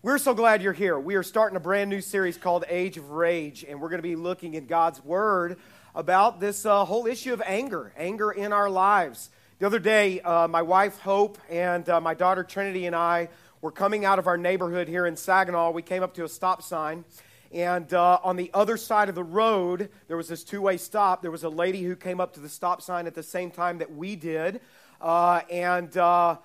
We're 0.00 0.18
so 0.18 0.32
glad 0.32 0.62
you're 0.62 0.72
here. 0.72 0.96
We 0.96 1.16
are 1.16 1.24
starting 1.24 1.56
a 1.56 1.60
brand 1.60 1.90
new 1.90 2.00
series 2.00 2.38
called 2.38 2.64
Age 2.68 2.98
of 2.98 3.10
Rage, 3.10 3.64
and 3.68 3.80
we're 3.80 3.88
going 3.88 3.98
to 3.98 4.08
be 4.08 4.14
looking 4.14 4.54
in 4.54 4.66
God's 4.66 5.04
Word 5.04 5.58
about 5.92 6.38
this 6.38 6.64
uh, 6.64 6.84
whole 6.84 7.08
issue 7.08 7.32
of 7.32 7.42
anger, 7.44 7.92
anger 7.96 8.30
in 8.30 8.52
our 8.52 8.70
lives. 8.70 9.28
The 9.58 9.66
other 9.66 9.80
day, 9.80 10.20
uh, 10.20 10.46
my 10.46 10.62
wife 10.62 11.00
Hope 11.00 11.36
and 11.50 11.88
uh, 11.88 12.00
my 12.00 12.14
daughter 12.14 12.44
Trinity 12.44 12.86
and 12.86 12.94
I 12.94 13.28
were 13.60 13.72
coming 13.72 14.04
out 14.04 14.20
of 14.20 14.28
our 14.28 14.36
neighborhood 14.36 14.86
here 14.86 15.04
in 15.04 15.16
Saginaw. 15.16 15.72
We 15.72 15.82
came 15.82 16.04
up 16.04 16.14
to 16.14 16.22
a 16.22 16.28
stop 16.28 16.62
sign, 16.62 17.04
and 17.50 17.92
uh, 17.92 18.20
on 18.22 18.36
the 18.36 18.52
other 18.54 18.76
side 18.76 19.08
of 19.08 19.16
the 19.16 19.24
road, 19.24 19.88
there 20.06 20.16
was 20.16 20.28
this 20.28 20.44
two 20.44 20.62
way 20.62 20.76
stop. 20.76 21.22
There 21.22 21.32
was 21.32 21.42
a 21.42 21.48
lady 21.48 21.82
who 21.82 21.96
came 21.96 22.20
up 22.20 22.34
to 22.34 22.40
the 22.40 22.48
stop 22.48 22.82
sign 22.82 23.08
at 23.08 23.16
the 23.16 23.24
same 23.24 23.50
time 23.50 23.78
that 23.78 23.92
we 23.92 24.14
did, 24.14 24.60
uh, 25.00 25.40
and 25.50 25.96
uh, 25.96 26.36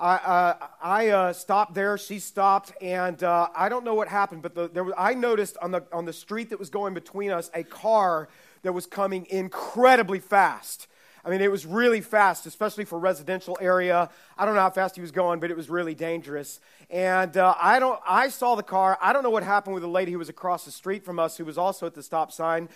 I, 0.00 0.14
uh, 0.14 0.66
I 0.80 1.08
uh, 1.08 1.32
stopped 1.34 1.74
there. 1.74 1.98
She 1.98 2.20
stopped, 2.20 2.72
and 2.80 3.22
uh, 3.22 3.48
I 3.54 3.68
don't 3.68 3.84
know 3.84 3.94
what 3.94 4.08
happened, 4.08 4.40
but 4.40 4.54
the, 4.54 4.66
there 4.66 4.82
was, 4.82 4.94
I 4.96 5.12
noticed 5.12 5.58
on 5.60 5.72
the 5.72 5.84
on 5.92 6.06
the 6.06 6.12
street 6.14 6.48
that 6.50 6.58
was 6.58 6.70
going 6.70 6.94
between 6.94 7.30
us 7.30 7.50
a 7.52 7.64
car 7.64 8.30
that 8.62 8.72
was 8.72 8.86
coming 8.86 9.26
incredibly 9.28 10.18
fast. 10.18 10.86
I 11.22 11.28
mean, 11.28 11.42
it 11.42 11.50
was 11.50 11.66
really 11.66 12.00
fast, 12.00 12.46
especially 12.46 12.86
for 12.86 12.98
residential 12.98 13.58
area. 13.60 14.08
I 14.38 14.46
don't 14.46 14.54
know 14.54 14.62
how 14.62 14.70
fast 14.70 14.94
he 14.94 15.02
was 15.02 15.10
going, 15.10 15.38
but 15.38 15.50
it 15.50 15.56
was 15.56 15.68
really 15.68 15.94
dangerous. 15.94 16.60
And 16.88 17.36
uh, 17.36 17.54
I 17.60 17.78
don't. 17.78 18.00
I 18.08 18.30
saw 18.30 18.54
the 18.54 18.62
car. 18.62 18.96
I 19.02 19.12
don't 19.12 19.22
know 19.22 19.28
what 19.28 19.42
happened 19.42 19.74
with 19.74 19.82
the 19.82 19.88
lady 19.88 20.12
who 20.12 20.18
was 20.18 20.30
across 20.30 20.64
the 20.64 20.72
street 20.72 21.04
from 21.04 21.18
us, 21.18 21.36
who 21.36 21.44
was 21.44 21.58
also 21.58 21.84
at 21.84 21.94
the 21.94 22.02
stop 22.02 22.32
sign. 22.32 22.70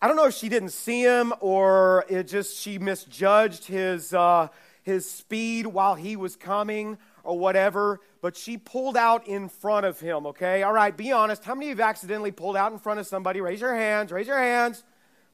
I 0.00 0.08
don't 0.08 0.16
know 0.16 0.26
if 0.26 0.34
she 0.34 0.48
didn't 0.48 0.70
see 0.70 1.02
him 1.02 1.34
or 1.38 2.06
it 2.08 2.24
just 2.24 2.58
she 2.58 2.78
misjudged 2.78 3.66
his 3.66 4.12
uh, 4.14 4.48
his 4.82 5.08
speed 5.10 5.66
while 5.66 5.94
he 5.94 6.16
was 6.16 6.36
coming 6.36 6.98
or 7.24 7.38
whatever, 7.38 8.00
but 8.20 8.36
she 8.36 8.56
pulled 8.56 8.96
out 8.96 9.26
in 9.26 9.48
front 9.48 9.86
of 9.86 10.00
him, 10.00 10.26
okay? 10.26 10.62
All 10.62 10.72
right, 10.72 10.96
be 10.96 11.12
honest. 11.12 11.44
How 11.44 11.54
many 11.54 11.70
of 11.70 11.78
you 11.78 11.82
have 11.82 11.90
accidentally 11.90 12.32
pulled 12.32 12.56
out 12.56 12.72
in 12.72 12.78
front 12.78 13.00
of 13.00 13.06
somebody? 13.06 13.40
Raise 13.40 13.60
your 13.60 13.74
hands, 13.74 14.12
raise 14.12 14.26
your 14.26 14.38
hands. 14.38 14.84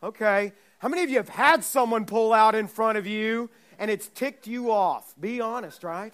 Okay. 0.02 0.52
How 0.78 0.88
many 0.88 1.02
of 1.02 1.10
you 1.10 1.16
have 1.16 1.28
had 1.28 1.64
someone 1.64 2.04
pull 2.04 2.32
out 2.32 2.54
in 2.54 2.68
front 2.68 2.98
of 2.98 3.06
you 3.06 3.50
and 3.78 3.90
it's 3.90 4.08
ticked 4.08 4.46
you 4.46 4.70
off? 4.70 5.14
Be 5.20 5.40
honest, 5.40 5.82
right? 5.82 6.12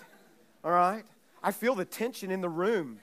All 0.65 0.71
right? 0.71 1.05
I 1.43 1.53
feel 1.53 1.75
the 1.75 1.85
tension 1.85 2.31
in 2.31 2.41
the 2.41 2.49
room. 2.49 2.99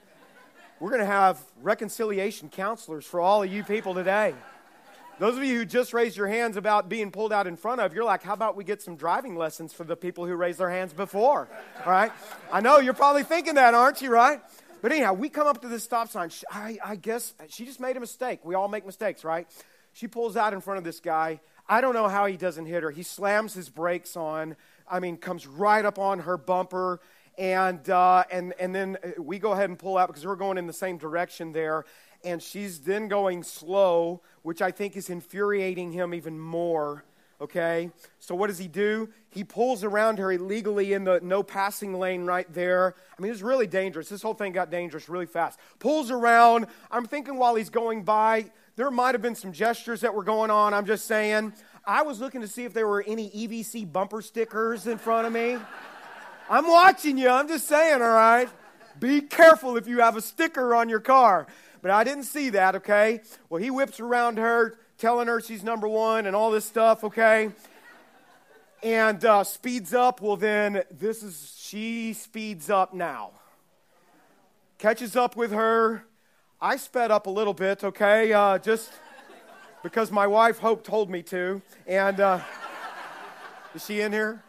We're 0.79 0.89
going 0.89 1.01
to 1.01 1.05
have 1.05 1.39
reconciliation 1.61 2.49
counselors 2.49 3.05
for 3.05 3.19
all 3.19 3.43
of 3.43 3.53
you 3.53 3.63
people 3.63 3.93
today. 3.93 4.33
Those 5.21 5.37
of 5.37 5.43
you 5.43 5.59
who 5.59 5.65
just 5.65 5.93
raised 5.93 6.17
your 6.17 6.25
hands 6.25 6.57
about 6.57 6.89
being 6.89 7.11
pulled 7.11 7.31
out 7.31 7.45
in 7.45 7.55
front 7.55 7.79
of, 7.79 7.93
you're 7.93 8.03
like, 8.03 8.23
how 8.23 8.33
about 8.33 8.57
we 8.57 8.63
get 8.63 8.81
some 8.81 8.95
driving 8.95 9.35
lessons 9.35 9.71
for 9.71 9.83
the 9.83 9.95
people 9.95 10.25
who 10.25 10.33
raised 10.33 10.57
their 10.57 10.71
hands 10.71 10.93
before? 10.93 11.47
All 11.85 11.91
right? 11.91 12.11
I 12.51 12.59
know 12.59 12.79
you're 12.79 12.95
probably 12.95 13.21
thinking 13.21 13.53
that, 13.53 13.75
aren't 13.75 14.01
you, 14.01 14.09
right? 14.09 14.41
But 14.81 14.91
anyhow, 14.91 15.13
we 15.13 15.29
come 15.29 15.45
up 15.45 15.61
to 15.61 15.67
this 15.67 15.83
stop 15.83 16.09
sign. 16.09 16.31
I, 16.49 16.79
I 16.83 16.95
guess 16.95 17.35
she 17.49 17.65
just 17.65 17.79
made 17.79 17.97
a 17.97 17.99
mistake. 17.99 18.39
We 18.43 18.55
all 18.55 18.67
make 18.67 18.83
mistakes, 18.83 19.23
right? 19.23 19.47
She 19.93 20.07
pulls 20.07 20.35
out 20.35 20.53
in 20.53 20.61
front 20.61 20.79
of 20.79 20.83
this 20.83 20.99
guy. 20.99 21.39
I 21.69 21.81
don't 21.81 21.93
know 21.93 22.07
how 22.07 22.25
he 22.25 22.35
doesn't 22.35 22.65
hit 22.65 22.81
her. 22.81 22.89
He 22.89 23.03
slams 23.03 23.53
his 23.53 23.69
brakes 23.69 24.17
on. 24.17 24.55
I 24.89 24.99
mean, 25.01 25.17
comes 25.17 25.45
right 25.45 25.85
up 25.85 25.99
on 25.99 26.21
her 26.21 26.35
bumper. 26.35 26.99
And, 27.37 27.89
uh, 27.89 28.23
and, 28.31 28.53
and 28.59 28.75
then 28.75 28.97
we 29.17 29.39
go 29.39 29.53
ahead 29.53 29.69
and 29.69 29.79
pull 29.79 29.97
out 29.97 30.07
because 30.07 30.25
we're 30.25 30.35
going 30.35 30.57
in 30.57 30.67
the 30.67 30.73
same 30.73 30.97
direction 30.97 31.53
there 31.53 31.85
and 32.23 32.41
she's 32.41 32.79
then 32.79 33.07
going 33.07 33.43
slow, 33.43 34.21
which 34.43 34.61
I 34.61 34.71
think 34.71 34.95
is 34.95 35.09
infuriating 35.09 35.91
him 35.91 36.13
even 36.13 36.39
more. 36.39 37.03
Okay? 37.39 37.89
So 38.19 38.35
what 38.35 38.47
does 38.47 38.59
he 38.59 38.67
do? 38.67 39.09
He 39.29 39.43
pulls 39.43 39.83
around 39.83 40.19
her 40.19 40.31
illegally 40.31 40.93
in 40.93 41.03
the 41.03 41.19
no 41.23 41.41
passing 41.41 41.97
lane 41.97 42.25
right 42.25 42.51
there. 42.53 42.95
I 43.17 43.21
mean, 43.21 43.31
it's 43.31 43.41
really 43.41 43.65
dangerous. 43.65 44.09
This 44.09 44.21
whole 44.21 44.35
thing 44.35 44.51
got 44.51 44.69
dangerous 44.69 45.09
really 45.09 45.25
fast. 45.25 45.59
Pulls 45.79 46.11
around. 46.11 46.67
I'm 46.91 47.05
thinking 47.05 47.37
while 47.37 47.55
he's 47.55 47.71
going 47.71 48.03
by, 48.03 48.51
there 48.75 48.91
might 48.91 49.15
have 49.15 49.23
been 49.23 49.35
some 49.35 49.51
gestures 49.51 50.01
that 50.01 50.13
were 50.13 50.23
going 50.23 50.51
on. 50.51 50.73
I'm 50.73 50.85
just 50.85 51.05
saying. 51.05 51.53
I 51.83 52.03
was 52.03 52.19
looking 52.19 52.41
to 52.41 52.47
see 52.47 52.63
if 52.63 52.73
there 52.73 52.87
were 52.87 53.03
any 53.07 53.31
EVC 53.31 53.91
bumper 53.91 54.21
stickers 54.21 54.85
in 54.85 54.99
front 54.99 55.25
of 55.25 55.33
me. 55.33 55.57
I'm 56.51 56.67
watching 56.67 57.17
you. 57.17 57.29
I'm 57.29 57.47
just 57.47 57.67
saying, 57.67 58.03
all 58.03 58.09
right? 58.09 58.47
Be 58.99 59.21
careful 59.21 59.77
if 59.77 59.87
you 59.87 60.01
have 60.01 60.15
a 60.17 60.21
sticker 60.21 60.75
on 60.75 60.87
your 60.89 60.99
car 60.99 61.47
but 61.81 61.91
I 61.91 62.03
didn't 62.03 62.25
see 62.25 62.49
that, 62.51 62.75
okay? 62.75 63.21
Well, 63.49 63.61
he 63.61 63.71
whips 63.71 63.99
around 63.99 64.37
her, 64.37 64.77
telling 64.97 65.27
her 65.27 65.41
she's 65.41 65.63
number 65.63 65.87
one 65.87 66.27
and 66.27 66.35
all 66.35 66.51
this 66.51 66.65
stuff, 66.65 67.03
okay? 67.03 67.49
And 68.83 69.23
uh, 69.25 69.43
speeds 69.43 69.93
up. 69.93 70.21
Well, 70.21 70.37
then 70.37 70.83
this 70.91 71.23
is, 71.23 71.55
she 71.59 72.13
speeds 72.13 72.69
up 72.69 72.93
now. 72.93 73.31
Catches 74.77 75.15
up 75.15 75.35
with 75.35 75.51
her. 75.51 76.05
I 76.59 76.77
sped 76.77 77.09
up 77.09 77.25
a 77.25 77.29
little 77.29 77.53
bit, 77.53 77.83
okay? 77.83 78.31
Uh, 78.31 78.59
just 78.59 78.91
because 79.81 80.11
my 80.11 80.27
wife 80.27 80.59
Hope 80.59 80.83
told 80.83 81.09
me 81.09 81.23
to. 81.23 81.61
And 81.87 82.19
uh, 82.19 82.39
is 83.73 83.85
she 83.85 84.01
in 84.01 84.11
here? 84.11 84.43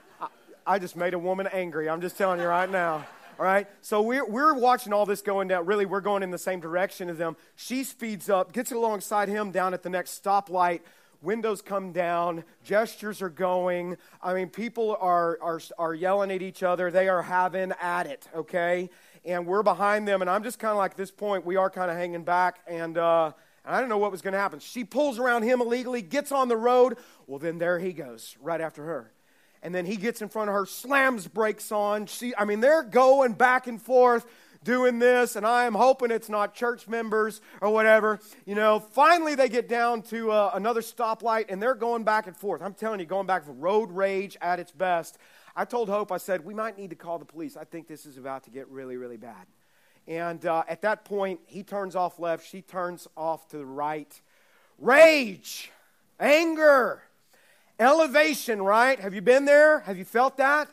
I, 0.67 0.79
just 0.79 0.97
made 0.97 1.15
a 1.15 1.19
woman 1.19 1.49
angry. 1.53 1.89
I'm 1.89 2.01
just 2.01 2.17
telling 2.17 2.41
you 2.41 2.47
right 2.47 2.71
now. 2.71 3.07
All 3.39 3.45
right? 3.45 3.67
So 3.81 4.03
we're, 4.03 4.27
we're 4.27 4.55
watching 4.55 4.93
all 4.93 5.07
this 5.07 5.23
going 5.23 5.49
down. 5.49 5.67
Really, 5.67 5.87
we're 5.87 6.01
going 6.01 6.23
in 6.23 6.31
the 6.31 6.39
same 6.39 6.61
direction 6.61 7.09
as 7.09 7.19
them. 7.19 7.37
She 7.57 7.85
speeds 7.85 8.29
up, 8.29 8.53
gets 8.53 8.73
alongside 8.73 9.29
him 9.29 9.51
down 9.51 9.75
at 9.75 9.83
the 9.83 9.91
next 9.91 10.23
stoplight. 10.23 10.81
Windows 11.23 11.63
come 11.63 11.93
down, 11.93 12.43
gestures 12.65 13.23
are 13.23 13.29
going. 13.29 13.97
I 14.21 14.35
mean, 14.35 14.49
people 14.49 14.97
are, 15.01 15.39
are, 15.41 15.61
are 15.79 15.95
yelling 15.95 16.33
at 16.33 16.43
each 16.43 16.65
other. 16.65 16.91
They 16.91 17.09
are 17.09 17.23
having 17.23 17.73
at 17.81 18.09
it, 18.09 18.27
okay? 18.35 18.91
And 19.25 19.47
we're 19.47 19.63
behind 19.63 20.09
them, 20.09 20.21
and 20.21 20.29
I'm 20.29 20.43
just 20.43 20.59
kind 20.59 20.73
of 20.73 20.79
like, 20.79 20.97
this 20.97 21.13
point, 21.13 21.47
we 21.47 21.55
are 21.55 21.71
kind 21.71 21.93
of 21.93 21.97
hanging 21.97 22.25
back, 22.25 22.59
and, 22.67 22.99
uh, 22.99 23.31
and 23.65 23.77
I 23.77 23.79
don't 23.79 23.89
know 23.89 23.99
what 23.99 24.11
was 24.11 24.21
going 24.21 24.33
to 24.33 24.41
happen. 24.41 24.59
She 24.59 24.83
pulls 24.83 25.21
around 25.21 25.45
him 25.45 25.61
illegally, 25.61 26.03
gets 26.03 26.33
on 26.33 26.49
the 26.49 26.57
road. 26.57 26.99
Well, 27.29 27.39
then 27.39 27.59
there 27.59 27.79
he 27.79 27.93
goes, 27.93 28.37
right 28.41 28.61
after 28.61 28.83
her 28.83 29.13
and 29.63 29.75
then 29.75 29.87
he 29.87 29.97
gets 29.97 30.23
in 30.23 30.29
front 30.29 30.49
of 30.49 30.55
her, 30.55 30.67
slams 30.67 31.29
brakes 31.29 31.71
on. 31.71 32.07
She, 32.07 32.35
I 32.37 32.45
mean, 32.45 32.61
they're 32.61 32.83
going 32.83 33.33
back 33.35 33.67
and 33.67 33.81
forth 33.81 34.27
doing 34.65 34.99
this, 34.99 35.37
and 35.37 35.47
I 35.47 35.65
am 35.65 35.75
hoping 35.75 36.11
it's 36.11 36.29
not 36.29 36.55
church 36.55 36.89
members 36.89 37.41
or 37.61 37.71
whatever. 37.71 38.21
You 38.47 38.55
know, 38.55 38.81
finally 38.81 39.35
they 39.35 39.49
get 39.49 39.69
down 39.69 40.03
to 40.03 40.31
uh, 40.31 40.51
another 40.55 40.81
stoplight, 40.81 41.47
and 41.49 41.61
they're 41.61 41.75
going 41.75 42.05
back 42.05 42.27
and 42.27 42.37
forth. 42.37 42.63
I'm 42.63 42.75
telling 42.75 43.01
you, 43.01 43.07
going 43.07 43.27
back 43.27 43.45
for 43.45 43.53
road 43.53 43.91
rage 43.91 44.37
at 44.41 44.61
its 44.61 44.73
best. 44.73 45.19
I 45.55 45.65
told 45.65 45.89
Hope, 45.89 46.11
I 46.11 46.17
said, 46.17 46.45
we 46.45 46.55
might 46.55 46.79
need 46.79 46.91
to 46.91 46.97
call 46.97 47.19
the 47.19 47.25
police. 47.25 47.57
I 47.57 47.65
think 47.65 47.87
this 47.87 48.07
is 48.07 48.17
about 48.17 48.45
to 48.45 48.51
get 48.51 48.69
really, 48.69 48.97
really 48.97 49.19
bad. 49.19 49.47
And 50.09 50.45
uh, 50.47 50.65
at 50.67 50.83
that 50.83 51.05
point, 51.05 51.41
he 51.47 51.63
turns 51.63 51.95
off 51.95 52.19
left, 52.19 52.47
she 52.49 52.63
turns 52.63 53.07
off 53.17 53.49
to 53.49 53.59
the 53.59 53.67
right. 53.67 54.21
Rage, 54.79 55.71
anger, 56.19 57.03
Elevation, 57.79 58.63
right? 58.63 58.99
Have 59.01 59.15
you 59.15 59.23
been 59.23 59.45
there? 59.45 59.81
Have 59.81 59.97
you 59.97 60.05
felt 60.05 60.37
that? 60.37 60.69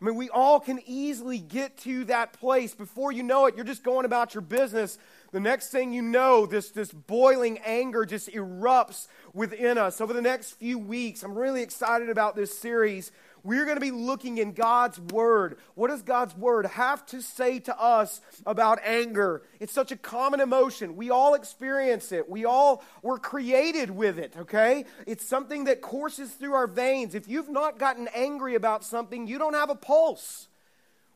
I 0.00 0.04
mean, 0.04 0.14
we 0.14 0.28
all 0.28 0.60
can 0.60 0.80
easily 0.86 1.38
get 1.38 1.78
to 1.78 2.04
that 2.04 2.34
place. 2.34 2.74
Before 2.74 3.12
you 3.12 3.22
know 3.22 3.46
it, 3.46 3.56
you're 3.56 3.64
just 3.64 3.82
going 3.82 4.04
about 4.04 4.34
your 4.34 4.42
business. 4.42 4.98
The 5.32 5.40
next 5.40 5.70
thing 5.70 5.92
you 5.92 6.02
know, 6.02 6.44
this, 6.44 6.70
this 6.70 6.92
boiling 6.92 7.58
anger 7.64 8.04
just 8.04 8.28
erupts 8.28 9.08
within 9.32 9.78
us. 9.78 10.00
Over 10.00 10.12
the 10.12 10.20
next 10.20 10.52
few 10.52 10.78
weeks, 10.78 11.22
I'm 11.22 11.36
really 11.36 11.62
excited 11.62 12.10
about 12.10 12.36
this 12.36 12.56
series 12.56 13.10
we're 13.46 13.64
going 13.64 13.76
to 13.76 13.80
be 13.80 13.92
looking 13.92 14.38
in 14.38 14.52
God's 14.52 14.98
Word. 14.98 15.56
What 15.74 15.88
does 15.88 16.02
God's 16.02 16.36
Word 16.36 16.66
have 16.66 17.06
to 17.06 17.22
say 17.22 17.60
to 17.60 17.80
us 17.80 18.20
about 18.44 18.80
anger? 18.84 19.42
It's 19.60 19.72
such 19.72 19.92
a 19.92 19.96
common 19.96 20.40
emotion. 20.40 20.96
We 20.96 21.10
all 21.10 21.34
experience 21.34 22.10
it, 22.10 22.28
we 22.28 22.44
all 22.44 22.82
were 23.02 23.18
created 23.18 23.90
with 23.90 24.18
it, 24.18 24.34
okay? 24.36 24.84
It's 25.06 25.24
something 25.24 25.64
that 25.64 25.80
courses 25.80 26.32
through 26.32 26.54
our 26.54 26.66
veins. 26.66 27.14
If 27.14 27.28
you've 27.28 27.48
not 27.48 27.78
gotten 27.78 28.08
angry 28.14 28.56
about 28.56 28.84
something, 28.84 29.26
you 29.28 29.38
don't 29.38 29.54
have 29.54 29.70
a 29.70 29.76
pulse. 29.76 30.48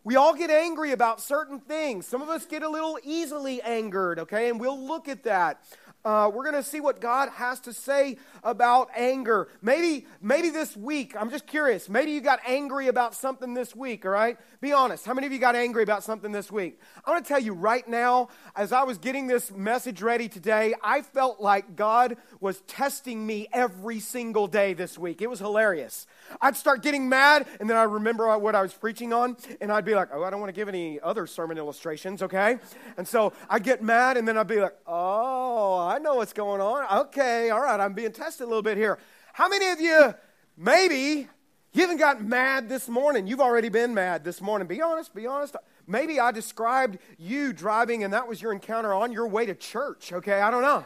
We 0.03 0.17
all 0.17 0.35
get 0.35 0.51
angry 0.51 0.93
about 0.93 1.21
certain 1.21 1.61
things. 1.61 2.07
Some 2.07 2.23
of 2.23 2.31
us 2.31 2.47
get 2.47 2.63
a 2.63 2.69
little 2.69 2.99
easily 3.05 3.61
angered, 3.61 4.21
okay? 4.21 4.49
And 4.49 4.59
we'll 4.59 4.81
look 4.81 5.09
at 5.09 5.25
that. 5.25 5.63
Uh, 6.05 6.31
we're 6.33 6.45
going 6.45 6.55
to 6.55 6.63
see 6.63 6.81
what 6.81 7.01
God 7.01 7.29
has 7.31 7.61
to 7.61 7.73
say 7.73 8.17
about 8.43 8.89
anger. 8.97 9.49
Maybe, 9.61 10.07
maybe 10.23 10.49
this 10.49 10.77
week, 10.77 11.15
I'm 11.19 11.31
just 11.31 11.47
curious, 11.47 11.89
maybe 11.89 12.13
you 12.13 12.21
got 12.21 12.41
angry 12.47 12.89
about 12.89 13.15
something 13.15 13.53
this 13.53 13.77
week, 13.77 14.07
all 14.07 14.13
right? 14.13 14.39
Be 14.61 14.73
honest. 14.73 15.05
How 15.05 15.13
many 15.13 15.27
of 15.27 15.33
you 15.33 15.39
got 15.39 15.57
angry 15.57 15.83
about 15.83 16.03
something 16.03 16.33
this 16.33 16.51
week? 16.51 16.81
I 17.05 17.11
want 17.11 17.25
to 17.25 17.29
tell 17.29 17.41
you 17.41 17.53
right 17.53 17.87
now, 17.87 18.29
as 18.57 18.73
I 18.73 18.85
was 18.85 18.97
getting 18.99 19.27
this 19.27 19.51
message 19.51 20.01
ready 20.01 20.29
today, 20.29 20.75
I 20.83 21.03
felt 21.03 21.41
like 21.41 21.77
God 21.77 22.17
was 22.41 22.61
testing 22.63 23.27
me 23.27 23.49
every 23.53 24.01
single 24.01 24.47
day 24.47 24.73
this 24.73 24.97
week. 24.99 25.21
It 25.21 25.29
was 25.29 25.39
hilarious. 25.39 26.07
I'd 26.41 26.57
start 26.57 26.83
getting 26.83 27.09
mad, 27.09 27.47
and 27.61 27.69
then 27.69 27.77
I 27.77 27.83
remember 27.83 28.37
what 28.39 28.55
I 28.55 28.63
was 28.63 28.73
preaching 28.73 29.13
on, 29.13 29.37
and 29.61 29.71
I'd 29.71 29.85
be 29.85 29.95
like, 29.95 30.09
oh, 30.13 30.23
I 30.23 30.31
don't 30.31 30.41
want 30.41 30.49
to 30.49 30.59
give 30.59 30.69
any 30.69 30.99
other 31.01 31.27
sermon 31.27 31.59
illustrations, 31.59 32.23
okay? 32.23 32.59
And 32.97 33.07
so 33.07 33.35
I'd 33.51 33.65
get 33.65 33.83
mad, 33.83 34.17
and 34.17 34.27
then 34.27 34.39
I'd 34.39 34.47
be 34.47 34.61
like, 34.61 34.77
oh, 34.87 35.90
I 35.91 35.99
know 35.99 36.15
what's 36.15 36.33
going 36.33 36.61
on. 36.61 37.01
Okay, 37.01 37.51
all 37.51 37.61
right, 37.61 37.81
I'm 37.81 37.95
being 37.95 38.13
tested 38.13 38.45
a 38.45 38.47
little 38.47 38.63
bit 38.63 38.77
here. 38.77 38.97
How 39.33 39.49
many 39.49 39.71
of 39.71 39.81
you, 39.81 40.15
maybe, 40.57 41.27
you 41.73 41.81
haven't 41.81 41.97
got 41.97 42.23
mad 42.23 42.69
this 42.69 42.89
morning? 42.89 43.27
You've 43.27 43.41
already 43.41 43.71
been 43.71 43.93
mad 43.93 44.23
this 44.23 44.41
morning. 44.41 44.69
Be 44.69 44.81
honest, 44.81 45.13
be 45.13 45.27
honest. 45.27 45.57
Maybe 45.89 46.21
I 46.21 46.31
described 46.31 46.99
you 47.19 47.53
driving 47.53 48.05
and 48.05 48.13
that 48.13 48.29
was 48.29 48.41
your 48.41 48.53
encounter 48.53 48.95
on 48.95 49.11
your 49.11 49.27
way 49.27 49.47
to 49.47 49.55
church, 49.57 50.13
okay? 50.13 50.41
I 50.41 50.53
don't 50.53 50.63
know. 50.63 50.85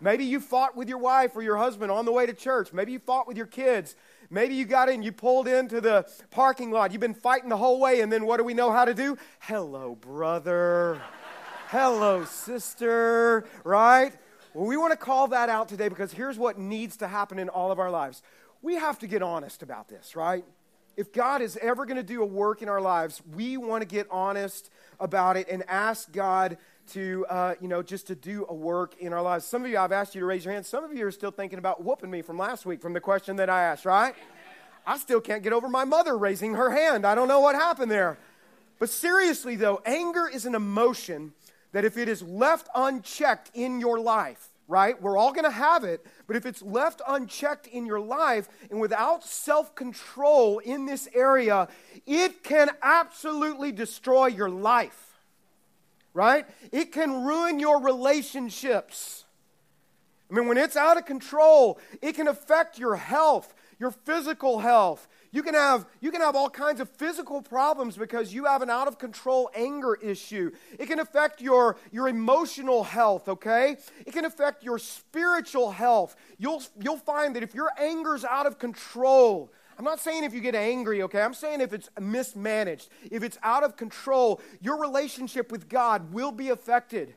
Maybe 0.00 0.24
you 0.24 0.40
fought 0.40 0.74
with 0.74 0.88
your 0.88 0.96
wife 0.96 1.36
or 1.36 1.42
your 1.42 1.58
husband 1.58 1.92
on 1.92 2.06
the 2.06 2.12
way 2.12 2.24
to 2.24 2.32
church. 2.32 2.72
Maybe 2.72 2.92
you 2.92 3.00
fought 3.00 3.28
with 3.28 3.36
your 3.36 3.46
kids. 3.46 3.96
Maybe 4.30 4.54
you 4.54 4.64
got 4.64 4.88
in, 4.88 5.02
you 5.02 5.12
pulled 5.12 5.46
into 5.46 5.82
the 5.82 6.08
parking 6.30 6.70
lot. 6.70 6.92
You've 6.92 7.02
been 7.02 7.12
fighting 7.12 7.50
the 7.50 7.56
whole 7.58 7.80
way, 7.80 8.00
and 8.00 8.10
then 8.10 8.24
what 8.24 8.38
do 8.38 8.44
we 8.44 8.54
know 8.54 8.70
how 8.70 8.86
to 8.86 8.94
do? 8.94 9.18
Hello, 9.40 9.94
brother. 9.94 11.02
Hello, 11.68 12.24
sister, 12.24 13.46
right? 13.62 14.14
Well, 14.58 14.66
we 14.66 14.76
want 14.76 14.90
to 14.90 14.96
call 14.96 15.28
that 15.28 15.48
out 15.48 15.68
today 15.68 15.88
because 15.88 16.10
here's 16.10 16.36
what 16.36 16.58
needs 16.58 16.96
to 16.96 17.06
happen 17.06 17.38
in 17.38 17.48
all 17.48 17.70
of 17.70 17.78
our 17.78 17.92
lives. 17.92 18.22
We 18.60 18.74
have 18.74 18.98
to 18.98 19.06
get 19.06 19.22
honest 19.22 19.62
about 19.62 19.86
this, 19.86 20.16
right? 20.16 20.44
If 20.96 21.12
God 21.12 21.42
is 21.42 21.56
ever 21.62 21.86
going 21.86 21.96
to 21.96 22.02
do 22.02 22.22
a 22.22 22.26
work 22.26 22.60
in 22.60 22.68
our 22.68 22.80
lives, 22.80 23.22
we 23.36 23.56
want 23.56 23.82
to 23.82 23.86
get 23.86 24.08
honest 24.10 24.68
about 24.98 25.36
it 25.36 25.46
and 25.48 25.62
ask 25.68 26.10
God 26.10 26.58
to, 26.88 27.24
uh, 27.30 27.54
you 27.60 27.68
know, 27.68 27.84
just 27.84 28.08
to 28.08 28.16
do 28.16 28.46
a 28.48 28.52
work 28.52 28.96
in 28.98 29.12
our 29.12 29.22
lives. 29.22 29.44
Some 29.44 29.64
of 29.64 29.70
you, 29.70 29.78
I've 29.78 29.92
asked 29.92 30.16
you 30.16 30.22
to 30.22 30.26
raise 30.26 30.44
your 30.44 30.52
hand. 30.52 30.66
Some 30.66 30.82
of 30.82 30.92
you 30.92 31.06
are 31.06 31.12
still 31.12 31.30
thinking 31.30 31.60
about 31.60 31.84
whooping 31.84 32.10
me 32.10 32.22
from 32.22 32.36
last 32.36 32.66
week 32.66 32.82
from 32.82 32.94
the 32.94 33.00
question 33.00 33.36
that 33.36 33.48
I 33.48 33.62
asked, 33.62 33.84
right? 33.84 34.16
I 34.84 34.98
still 34.98 35.20
can't 35.20 35.44
get 35.44 35.52
over 35.52 35.68
my 35.68 35.84
mother 35.84 36.18
raising 36.18 36.54
her 36.54 36.70
hand. 36.72 37.06
I 37.06 37.14
don't 37.14 37.28
know 37.28 37.38
what 37.38 37.54
happened 37.54 37.92
there. 37.92 38.18
But 38.80 38.90
seriously, 38.90 39.54
though, 39.54 39.80
anger 39.86 40.26
is 40.26 40.46
an 40.46 40.56
emotion 40.56 41.32
that 41.72 41.84
if 41.84 41.96
it 41.96 42.08
is 42.08 42.22
left 42.22 42.68
unchecked 42.74 43.50
in 43.54 43.80
your 43.80 44.00
life, 44.00 44.48
right? 44.66 45.00
We're 45.00 45.16
all 45.16 45.32
going 45.32 45.44
to 45.44 45.50
have 45.50 45.84
it, 45.84 46.04
but 46.26 46.36
if 46.36 46.44
it's 46.44 46.62
left 46.62 47.00
unchecked 47.06 47.66
in 47.66 47.86
your 47.86 48.00
life 48.00 48.48
and 48.70 48.80
without 48.80 49.24
self 49.24 49.74
control 49.74 50.58
in 50.58 50.86
this 50.86 51.08
area, 51.14 51.68
it 52.06 52.42
can 52.42 52.70
absolutely 52.82 53.72
destroy 53.72 54.26
your 54.26 54.50
life 54.50 55.08
right? 56.18 56.46
It 56.72 56.90
can 56.90 57.22
ruin 57.24 57.60
your 57.60 57.80
relationships. 57.80 59.24
I 60.28 60.34
mean, 60.34 60.48
when 60.48 60.58
it's 60.58 60.76
out 60.76 60.96
of 60.96 61.06
control, 61.06 61.78
it 62.02 62.14
can 62.14 62.26
affect 62.26 62.76
your 62.76 62.96
health, 62.96 63.54
your 63.78 63.92
physical 63.92 64.58
health. 64.58 65.06
You 65.30 65.42
can 65.42 65.54
have, 65.54 65.86
you 66.00 66.10
can 66.10 66.20
have 66.20 66.34
all 66.34 66.48
kinds 66.48 66.80
of 66.80 66.88
physical 66.88 67.42
problems 67.42 67.96
because 67.96 68.32
you 68.32 68.46
have 68.46 68.62
an 68.62 68.70
out 68.70 68.88
of 68.88 68.98
control 68.98 69.50
anger 69.54 69.94
issue. 69.94 70.50
It 70.78 70.86
can 70.86 71.00
affect 71.00 71.40
your, 71.40 71.76
your 71.92 72.08
emotional 72.08 72.84
health, 72.84 73.28
okay? 73.28 73.76
It 74.06 74.12
can 74.12 74.24
affect 74.24 74.64
your 74.64 74.78
spiritual 74.78 75.70
health. 75.70 76.16
You'll, 76.38 76.62
you'll 76.80 76.96
find 76.96 77.36
that 77.36 77.42
if 77.42 77.54
your 77.54 77.70
anger's 77.78 78.24
out 78.24 78.46
of 78.46 78.58
control, 78.58 79.52
I'm 79.78 79.84
not 79.84 80.00
saying 80.00 80.24
if 80.24 80.32
you 80.32 80.40
get 80.40 80.54
angry, 80.54 81.02
okay? 81.02 81.20
I'm 81.20 81.34
saying 81.34 81.60
if 81.60 81.72
it's 81.72 81.90
mismanaged, 82.00 82.88
if 83.10 83.22
it's 83.22 83.38
out 83.42 83.62
of 83.62 83.76
control, 83.76 84.40
your 84.60 84.80
relationship 84.80 85.52
with 85.52 85.68
God 85.68 86.12
will 86.12 86.32
be 86.32 86.48
affected. 86.48 87.14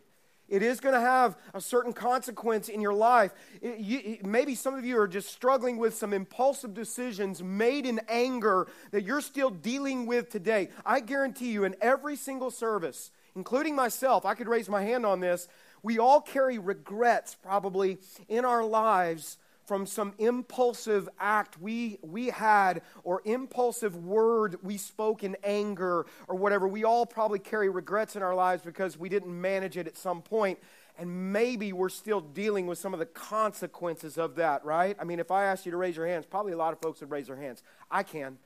It 0.52 0.62
is 0.62 0.82
going 0.82 0.94
to 0.94 1.02
have 1.02 1.38
a 1.54 1.62
certain 1.62 1.94
consequence 1.94 2.68
in 2.68 2.82
your 2.82 2.94
life. 2.94 3.32
It, 3.62 3.80
you, 3.80 4.18
maybe 4.24 4.54
some 4.54 4.76
of 4.76 4.84
you 4.84 5.00
are 5.00 5.08
just 5.08 5.30
struggling 5.30 5.78
with 5.78 5.96
some 5.96 6.12
impulsive 6.12 6.74
decisions 6.74 7.42
made 7.42 7.86
in 7.86 8.02
anger 8.10 8.68
that 8.92 9.04
you're 9.04 9.22
still 9.22 9.50
dealing 9.50 10.06
with 10.06 10.30
today. 10.30 10.68
I 10.86 11.00
guarantee 11.00 11.52
you, 11.52 11.64
in 11.64 11.78
every 11.80 12.18
single 12.18 12.52
service, 12.52 13.12
including 13.34 13.78
myself, 13.78 14.26
I 14.26 14.34
could 14.34 14.50
raise 14.50 14.68
my 14.68 14.84
hand 14.84 15.06
on 15.06 15.22
this, 15.22 15.48
we 15.84 16.00
all 16.00 16.20
carry 16.20 16.60
regrets 16.60 17.34
probably 17.34 18.00
in 18.28 18.44
our 18.44 18.66
lives 18.66 19.38
from 19.66 19.86
some 19.86 20.14
impulsive 20.18 21.08
act 21.20 21.60
we, 21.60 21.98
we 22.02 22.28
had 22.28 22.82
or 23.04 23.22
impulsive 23.26 23.96
word 23.96 24.58
we 24.64 24.78
spoke 24.78 25.24
in 25.24 25.38
anger 25.44 26.06
or 26.28 26.36
whatever. 26.36 26.68
We 26.68 26.84
all 26.84 27.06
probably 27.06 27.40
carry 27.40 27.70
regrets 27.70 28.16
in 28.16 28.24
our 28.24 28.36
lives 28.36 28.64
because 28.64 28.98
we 28.98 29.10
didn't 29.10 29.40
manage 29.40 29.78
it 29.78 29.88
at 29.88 29.98
some 29.98 30.22
point, 30.22 30.60
and 30.98 31.32
maybe 31.32 31.74
we're 31.74 31.90
still 31.90 32.22
dealing 32.22 32.68
with 32.68 32.78
some 32.78 32.94
of 32.94 33.00
the 33.00 33.06
consequences 33.06 34.18
of 34.18 34.36
that, 34.36 34.66
right? 34.66 34.98
I 35.00 35.04
mean, 35.04 35.20
if 35.20 35.32
I 35.32 35.46
asked 35.46 35.66
you 35.66 35.72
to 35.72 35.78
raise 35.78 35.96
your 35.96 36.08
hands, 36.08 36.26
probably 36.26 36.54
a 36.54 36.58
lot 36.58 36.74
of 36.74 36.80
folks 36.80 37.00
would 37.02 37.12
raise 37.12 37.28
their 37.28 37.38
hands. 37.38 37.64
I 37.90 38.04
can. 38.04 38.38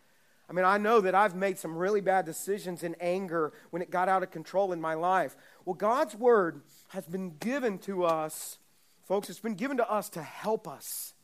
I 0.49 0.53
mean, 0.53 0.65
I 0.65 0.77
know 0.77 1.01
that 1.01 1.15
I've 1.15 1.35
made 1.35 1.57
some 1.57 1.75
really 1.75 2.01
bad 2.01 2.25
decisions 2.25 2.83
in 2.83 2.95
anger 2.99 3.51
when 3.71 3.81
it 3.81 3.89
got 3.89 4.09
out 4.09 4.21
of 4.21 4.29
control 4.29 4.71
in 4.73 4.79
my 4.79 4.93
life. 4.93 5.35
Well, 5.65 5.73
God's 5.73 6.15
word 6.15 6.61
has 6.89 7.07
been 7.07 7.37
given 7.37 7.79
to 7.79 8.03
us, 8.03 8.59
folks, 9.07 9.29
it's 9.29 9.39
been 9.39 9.55
given 9.55 9.77
to 9.77 9.89
us 9.89 10.09
to 10.09 10.21
help 10.21 10.67
us 10.67 11.15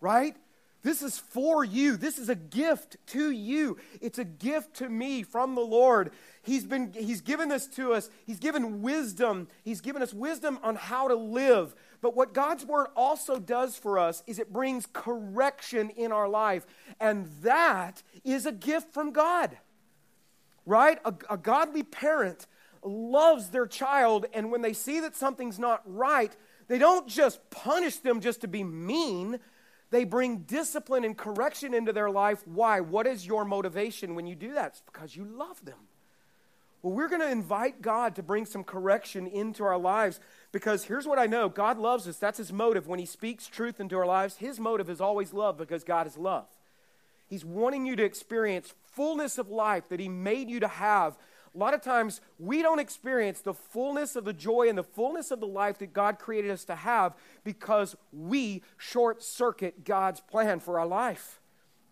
right? 0.00 0.36
This 0.82 1.02
is 1.02 1.18
for 1.18 1.64
you. 1.64 1.96
This 1.96 2.18
is 2.18 2.28
a 2.28 2.36
gift 2.36 2.98
to 3.08 3.30
you. 3.30 3.78
It's 4.00 4.18
a 4.18 4.24
gift 4.24 4.74
to 4.76 4.88
me 4.88 5.24
from 5.24 5.56
the 5.56 5.60
Lord. 5.60 6.12
He's 6.42 6.64
been 6.64 6.92
he's 6.92 7.20
given 7.20 7.48
this 7.48 7.66
to 7.68 7.92
us. 7.92 8.10
He's 8.26 8.38
given 8.38 8.80
wisdom. 8.80 9.48
He's 9.64 9.80
given 9.80 10.02
us 10.02 10.14
wisdom 10.14 10.58
on 10.62 10.76
how 10.76 11.08
to 11.08 11.16
live. 11.16 11.74
But 12.00 12.14
what 12.14 12.32
God's 12.32 12.64
word 12.64 12.86
also 12.94 13.40
does 13.40 13.76
for 13.76 13.98
us 13.98 14.22
is 14.28 14.38
it 14.38 14.52
brings 14.52 14.86
correction 14.92 15.90
in 15.90 16.12
our 16.12 16.28
life. 16.28 16.64
And 17.00 17.28
that 17.42 18.02
is 18.24 18.46
a 18.46 18.52
gift 18.52 18.94
from 18.94 19.10
God. 19.10 19.58
Right? 20.64 21.00
A, 21.04 21.12
a 21.28 21.36
godly 21.36 21.82
parent 21.82 22.46
loves 22.84 23.48
their 23.48 23.66
child 23.66 24.26
and 24.32 24.52
when 24.52 24.62
they 24.62 24.72
see 24.72 25.00
that 25.00 25.16
something's 25.16 25.58
not 25.58 25.82
right, 25.84 26.36
they 26.68 26.78
don't 26.78 27.08
just 27.08 27.50
punish 27.50 27.96
them 27.96 28.20
just 28.20 28.42
to 28.42 28.48
be 28.48 28.62
mean 28.62 29.40
they 29.90 30.04
bring 30.04 30.38
discipline 30.40 31.04
and 31.04 31.16
correction 31.16 31.72
into 31.72 31.92
their 31.92 32.10
life. 32.10 32.46
Why? 32.46 32.80
What 32.80 33.06
is 33.06 33.26
your 33.26 33.44
motivation 33.44 34.14
when 34.14 34.26
you 34.26 34.34
do 34.34 34.52
that? 34.54 34.72
It's 34.72 34.82
because 34.82 35.16
you 35.16 35.24
love 35.24 35.64
them. 35.64 35.78
Well, 36.82 36.92
we're 36.92 37.08
going 37.08 37.22
to 37.22 37.30
invite 37.30 37.82
God 37.82 38.14
to 38.16 38.22
bring 38.22 38.46
some 38.46 38.62
correction 38.62 39.26
into 39.26 39.64
our 39.64 39.78
lives 39.78 40.20
because 40.52 40.84
here's 40.84 41.06
what 41.06 41.18
I 41.18 41.26
know 41.26 41.48
God 41.48 41.78
loves 41.78 42.06
us. 42.06 42.18
That's 42.18 42.38
his 42.38 42.52
motive. 42.52 42.86
When 42.86 43.00
he 43.00 43.06
speaks 43.06 43.46
truth 43.46 43.80
into 43.80 43.96
our 43.96 44.06
lives, 44.06 44.36
his 44.36 44.60
motive 44.60 44.88
is 44.88 45.00
always 45.00 45.32
love 45.32 45.56
because 45.56 45.82
God 45.82 46.06
is 46.06 46.16
love. 46.16 46.46
He's 47.26 47.44
wanting 47.44 47.84
you 47.84 47.96
to 47.96 48.04
experience 48.04 48.74
fullness 48.92 49.38
of 49.38 49.50
life 49.50 49.88
that 49.88 50.00
he 50.00 50.08
made 50.08 50.48
you 50.48 50.60
to 50.60 50.68
have 50.68 51.16
a 51.58 51.60
lot 51.60 51.74
of 51.74 51.82
times 51.82 52.20
we 52.38 52.62
don't 52.62 52.78
experience 52.78 53.40
the 53.40 53.52
fullness 53.52 54.14
of 54.14 54.24
the 54.24 54.32
joy 54.32 54.68
and 54.68 54.78
the 54.78 54.84
fullness 54.84 55.32
of 55.32 55.40
the 55.40 55.46
life 55.46 55.78
that 55.78 55.92
God 55.92 56.20
created 56.20 56.52
us 56.52 56.64
to 56.66 56.76
have 56.76 57.16
because 57.42 57.96
we 58.12 58.62
short 58.76 59.24
circuit 59.24 59.84
God's 59.84 60.20
plan 60.20 60.60
for 60.60 60.78
our 60.78 60.86
life 60.86 61.40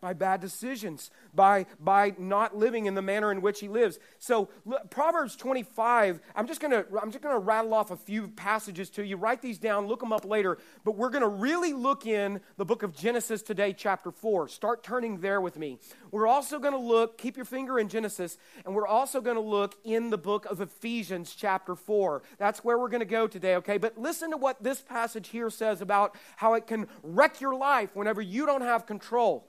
by 0.07 0.13
bad 0.13 0.41
decisions, 0.41 1.11
by, 1.35 1.67
by 1.81 2.15
not 2.17 2.57
living 2.57 2.87
in 2.87 2.95
the 2.95 3.03
manner 3.03 3.33
in 3.33 3.43
which 3.43 3.59
he 3.59 3.67
lives. 3.67 3.99
So 4.21 4.49
Proverbs 4.89 5.35
25, 5.35 6.21
I'm 6.37 6.47
just 6.47 6.61
gonna 6.61 6.85
I'm 7.03 7.11
just 7.11 7.25
gonna 7.25 7.41
rattle 7.41 7.75
off 7.75 7.91
a 7.91 7.97
few 7.97 8.29
passages 8.29 8.89
to 8.91 9.05
you. 9.05 9.17
Write 9.17 9.43
these 9.43 9.59
down, 9.59 9.89
look 9.89 9.99
them 9.99 10.13
up 10.13 10.25
later. 10.25 10.59
But 10.85 10.95
we're 10.97 11.11
gonna 11.11 11.27
really 11.27 11.73
look 11.73 12.07
in 12.07 12.41
the 12.57 12.65
book 12.65 12.85
of 12.85 12.95
Genesis 12.95 13.43
today, 13.43 13.73
chapter 13.73 14.13
4. 14.13 14.47
Start 14.47 14.85
turning 14.85 15.19
there 15.19 15.41
with 15.41 15.59
me. 15.59 15.81
We're 16.13 16.29
also 16.29 16.61
gonna 16.61 16.79
look, 16.79 17.19
keep 17.19 17.37
your 17.37 17.45
finger 17.45 17.81
in 17.81 17.89
Genesis, 17.89 18.39
and 18.65 18.77
we're 18.77 18.87
also 18.87 19.21
gonna 19.21 19.41
look 19.41 19.75
in 19.83 20.11
the 20.11 20.19
book 20.19 20.47
of 20.47 20.61
Ephesians, 20.61 21.35
chapter 21.35 21.75
4. 21.75 22.23
That's 22.39 22.63
where 22.63 22.79
we're 22.79 22.91
gonna 22.91 23.05
go 23.05 23.27
today, 23.27 23.57
okay? 23.57 23.77
But 23.77 23.99
listen 23.99 24.31
to 24.31 24.37
what 24.37 24.63
this 24.63 24.83
passage 24.83 25.31
here 25.31 25.51
says 25.51 25.81
about 25.81 26.15
how 26.37 26.55
it 26.55 26.69
can 26.69 26.87
wreck 27.03 27.41
your 27.41 27.57
life 27.57 27.91
whenever 27.97 28.23
you 28.23 28.47
don't 28.47 28.63
have 28.63 28.87
control. 28.87 29.49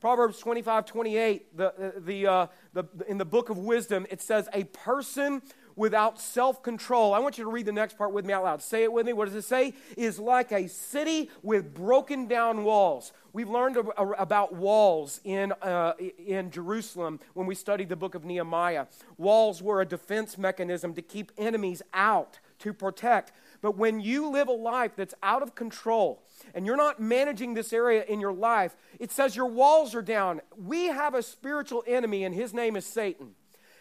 Proverbs 0.00 0.38
25, 0.38 0.86
28, 0.86 1.56
the, 1.56 1.92
the, 1.98 2.26
uh, 2.26 2.46
the, 2.72 2.84
in 3.08 3.18
the 3.18 3.24
book 3.24 3.50
of 3.50 3.58
wisdom, 3.58 4.06
it 4.10 4.20
says, 4.20 4.48
A 4.52 4.64
person 4.64 5.42
without 5.78 6.20
self 6.20 6.62
control. 6.62 7.14
I 7.14 7.20
want 7.20 7.38
you 7.38 7.44
to 7.44 7.50
read 7.50 7.66
the 7.66 7.72
next 7.72 7.96
part 7.96 8.12
with 8.12 8.26
me 8.26 8.32
out 8.32 8.44
loud. 8.44 8.60
Say 8.60 8.82
it 8.82 8.92
with 8.92 9.06
me. 9.06 9.12
What 9.12 9.26
does 9.26 9.34
it 9.34 9.44
say? 9.44 9.74
Is 9.96 10.18
like 10.18 10.52
a 10.52 10.68
city 10.68 11.30
with 11.42 11.72
broken 11.72 12.26
down 12.26 12.64
walls. 12.64 13.12
We've 13.32 13.48
learned 13.48 13.78
about 13.96 14.54
walls 14.54 15.20
in, 15.22 15.52
uh, 15.62 15.92
in 16.18 16.50
Jerusalem 16.50 17.20
when 17.34 17.46
we 17.46 17.54
studied 17.54 17.88
the 17.88 17.96
book 17.96 18.14
of 18.14 18.24
Nehemiah. 18.24 18.86
Walls 19.16 19.62
were 19.62 19.80
a 19.80 19.86
defense 19.86 20.36
mechanism 20.36 20.94
to 20.94 21.02
keep 21.02 21.30
enemies 21.38 21.80
out, 21.94 22.40
to 22.58 22.72
protect. 22.72 23.32
But 23.60 23.76
when 23.76 24.00
you 24.00 24.30
live 24.30 24.48
a 24.48 24.52
life 24.52 24.92
that's 24.96 25.14
out 25.22 25.42
of 25.42 25.54
control, 25.54 26.22
and 26.54 26.64
you're 26.64 26.76
not 26.76 27.00
managing 27.00 27.54
this 27.54 27.72
area 27.72 28.04
in 28.04 28.20
your 28.20 28.32
life, 28.32 28.76
it 29.00 29.10
says 29.10 29.34
your 29.34 29.46
walls 29.46 29.94
are 29.94 30.02
down. 30.02 30.40
We 30.56 30.86
have 30.86 31.14
a 31.14 31.22
spiritual 31.22 31.82
enemy, 31.86 32.24
and 32.24 32.34
his 32.34 32.54
name 32.54 32.76
is 32.76 32.86
Satan. 32.86 33.34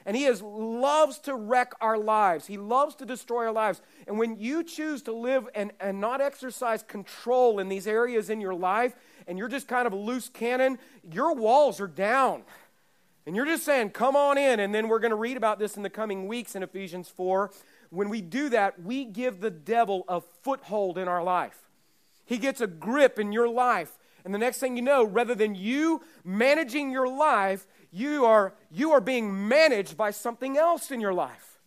And 0.06 0.16
he 0.16 0.24
is, 0.24 0.42
loves 0.42 1.20
to 1.20 1.36
wreck 1.36 1.74
our 1.82 1.98
lives. 1.98 2.48
He 2.48 2.58
loves 2.58 2.96
to 2.96 3.06
destroy 3.06 3.48
our 3.48 3.52
lives. 3.52 3.82
And 4.08 4.18
when 4.18 4.38
you 4.38 4.64
choose 4.64 5.02
to 5.04 5.12
live 5.12 5.50
and, 5.54 5.74
and 5.82 6.00
not 6.00 6.22
exercise 6.22 6.82
control 6.82 7.60
in 7.60 7.68
these 7.68 7.88
areas 7.88 8.30
in 8.30 8.40
your 8.40 8.54
life, 8.56 8.96
and 9.28 9.38
you're 9.38 9.50
just 9.50 9.68
kind 9.68 9.86
of 9.86 9.92
a 9.92 9.98
loose 9.98 10.30
cannon, 10.30 10.80
your 11.12 11.36
walls 11.36 11.82
are 11.82 11.88
down. 11.88 12.44
And 13.26 13.36
you're 13.36 13.46
just 13.46 13.66
saying, 13.66 13.90
come 13.90 14.16
on 14.16 14.38
in. 14.38 14.62
And 14.62 14.74
then 14.74 14.88
we're 14.88 15.00
going 15.00 15.12
to 15.12 15.18
read 15.18 15.36
about 15.36 15.60
this 15.60 15.76
in 15.76 15.84
the 15.84 15.90
coming 15.90 16.30
weeks 16.30 16.56
in 16.56 16.64
Ephesians 16.64 17.10
4. 17.10 17.52
When 17.90 18.10
we 18.10 18.22
do 18.22 18.50
that, 18.50 18.82
we 18.82 19.06
give 19.06 19.40
the 19.40 19.50
devil 19.50 20.04
a 20.08 20.22
foothold 20.22 20.98
in 20.98 21.08
our 21.08 21.24
life. 21.24 21.58
He 22.26 22.38
gets 22.38 22.62
a 22.62 22.68
grip 22.68 23.20
in 23.20 23.32
your 23.32 23.48
life. 23.48 23.98
And 24.26 24.34
the 24.34 24.40
next 24.40 24.60
thing 24.60 24.76
you 24.76 24.82
know, 24.82 25.06
rather 25.06 25.36
than 25.36 25.56
you 25.56 26.02
managing 26.26 26.92
your 26.92 27.08
life, 27.08 27.66
you 27.92 28.26
are, 28.26 28.54
you 28.70 28.92
are 28.92 29.00
being 29.00 29.48
managed 29.48 29.96
by 29.96 30.12
something 30.12 30.58
else 30.58 30.92
in 30.92 31.00
your 31.00 31.14
life. 31.14 31.60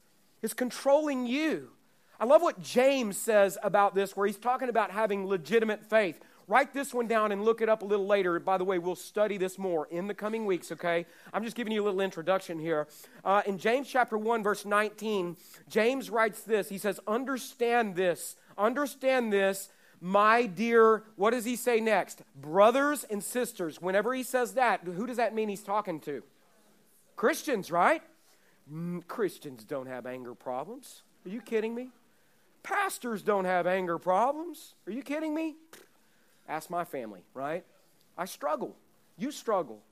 It's 0.43 0.53
controlling 0.53 1.27
you. 1.27 1.71
I 2.19 2.27
love 2.27 2.43
what 2.43 2.61
James 2.61 3.17
says 3.17 3.57
about 3.63 3.95
this, 3.95 4.15
where 4.15 4.27
he's 4.27 4.37
talking 4.37 4.69
about 4.69 4.91
having 4.91 5.27
legitimate 5.27 5.89
faith. 5.89 6.21
Write 6.51 6.75
this 6.75 6.93
one 6.93 7.07
down 7.07 7.31
and 7.31 7.45
look 7.45 7.63
it 7.63 7.69
up 7.69 7.83
a 7.83 7.85
little 7.85 8.09
later. 8.09 8.41
By 8.41 8.59
the 8.59 8.65
way, 8.65 8.81
we'll 8.81 8.97
study 8.97 9.39
this 9.39 9.57
more 9.57 9.87
in 9.87 10.09
the 10.09 10.15
coming 10.15 10.47
weeks, 10.47 10.73
okay? 10.73 11.07
I'm 11.33 11.45
just 11.45 11.55
giving 11.55 11.73
you 11.73 11.81
a 11.81 11.85
little 11.85 12.01
introduction 12.01 12.59
here. 12.59 12.89
Uh, 13.25 13.43
in 13.47 13.57
James 13.57 13.89
chapter 13.89 14.19
1, 14.19 14.43
verse 14.43 14.65
19, 14.65 15.37
James 15.69 16.11
writes 16.11 16.43
this. 16.43 16.69
He 16.69 16.77
says, 16.77 16.99
Understand 17.07 17.95
this, 17.95 18.35
understand 18.59 19.33
this, 19.33 19.69
my 20.01 20.47
dear, 20.47 21.05
what 21.15 21.31
does 21.31 21.45
he 21.45 21.55
say 21.55 21.79
next? 21.79 22.23
Brothers 22.35 23.05
and 23.09 23.23
sisters. 23.23 23.81
Whenever 23.81 24.13
he 24.13 24.25
says 24.25 24.55
that, 24.55 24.81
who 24.83 25.07
does 25.07 25.19
that 25.19 25.33
mean 25.33 25.49
he's 25.49 25.63
talking 25.63 26.01
to? 26.01 26.25
Christians, 27.15 27.71
right? 27.71 28.03
Mm, 28.73 29.07
Christians 29.07 29.63
don't 29.63 29.87
have 29.87 30.05
anger 30.05 30.35
problems. 30.35 31.03
Are 31.25 31.29
you 31.29 31.43
kidding 31.43 31.77
me? 31.77 31.91
Pastors 32.65 33.23
don't 33.23 33.45
have 33.45 33.69
anger 33.69 33.99
problems. 33.99 34.75
Are 34.89 34.93
you 34.93 35.03
kidding 35.03 35.33
me? 35.33 35.55
Ask 36.51 36.69
my 36.69 36.85
family, 36.85 37.21
right? 37.33 37.65
I 38.19 38.25
struggle. 38.25 38.77
You 39.17 39.31
struggle. 39.31 39.83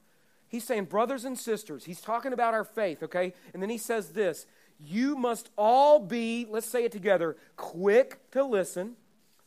He's 0.48 0.64
saying, 0.64 0.86
brothers 0.86 1.24
and 1.24 1.38
sisters, 1.38 1.84
he's 1.84 2.00
talking 2.00 2.32
about 2.32 2.52
our 2.52 2.64
faith, 2.64 3.02
okay? 3.04 3.32
And 3.54 3.62
then 3.62 3.70
he 3.70 3.78
says 3.78 4.10
this 4.10 4.44
You 4.80 5.16
must 5.16 5.50
all 5.56 6.00
be, 6.00 6.46
let's 6.50 6.68
say 6.68 6.84
it 6.84 6.90
together, 6.90 7.36
quick 7.56 8.30
to 8.32 8.42
listen, 8.42 8.96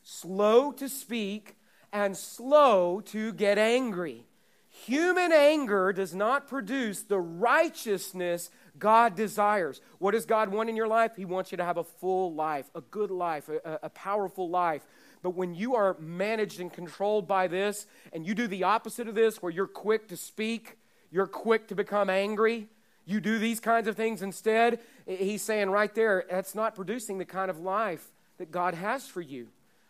slow 0.03 0.71
to 0.71 0.87
speak, 0.87 1.57
and 1.91 2.15
slow 2.15 3.01
to 3.01 3.33
get 3.33 3.57
angry. 3.57 4.25
Human 4.69 5.33
anger 5.33 5.91
does 5.91 6.15
not 6.15 6.47
produce 6.47 7.03
the 7.03 7.19
righteousness 7.19 8.49
God 8.79 9.15
desires. 9.15 9.81
What 9.99 10.11
does 10.11 10.25
God 10.25 10.49
want 10.49 10.69
in 10.69 10.75
your 10.77 10.87
life? 10.87 11.11
He 11.17 11.25
wants 11.25 11.51
you 11.51 11.57
to 11.57 11.65
have 11.65 11.77
a 11.77 11.83
full 11.83 12.33
life, 12.33 12.69
a 12.73 12.81
good 12.81 13.11
life, 13.11 13.49
a, 13.49 13.79
a, 13.83 13.89
powerful 13.89 14.49
life. 14.49 14.81
But 15.21 15.31
when 15.31 15.53
you 15.53 15.75
are 15.75 15.95
managed 15.99 16.59
and 16.59 16.71
controlled 16.71 17.27
by 17.27 17.47
this, 17.47 17.85
and 18.11 18.25
you 18.25 18.33
do 18.33 18.47
the 18.47 18.63
opposite 18.63 19.07
of 19.07 19.15
this, 19.15 19.41
where 19.41 19.51
you're 19.51 19.67
quick 19.67 20.07
to 20.07 20.17
speak, 20.17 20.77
you're 21.11 21.27
quick 21.27 21.67
to 21.67 21.75
become 21.75 22.09
angry, 22.09 22.67
you 23.05 23.19
do 23.19 23.37
these 23.39 23.59
kinds 23.59 23.87
of 23.87 23.95
things 23.95 24.21
instead, 24.21 24.79
he's 25.05 25.41
saying 25.41 25.69
right 25.69 25.93
there, 25.93 26.25
that's 26.29 26.55
not 26.55 26.75
producing 26.75 27.17
the 27.17 27.25
kind 27.25 27.51
of 27.51 27.59
life 27.59 28.11
that 28.37 28.51
God 28.51 28.73
has 28.73 29.07
for 29.07 29.21
you. 29.21 29.49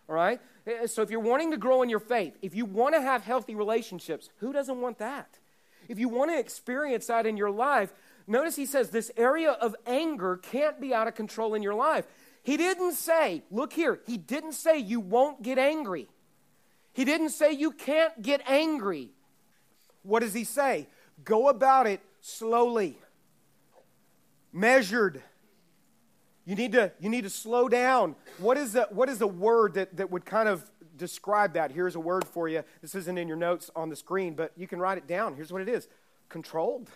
All 0.10 0.16
right? 0.16 0.42
Eh, 0.68 0.88
so 0.88 1.02
if 1.02 1.10
you're 1.10 1.20
wanting 1.20 1.52
to 1.52 1.58
grow 1.58 1.82
in 1.82 1.90
your 1.90 2.00
faith, 2.00 2.38
if 2.42 2.56
you 2.56 2.66
want 2.66 2.96
to 2.96 3.02
have 3.02 3.24
healthy 3.24 3.56
relationships, 3.56 4.30
who 4.38 4.52
doesn't 4.52 4.82
want 4.82 4.98
that? 5.00 5.40
If 5.88 6.00
you 6.00 6.10
want 6.10 6.32
to 6.32 6.40
experience 6.40 7.08
that 7.08 7.26
in 7.26 7.38
your 7.38 7.52
life, 7.52 7.94
notice 8.28 8.56
he 8.56 8.66
says 8.66 8.90
this 8.90 9.12
area 9.18 9.52
of 9.52 9.76
anger 9.86 10.38
can't 10.38 10.80
be 10.80 10.94
out 10.94 11.08
of 11.08 11.16
control 11.16 11.54
in 11.54 11.64
your 11.64 11.76
life. 11.76 12.06
He 12.44 12.58
didn't 12.58 12.94
say, 12.94 13.44
look 13.52 13.74
here, 13.74 14.00
he 14.08 14.18
didn't 14.18 14.54
say 14.54 14.80
you 14.80 15.00
won't 15.00 15.42
get 15.42 15.58
angry. 15.58 16.08
He 16.94 17.06
didn't 17.06 17.30
say 17.30 17.52
you 17.52 17.72
can't 17.72 18.22
get 18.22 18.42
angry. 18.48 19.12
What 20.04 20.22
does 20.22 20.34
he 20.34 20.44
say? 20.44 20.88
Go 21.24 21.50
about 21.50 21.88
it 21.88 22.02
slowly, 22.20 22.98
measured, 24.52 25.22
you 26.46 26.56
need 26.56 26.72
to, 26.72 26.92
you 27.00 27.10
need 27.10 27.24
to 27.24 27.30
slow 27.30 27.70
down. 27.70 28.16
What 28.40 28.58
is, 28.58 28.74
the, 28.74 28.88
what 28.90 29.10
is 29.10 29.22
a 29.22 29.28
word 29.28 29.76
that, 29.76 29.96
that 29.98 30.10
would 30.10 30.26
kind 30.26 30.50
of 30.50 30.70
describe 30.98 31.54
that? 31.54 31.72
Here's 31.72 31.96
a 31.96 32.00
word 32.00 32.26
for 32.26 32.48
you. 32.48 32.64
This 32.82 32.96
isn't 32.96 33.18
in 33.18 33.28
your 33.28 33.38
notes 33.38 33.70
on 33.76 33.90
the 33.90 33.96
screen, 33.96 34.34
but 34.34 34.52
you 34.58 34.68
can 34.68 34.80
write 34.80 34.98
it 34.98 35.08
down. 35.08 35.36
Here's 35.36 35.54
what 35.54 35.62
it 35.62 35.70
is 35.70 35.88
controlled. 36.30 36.90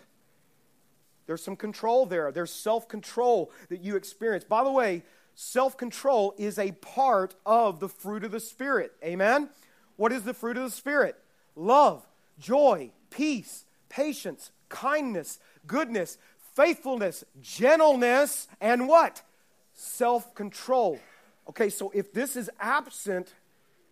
There's 1.26 1.42
some 1.42 1.56
control 1.56 2.06
there. 2.06 2.30
There's 2.32 2.52
self 2.52 2.88
control 2.88 3.50
that 3.68 3.82
you 3.82 3.96
experience. 3.96 4.44
By 4.44 4.64
the 4.64 4.70
way, 4.70 5.02
self 5.36 5.76
control 5.76 6.34
is 6.36 6.58
a 6.58 6.72
part 6.72 7.36
of 7.46 7.78
the 7.78 7.88
fruit 7.88 8.24
of 8.24 8.32
the 8.32 8.40
Spirit. 8.40 8.92
Amen? 9.04 9.50
What 9.94 10.10
is 10.10 10.24
the 10.24 10.34
fruit 10.34 10.56
of 10.56 10.64
the 10.64 10.70
Spirit? 10.70 11.16
Love, 11.54 12.04
joy, 12.40 12.90
peace, 13.10 13.64
patience, 13.88 14.50
kindness, 14.68 15.38
goodness, 15.68 16.18
faithfulness, 16.56 17.22
gentleness, 17.40 18.48
and 18.60 18.88
what? 18.88 19.22
self 19.76 20.34
control. 20.34 20.98
Okay, 21.48 21.68
so 21.68 21.92
if 21.94 22.12
this 22.12 22.34
is 22.34 22.50
absent, 22.58 23.34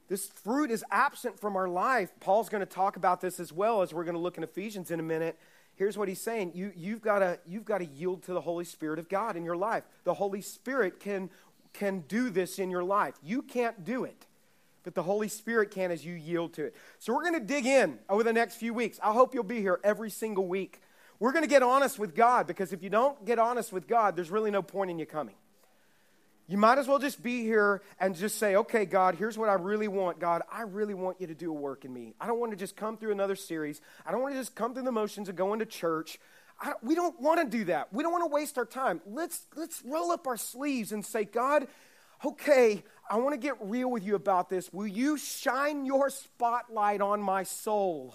this 0.09 0.27
fruit 0.27 0.71
is 0.71 0.85
absent 0.91 1.39
from 1.39 1.57
our 1.57 1.69
life, 1.69 2.11
Paul's 2.21 2.49
going 2.49 2.63
to 2.63 2.67
talk 2.67 2.97
about 2.97 3.21
this 3.21 3.39
as 3.39 3.53
well 3.53 3.83
as 3.83 3.95
we're 3.95 4.05
going 4.05 4.17
to 4.17 4.21
look 4.21 4.37
in 4.37 4.43
Ephesians 4.43 4.91
in 4.91 4.99
a 4.99 5.05
minute. 5.05 5.39
Here's 5.77 5.99
what 5.99 6.09
he's 6.09 6.21
saying 6.21 6.53
you, 6.55 6.73
you've 6.77 7.03
got 7.03 7.19
to 7.21 7.39
you've 7.47 7.65
to 7.65 7.85
yield 7.85 8.23
to 8.25 8.33
the 8.33 8.41
Holy 8.41 8.65
Spirit 8.65 8.99
of 8.99 9.09
God 9.09 9.37
in 9.37 9.45
your 9.45 9.57
life. 9.57 9.85
The 10.05 10.15
Holy 10.15 10.41
Spirit 10.41 11.01
can, 11.01 11.31
can 11.73 12.01
do 12.09 12.31
this 12.31 12.59
in 12.59 12.71
your 12.71 12.85
life. 12.85 13.15
You 13.23 13.43
can't 13.43 13.85
do 13.85 14.05
it, 14.05 14.27
but 14.85 14.95
the 14.95 15.03
Holy 15.03 15.29
Spirit 15.29 15.71
can 15.71 15.91
as 15.91 16.05
you 16.05 16.15
yield 16.15 16.53
to 16.55 16.65
it. 16.67 16.77
So 16.99 17.13
we're 17.13 17.23
going 17.23 17.41
to 17.41 17.47
dig 17.47 17.67
in 17.67 17.99
over 18.09 18.23
the 18.23 18.33
next 18.33 18.57
few 18.57 18.73
weeks. 18.73 19.01
I 19.03 19.13
hope 19.13 19.35
you'll 19.35 19.43
be 19.43 19.61
here 19.61 19.81
every 19.83 20.11
single 20.11 20.47
week. 20.47 20.81
We're 21.19 21.33
going 21.33 21.45
to 21.45 21.51
get 21.51 21.63
honest 21.63 21.99
with 21.99 22.15
God 22.15 22.47
because 22.47 22.73
if 22.73 22.83
you 22.83 22.91
don't 22.91 23.25
get 23.25 23.39
honest 23.39 23.73
with 23.73 23.89
God, 23.89 24.17
there's 24.17 24.31
really 24.31 24.51
no 24.51 24.63
point 24.63 24.91
in 24.91 24.99
you 24.99 25.07
coming. 25.07 25.35
You 26.47 26.59
might 26.59 26.79
as 26.79 26.87
well 26.87 26.99
just 26.99 27.23
be 27.23 27.43
here 27.43 27.81
and 27.99 28.15
just 28.15 28.39
say, 28.39 28.57
okay, 28.57 28.85
God, 28.85 29.15
here's 29.15 29.39
what 29.39 29.49
I 29.49 29.55
really 29.55 29.89
want. 29.89 30.19
God, 30.19 30.43
I 30.53 30.63
really 30.63 30.93
want 30.93 31.21
you 31.21 31.27
to 31.29 31.35
do 31.35 31.51
a 31.51 31.55
work 31.55 31.87
in 31.87 31.93
me. 31.93 32.15
I 32.21 32.27
don't 32.27 32.39
want 32.39 32.53
to 32.53 32.57
just 32.57 32.77
come 32.77 32.99
through 32.99 33.13
another 33.13 33.35
series. 33.37 33.81
I 34.05 34.13
don't 34.13 34.21
want 34.21 34.35
to 34.35 34.41
just 34.41 34.55
come 34.55 34.75
through 34.75 34.83
the 34.83 34.93
motions 34.93 35.31
of 35.31 35.37
going 35.37 35.61
to 35.61 35.67
church. 35.67 36.19
We 36.83 36.95
don't 36.95 37.19
want 37.21 37.41
to 37.41 37.59
do 37.59 37.65
that. 37.65 37.93
We 37.93 38.03
don't 38.03 38.13
want 38.13 38.25
to 38.25 38.35
waste 38.35 38.59
our 38.59 38.67
time. 38.67 39.01
Let's, 39.07 39.47
let's 39.57 39.83
roll 39.85 40.11
up 40.11 40.27
our 40.27 40.37
sleeves 40.37 40.93
and 40.93 41.05
say, 41.05 41.25
God, 41.25 41.67
okay, 42.25 42.85
I 43.09 43.17
want 43.17 43.33
to 43.33 43.39
get 43.39 43.57
real 43.61 43.91
with 43.91 44.05
you 44.05 44.15
about 44.15 44.51
this. 44.51 44.73
Will 44.73 44.87
you 44.87 45.17
shine 45.17 45.87
your 45.87 46.11
spotlight 46.11 47.01
on 47.01 47.23
my 47.23 47.45
soul? 47.45 48.15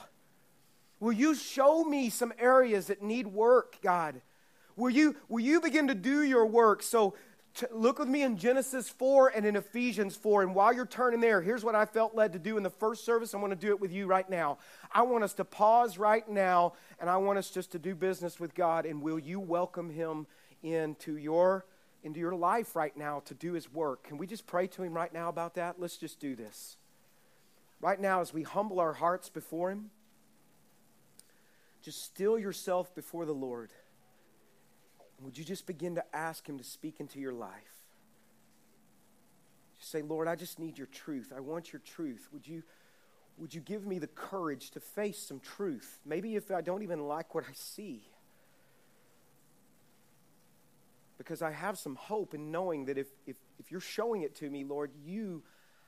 Will 1.00 1.13
you 1.13 1.33
show 1.33 1.83
me 1.83 2.09
some 2.09 2.33
areas 2.38 2.88
that 2.88 3.01
need 3.01 3.25
work, 3.27 3.77
God? 3.81 4.21
Will 4.75 4.89
you, 4.89 5.15
will 5.27 5.41
you 5.41 5.62
begin 5.62 5.88
to 5.88 5.95
do 5.95 6.21
your 6.21 6.45
work 6.45 6.83
so 6.83 7.15
look 7.72 8.00
with 8.00 8.08
me 8.08 8.24
in 8.24 8.38
Genesis 8.38 8.89
4 8.89 9.29
and 9.29 9.46
in 9.46 9.56
Ephesians 9.56 10.15
4. 10.15 10.44
And 10.44 10.56
while 10.56 10.74
you're 10.74 10.86
turning 10.86 11.20
there, 11.20 11.41
here's 11.41 11.63
what 11.63 11.75
I 11.75 11.86
felt 11.86 12.15
led 12.15 12.34
to 12.34 12.39
do 12.39 12.58
in 12.58 12.63
the 12.63 12.70
first 12.70 13.06
service. 13.06 13.34
I'm 13.34 13.41
going 13.41 13.51
to 13.51 13.56
do 13.56 13.70
it 13.70 13.79
with 13.79 13.91
you 13.91 14.08
right 14.08 14.29
now. 14.29 14.58
I 14.91 15.01
want 15.03 15.24
us 15.24 15.34
to 15.36 15.46
pause 15.46 15.98
right 15.98 16.27
now 16.27 16.74
and 17.00 17.10
I 17.10 17.18
want 17.18 17.39
us 17.39 17.50
just 17.50 17.72
to 17.74 17.79
do 17.79 17.96
business 17.96 18.39
with 18.39 18.56
God. 18.56 18.86
And 18.86 19.01
will 19.01 19.20
you 19.20 19.39
welcome 19.39 19.89
Him 19.89 20.27
into 20.63 21.18
your, 21.18 21.65
into 22.03 22.20
your 22.20 22.36
life 22.36 22.75
right 22.75 22.96
now 22.96 23.22
to 23.25 23.34
do 23.34 23.53
His 23.53 23.72
work? 23.72 24.03
Can 24.03 24.18
we 24.18 24.27
just 24.27 24.48
pray 24.48 24.68
to 24.68 24.84
Him 24.84 24.94
right 24.94 25.13
now 25.13 25.29
about 25.29 25.56
that? 25.56 25.79
Let's 25.79 25.98
just 25.98 26.20
do 26.20 26.36
this. 26.36 26.77
Right 27.82 28.00
now, 28.00 28.22
as 28.22 28.34
we 28.34 28.44
humble 28.44 28.79
our 28.79 28.94
hearts 28.94 29.29
before 29.29 29.72
Him, 29.72 29.91
just 31.82 32.03
still 32.03 32.38
yourself 32.38 32.94
before 32.94 33.25
the 33.25 33.34
Lord. 33.34 33.72
Would 35.22 35.38
you 35.38 35.44
just 35.44 35.66
begin 35.66 35.96
to 35.96 36.16
ask 36.16 36.48
Him 36.48 36.58
to 36.58 36.64
speak 36.64 37.00
into 37.00 37.20
your 37.20 37.34
life? 37.34 37.52
Just 39.80 39.92
say, 39.92 40.02
Lord, 40.02 40.28
I 40.28 40.36
just 40.36 40.60
need 40.60 40.78
your 40.78 40.88
truth. 40.88 41.34
I 41.36 41.40
want 41.40 41.74
your 41.74 41.82
truth. 41.82 42.28
Would 42.34 42.48
you, 42.48 42.64
would 43.38 43.54
you 43.54 43.62
give 43.62 43.86
me 43.86 44.00
the 44.00 44.08
courage 44.08 44.72
to 44.72 44.80
face 44.80 45.20
some 45.20 45.40
truth? 45.40 46.00
Maybe 46.06 46.36
if 46.36 46.52
I 46.52 46.62
don't 46.62 46.84
even 46.84 47.08
like 47.08 47.34
what 47.34 47.46
I 47.46 47.54
see. 47.54 48.04
Because 51.18 51.42
I 51.42 51.52
have 51.52 51.78
some 51.78 51.96
hope 51.96 52.34
in 52.34 52.52
knowing 52.52 52.86
that 52.86 52.98
if, 52.98 53.08
if, 53.26 53.36
if 53.58 53.72
you're 53.72 53.82
showing 53.82 54.22
it 54.22 54.36
to 54.36 54.50
me, 54.50 54.64
Lord, 54.64 54.92
you 55.04 55.44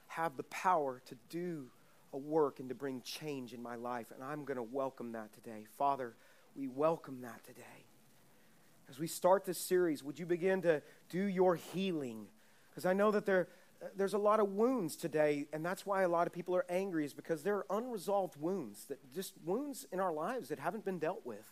have 0.08 0.36
the 0.36 0.44
power 0.44 1.02
to 1.06 1.16
do 1.30 1.68
a 2.14 2.18
work 2.18 2.60
and 2.60 2.68
to 2.68 2.76
bring 2.76 3.02
change 3.02 3.54
in 3.54 3.62
my 3.62 3.76
life. 3.76 4.08
And 4.14 4.22
I'm 4.22 4.44
going 4.44 4.58
to 4.58 4.64
welcome 4.64 5.14
that 5.14 5.34
today. 5.34 5.66
Father, 5.78 6.16
we 6.56 6.68
welcome 6.68 7.22
that 7.22 7.46
today. 7.46 7.86
As 8.91 9.00
we 9.00 9.07
start 9.07 9.45
this 9.45 9.57
series, 9.57 10.03
would 10.03 10.19
you 10.19 10.25
begin 10.25 10.63
to 10.63 10.81
do 11.10 11.24
your 11.24 11.55
healing? 11.55 12.25
Because 12.69 12.86
I 12.86 12.91
know 12.91 13.10
that 13.12 13.25
there, 13.25 13.48
there's 13.95 14.15
a 14.15 14.17
lot 14.17 14.41
of 14.41 14.50
wounds 14.50 14.98
today, 14.98 15.48
and 15.53 15.65
that's 15.65 15.86
why 15.86 16.01
a 16.01 16.10
lot 16.10 16.27
of 16.27 16.33
people 16.33 16.57
are 16.57 16.65
angry, 16.67 17.05
is 17.05 17.13
because 17.13 17.41
there 17.41 17.55
are 17.55 17.65
unresolved 17.69 18.36
wounds, 18.36 18.83
that 18.89 19.00
just 19.15 19.33
wounds 19.45 19.88
in 19.93 20.01
our 20.01 20.12
lives 20.12 20.50
that 20.50 20.60
haven't 20.60 20.83
been 20.83 21.00
dealt 21.00 21.25
with. 21.25 21.50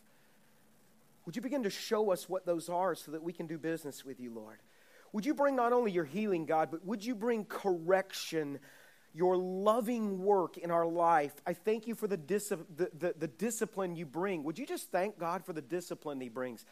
Would 1.26 1.38
you 1.38 1.42
begin 1.42 1.64
to 1.64 1.70
show 1.70 2.12
us 2.12 2.28
what 2.28 2.46
those 2.46 2.68
are 2.68 2.94
so 2.94 3.12
that 3.12 3.24
we 3.24 3.32
can 3.32 3.48
do 3.48 3.58
business 3.58 4.04
with 4.04 4.20
you, 4.20 4.34
Lord? 4.34 4.58
Would 5.14 5.26
you 5.26 5.34
bring 5.34 5.56
not 5.56 5.72
only 5.72 5.94
your 5.94 6.04
healing, 6.04 6.46
God, 6.46 6.68
but 6.72 6.86
would 6.86 7.06
you 7.06 7.16
bring 7.16 7.46
correction, 7.46 8.60
your 9.14 9.38
loving 9.38 10.22
work 10.22 10.58
in 10.58 10.72
our 10.72 10.86
life? 10.86 11.32
I 11.48 11.54
thank 11.54 11.88
you 11.88 11.96
for 11.96 12.08
the, 12.08 12.18
dis- 12.18 12.50
the, 12.50 12.90
the, 13.00 13.16
the 13.18 13.28
discipline 13.28 13.96
you 13.96 14.06
bring. 14.06 14.44
Would 14.44 14.60
you 14.60 14.66
just 14.66 14.92
thank 14.92 15.18
God 15.18 15.46
for 15.46 15.54
the 15.54 15.62
discipline 15.62 16.20
He 16.20 16.28
brings? 16.28 16.66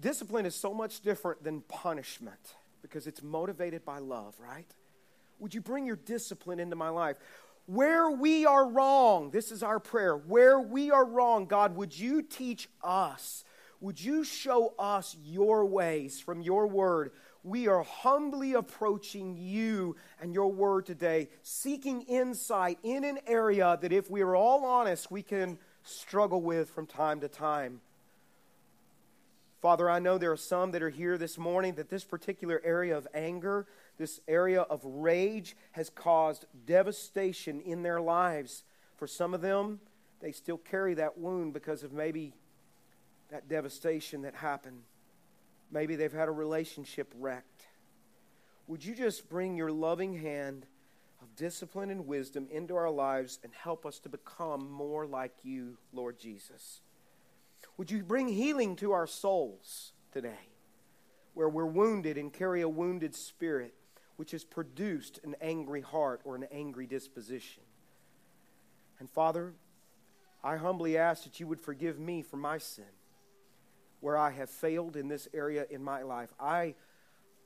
Discipline 0.00 0.46
is 0.46 0.54
so 0.54 0.72
much 0.72 1.00
different 1.00 1.42
than 1.42 1.62
punishment 1.62 2.54
because 2.82 3.06
it's 3.06 3.22
motivated 3.22 3.84
by 3.84 3.98
love, 3.98 4.34
right? 4.38 4.68
Would 5.40 5.54
you 5.54 5.60
bring 5.60 5.86
your 5.86 5.96
discipline 5.96 6.60
into 6.60 6.76
my 6.76 6.88
life? 6.88 7.16
where 7.68 8.10
we 8.10 8.46
are 8.46 8.66
wrong, 8.66 9.30
this 9.30 9.52
is 9.52 9.62
our 9.62 9.78
prayer. 9.78 10.16
Where 10.16 10.58
we 10.58 10.90
are 10.90 11.04
wrong, 11.04 11.44
God, 11.44 11.76
would 11.76 11.96
you 11.96 12.22
teach 12.22 12.66
us? 12.82 13.44
Would 13.80 14.02
you 14.02 14.24
show 14.24 14.72
us 14.78 15.14
your 15.22 15.66
ways 15.66 16.18
from 16.18 16.40
your 16.40 16.66
word? 16.66 17.10
We 17.44 17.68
are 17.68 17.82
humbly 17.82 18.54
approaching 18.54 19.36
you 19.36 19.96
and 20.18 20.32
your 20.32 20.50
word 20.50 20.86
today, 20.86 21.28
seeking 21.42 22.00
insight 22.02 22.78
in 22.82 23.04
an 23.04 23.18
area 23.26 23.78
that, 23.82 23.92
if 23.92 24.10
we 24.10 24.22
are 24.22 24.34
all 24.34 24.64
honest, 24.64 25.10
we 25.10 25.22
can 25.22 25.58
struggle 25.82 26.40
with 26.40 26.70
from 26.70 26.86
time 26.86 27.20
to 27.20 27.28
time. 27.28 27.82
Father, 29.60 29.90
I 29.90 29.98
know 29.98 30.18
there 30.18 30.30
are 30.30 30.36
some 30.36 30.70
that 30.70 30.82
are 30.82 30.90
here 30.90 31.18
this 31.18 31.36
morning 31.36 31.74
that 31.74 31.90
this 31.90 32.04
particular 32.04 32.60
area 32.64 32.96
of 32.96 33.08
anger, 33.12 33.66
this 33.96 34.20
area 34.28 34.62
of 34.62 34.80
rage, 34.84 35.56
has 35.72 35.90
caused 35.90 36.44
devastation 36.64 37.60
in 37.62 37.82
their 37.82 38.00
lives. 38.00 38.62
For 38.96 39.08
some 39.08 39.34
of 39.34 39.40
them, 39.40 39.80
they 40.20 40.30
still 40.30 40.58
carry 40.58 40.94
that 40.94 41.18
wound 41.18 41.54
because 41.54 41.82
of 41.82 41.92
maybe 41.92 42.34
that 43.30 43.48
devastation 43.48 44.22
that 44.22 44.36
happened. 44.36 44.82
Maybe 45.72 45.96
they've 45.96 46.12
had 46.12 46.28
a 46.28 46.32
relationship 46.32 47.12
wrecked. 47.18 47.66
Would 48.68 48.84
you 48.84 48.94
just 48.94 49.28
bring 49.28 49.56
your 49.56 49.72
loving 49.72 50.18
hand 50.18 50.66
of 51.20 51.34
discipline 51.34 51.90
and 51.90 52.06
wisdom 52.06 52.46
into 52.50 52.76
our 52.76 52.90
lives 52.90 53.40
and 53.42 53.52
help 53.52 53.84
us 53.84 53.98
to 54.00 54.08
become 54.08 54.70
more 54.70 55.04
like 55.04 55.34
you, 55.42 55.78
Lord 55.92 56.18
Jesus? 56.18 56.82
Would 57.78 57.92
you 57.92 58.02
bring 58.02 58.26
healing 58.26 58.74
to 58.76 58.90
our 58.90 59.06
souls 59.06 59.92
today, 60.12 60.50
where 61.34 61.48
we're 61.48 61.64
wounded 61.64 62.18
and 62.18 62.32
carry 62.32 62.60
a 62.60 62.68
wounded 62.68 63.14
spirit, 63.14 63.72
which 64.16 64.32
has 64.32 64.42
produced 64.42 65.20
an 65.22 65.36
angry 65.40 65.80
heart 65.80 66.20
or 66.24 66.34
an 66.34 66.44
angry 66.50 66.88
disposition? 66.88 67.62
And 68.98 69.08
Father, 69.08 69.54
I 70.42 70.56
humbly 70.56 70.98
ask 70.98 71.22
that 71.22 71.38
you 71.38 71.46
would 71.46 71.60
forgive 71.60 72.00
me 72.00 72.22
for 72.22 72.36
my 72.36 72.58
sin, 72.58 72.84
where 74.00 74.16
I 74.16 74.30
have 74.30 74.50
failed 74.50 74.96
in 74.96 75.06
this 75.06 75.28
area 75.32 75.64
in 75.70 75.82
my 75.82 76.02
life. 76.02 76.34
I, 76.40 76.74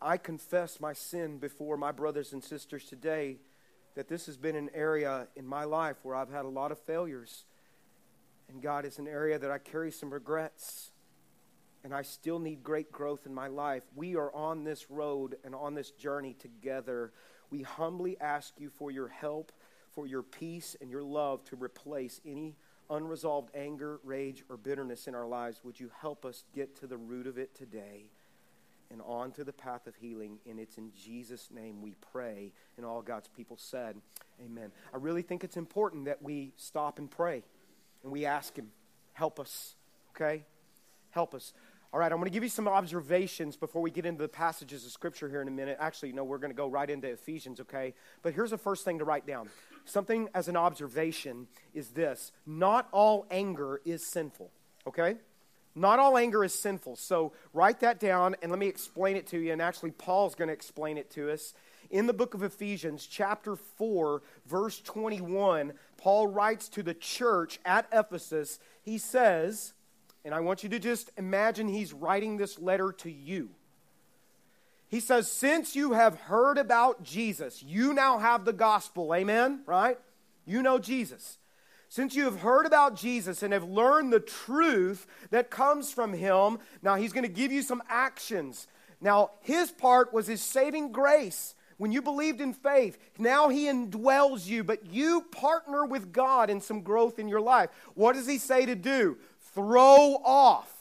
I 0.01 0.17
confess 0.17 0.81
my 0.81 0.95
sin 0.95 1.37
before 1.37 1.77
my 1.77 1.93
brothers 1.93 2.33
and 2.33 2.43
sisters 2.43 2.87
today 2.87 3.37
that 3.97 4.09
this 4.09 4.25
has 4.25 4.39
been 4.39 4.57
an 4.57 4.71
area 4.73 5.29
in 5.37 5.47
my 5.47 5.65
life 5.65 5.97
where 6.03 6.15
I've 6.17 6.31
had 6.31 6.47
a 6.47 6.49
lot 6.49 6.73
of 6.73 6.79
failures 6.79 7.45
and 8.53 8.63
God, 8.63 8.85
it's 8.85 8.99
an 8.99 9.09
area 9.09 9.39
that 9.39 9.51
I 9.51 9.59
carry 9.59 9.91
some 9.91 10.13
regrets. 10.13 10.91
And 11.85 11.93
I 11.93 12.03
still 12.03 12.39
need 12.39 12.63
great 12.63 12.93
growth 12.93 13.27
in 13.27 13.35
my 13.35 13.49
life. 13.49 13.83
We 13.97 14.15
are 14.15 14.33
on 14.33 14.63
this 14.63 14.89
road 14.89 15.37
and 15.45 15.55
on 15.55 15.75
this 15.75 15.91
journey 15.91 16.35
together. 16.35 17.13
We 17.51 17.63
humbly 17.63 18.17
ask 18.21 18.53
you 18.59 18.71
for 18.71 18.93
your 18.93 19.09
help, 19.09 19.51
for 19.93 20.07
your 20.07 20.23
peace, 20.23 20.77
and 20.81 20.91
your 20.91 21.03
love 21.03 21.45
to 21.47 21.57
replace 21.57 22.21
any 22.25 22.57
unresolved 22.89 23.51
anger, 23.55 23.99
rage, 24.05 24.45
or 24.49 24.57
bitterness 24.57 25.09
in 25.09 25.15
our 25.15 25.27
lives. 25.27 25.65
Would 25.65 25.81
you 25.81 25.91
help 26.01 26.25
us 26.25 26.45
get 26.55 26.79
to 26.81 26.87
the 26.87 26.97
root 26.97 27.27
of 27.27 27.37
it 27.37 27.55
today 27.55 28.05
and 28.91 29.03
on 29.03 29.33
to 29.33 29.43
the 29.43 29.53
path 29.53 29.89
of 29.89 29.97
healing? 29.97 30.39
And 30.49 30.61
it's 30.61 30.79
in 30.79 30.93
Jesus' 30.93 31.49
name 31.51 31.83
we 31.83 31.97
pray. 32.13 32.53
And 32.77 32.87
all 32.87 33.03
God's 33.03 33.29
people 33.29 33.57
said, 33.57 33.97
Amen. 34.45 34.71
I 34.95 34.99
really 34.99 35.23
think 35.23 35.43
it's 35.43 35.57
important 35.57 36.05
that 36.05 36.23
we 36.23 36.53
stop 36.57 36.99
and 36.99 37.11
pray 37.11 37.43
and 38.03 38.13
we 38.13 38.27
ask 38.27 38.57
Him, 38.57 38.69
help 39.13 39.39
us, 39.39 39.75
okay? 40.15 40.45
Help 41.11 41.35
us. 41.35 41.53
All 41.93 42.01
right, 42.01 42.11
I'm 42.11 42.19
going 42.19 42.31
to 42.31 42.33
give 42.33 42.43
you 42.43 42.49
some 42.49 42.69
observations 42.69 43.57
before 43.57 43.83
we 43.83 43.91
get 43.91 44.07
into 44.07 44.23
the 44.23 44.29
passages 44.29 44.87
of 44.87 44.93
Scripture 44.93 45.29
here 45.29 45.43
in 45.43 45.49
a 45.49 45.53
minute. 45.53 45.77
Actually, 45.79 46.13
no, 46.13 46.25
we're 46.25 46.39
going 46.39 46.51
to 46.51 46.57
go 46.57 46.67
right 46.67 46.89
into 46.89 47.09
Ephesians, 47.09 47.61
okay? 47.61 47.93
But 48.23 48.33
here's 48.33 48.51
the 48.51 48.59
first 48.59 48.85
thing 48.85 48.99
to 49.01 49.05
write 49.05 49.27
down. 49.27 49.51
Something 49.85 50.31
as 50.35 50.49
an 50.49 50.57
observation 50.57 51.49
is 51.75 51.89
this 51.89 52.33
not 52.47 52.89
all 52.93 53.27
anger 53.31 53.83
is 53.85 54.07
sinful, 54.07 54.51
okay? 54.87 55.17
Not 55.75 55.99
all 55.99 56.17
anger 56.17 56.45
is 56.45 56.59
sinful. 56.59 56.97
So 56.97 57.33
write 57.53 57.81
that 57.81 58.01
down 58.01 58.37
and 58.43 58.51
let 58.51 58.59
me 58.59 58.69
explain 58.69 59.17
it 59.17 59.27
to 59.29 59.39
you. 59.39 59.53
And 59.53 59.61
actually, 59.61 59.91
Paul's 59.91 60.35
going 60.35 60.49
to 60.49 60.55
explain 60.55 60.97
it 60.97 61.11
to 61.13 61.31
us 61.31 61.53
in 61.91 62.07
the 62.07 62.15
book 62.15 62.33
of 62.33 62.43
Ephesians, 62.43 63.07
chapter 63.07 63.55
4, 63.55 64.23
verse 64.47 64.81
21, 64.81 65.75
Paul 66.03 66.27
writes 66.27 66.69
to 66.71 66.83
the 66.83 66.95
church 66.95 67.61
at 67.65 67.87
Ephesus. 67.93 68.59
He 68.83 68.99
says, 68.99 69.73
and 70.25 70.35
I 70.35 70.41
want 70.41 70.65
you 70.65 70.69
to 70.71 70.81
just 70.81 71.13
imagine 71.17 71.69
he's 71.69 71.93
writing 71.93 72.37
this 72.37 72.59
letter 72.59 72.91
to 72.99 73.11
you. 73.11 73.51
He 74.89 74.99
says, 74.99 75.31
Since 75.31 75.77
you 75.77 75.93
have 75.93 76.23
heard 76.23 76.59
about 76.59 77.05
Jesus, 77.05 77.63
you 77.63 77.95
now 77.95 78.19
have 78.19 78.45
the 78.45 78.53
gospel. 78.53 79.15
Amen? 79.15 79.61
Right? 79.65 79.97
You 80.45 80.61
know 80.61 80.81
Jesus. 80.81 81.39
Since 81.89 82.17
you 82.17 82.25
have 82.25 82.41
heard 82.41 82.67
about 82.67 82.97
Jesus 82.97 83.45
and 83.45 83.53
have 83.53 83.63
learned 83.63 84.13
the 84.13 84.19
truth 84.19 85.07
that 85.31 85.51
comes 85.51 85.93
from 85.93 86.15
him, 86.15 86.59
now 86.83 86.97
he's 86.97 87.13
going 87.13 87.23
to 87.23 87.29
give 87.29 87.53
you 87.53 87.63
some 87.63 87.83
actions. 87.89 88.67
Now, 89.01 89.31
his 89.43 89.71
part 89.71 90.13
was 90.13 90.27
his 90.27 90.43
saving 90.43 90.91
grace 90.91 91.55
when 91.83 91.91
you 91.91 92.01
believed 92.01 92.41
in 92.41 92.53
faith, 92.53 92.97
now 93.19 93.49
He 93.49 93.65
indwells 93.65 94.47
you, 94.47 94.63
but 94.63 94.87
you 94.87 95.23
partner 95.33 95.85
with 95.85 96.13
God 96.13 96.49
in 96.49 96.61
some 96.61 96.83
growth 96.83 97.19
in 97.19 97.27
your 97.27 97.41
life. 97.41 97.71
What 97.95 98.13
does 98.13 98.29
He 98.29 98.39
say 98.39 98.67
to 98.67 98.77
do? 98.77 99.19
Throw 99.53 100.21
off. 100.25 100.73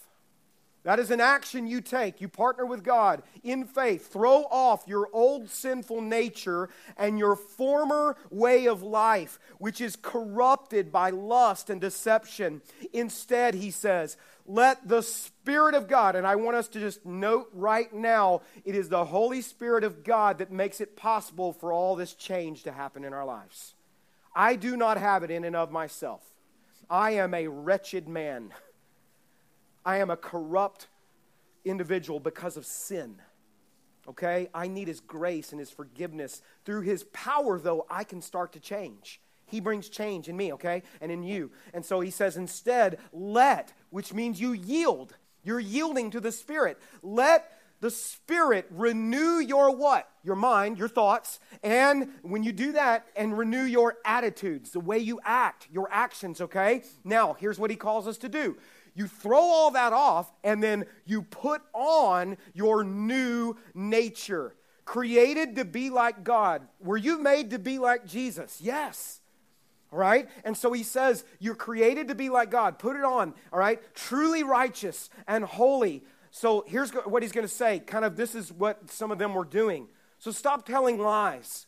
That 0.83 0.99
is 0.99 1.09
an 1.09 1.19
action 1.19 1.65
you 1.65 1.81
take. 1.81 2.21
You 2.21 2.27
partner 2.27 2.67
with 2.67 2.83
God 2.83 3.23
in 3.41 3.65
faith. 3.65 4.13
Throw 4.13 4.43
off 4.51 4.83
your 4.85 5.09
old 5.11 5.49
sinful 5.49 6.01
nature 6.01 6.69
and 6.97 7.17
your 7.17 7.35
former 7.35 8.15
way 8.29 8.67
of 8.67 8.83
life, 8.83 9.39
which 9.57 9.81
is 9.81 9.95
corrupted 9.95 10.91
by 10.91 11.09
lust 11.09 11.71
and 11.71 11.81
deception. 11.81 12.61
Instead, 12.93 13.55
he 13.55 13.71
says, 13.71 14.17
let 14.45 14.87
the 14.87 15.01
Spirit 15.01 15.75
of 15.75 15.87
God, 15.87 16.15
and 16.15 16.25
I 16.25 16.35
want 16.35 16.57
us 16.57 16.67
to 16.69 16.79
just 16.79 17.05
note 17.05 17.49
right 17.53 17.93
now, 17.93 18.41
it 18.65 18.75
is 18.75 18.89
the 18.89 19.05
Holy 19.05 19.41
Spirit 19.41 19.83
of 19.83 20.03
God 20.03 20.39
that 20.39 20.51
makes 20.51 20.81
it 20.81 20.95
possible 20.95 21.53
for 21.53 21.71
all 21.71 21.95
this 21.95 22.13
change 22.13 22.63
to 22.63 22.71
happen 22.71 23.03
in 23.03 23.13
our 23.13 23.25
lives. 23.25 23.75
I 24.35 24.55
do 24.55 24.77
not 24.77 24.97
have 24.97 25.23
it 25.23 25.31
in 25.31 25.43
and 25.43 25.55
of 25.55 25.71
myself. 25.71 26.21
I 26.89 27.11
am 27.11 27.33
a 27.33 27.47
wretched 27.47 28.07
man. 28.07 28.53
I 29.85 29.97
am 29.97 30.09
a 30.09 30.17
corrupt 30.17 30.87
individual 31.63 32.19
because 32.19 32.57
of 32.57 32.65
sin. 32.65 33.15
Okay? 34.07 34.49
I 34.53 34.67
need 34.67 34.87
His 34.87 34.99
grace 34.99 35.51
and 35.51 35.59
His 35.59 35.69
forgiveness. 35.69 36.41
Through 36.65 36.81
His 36.81 37.03
power, 37.05 37.59
though, 37.59 37.85
I 37.89 38.03
can 38.03 38.21
start 38.21 38.53
to 38.53 38.59
change. 38.59 39.21
He 39.51 39.59
brings 39.59 39.89
change 39.89 40.27
in 40.29 40.37
me, 40.37 40.53
okay, 40.53 40.83
and 41.01 41.11
in 41.11 41.23
you. 41.23 41.51
And 41.73 41.85
so 41.85 41.99
he 41.99 42.09
says, 42.09 42.37
instead, 42.37 42.97
let, 43.11 43.73
which 43.89 44.13
means 44.13 44.39
you 44.39 44.53
yield. 44.53 45.13
You're 45.43 45.59
yielding 45.59 46.11
to 46.11 46.19
the 46.19 46.31
Spirit. 46.31 46.77
Let 47.03 47.51
the 47.81 47.91
Spirit 47.91 48.67
renew 48.69 49.39
your 49.39 49.75
what? 49.75 50.07
Your 50.23 50.35
mind, 50.35 50.77
your 50.77 50.87
thoughts. 50.87 51.39
And 51.63 52.09
when 52.21 52.43
you 52.43 52.51
do 52.51 52.71
that, 52.73 53.07
and 53.15 53.37
renew 53.37 53.63
your 53.63 53.97
attitudes, 54.05 54.71
the 54.71 54.79
way 54.79 54.99
you 54.99 55.19
act, 55.25 55.67
your 55.71 55.89
actions, 55.91 56.39
okay? 56.41 56.83
Now, 57.03 57.33
here's 57.33 57.59
what 57.59 57.71
he 57.71 57.75
calls 57.75 58.07
us 58.07 58.17
to 58.19 58.29
do 58.29 58.57
you 58.93 59.07
throw 59.07 59.39
all 59.39 59.71
that 59.71 59.93
off, 59.93 60.31
and 60.43 60.61
then 60.61 60.85
you 61.05 61.21
put 61.21 61.61
on 61.73 62.37
your 62.53 62.83
new 62.83 63.55
nature. 63.73 64.55
Created 64.83 65.55
to 65.55 65.65
be 65.65 65.89
like 65.89 66.23
God. 66.23 66.67
Were 66.79 66.97
you 66.97 67.19
made 67.19 67.51
to 67.51 67.59
be 67.59 67.79
like 67.79 68.05
Jesus? 68.05 68.59
Yes. 68.59 69.20
All 69.91 69.99
right? 69.99 70.29
And 70.43 70.55
so 70.55 70.71
he 70.71 70.83
says, 70.83 71.25
You're 71.39 71.55
created 71.55 72.07
to 72.07 72.15
be 72.15 72.29
like 72.29 72.51
God. 72.51 72.79
Put 72.79 72.95
it 72.95 73.03
on. 73.03 73.33
All 73.51 73.59
right? 73.59 73.79
Truly 73.93 74.43
righteous 74.43 75.09
and 75.27 75.43
holy. 75.43 76.03
So 76.31 76.63
here's 76.67 76.91
what 76.91 77.23
he's 77.23 77.33
going 77.33 77.47
to 77.47 77.53
say. 77.53 77.79
Kind 77.79 78.05
of, 78.05 78.15
this 78.15 78.35
is 78.35 78.51
what 78.51 78.89
some 78.89 79.11
of 79.11 79.17
them 79.17 79.33
were 79.33 79.45
doing. 79.45 79.87
So 80.17 80.31
stop 80.31 80.65
telling 80.65 80.97
lies. 80.97 81.65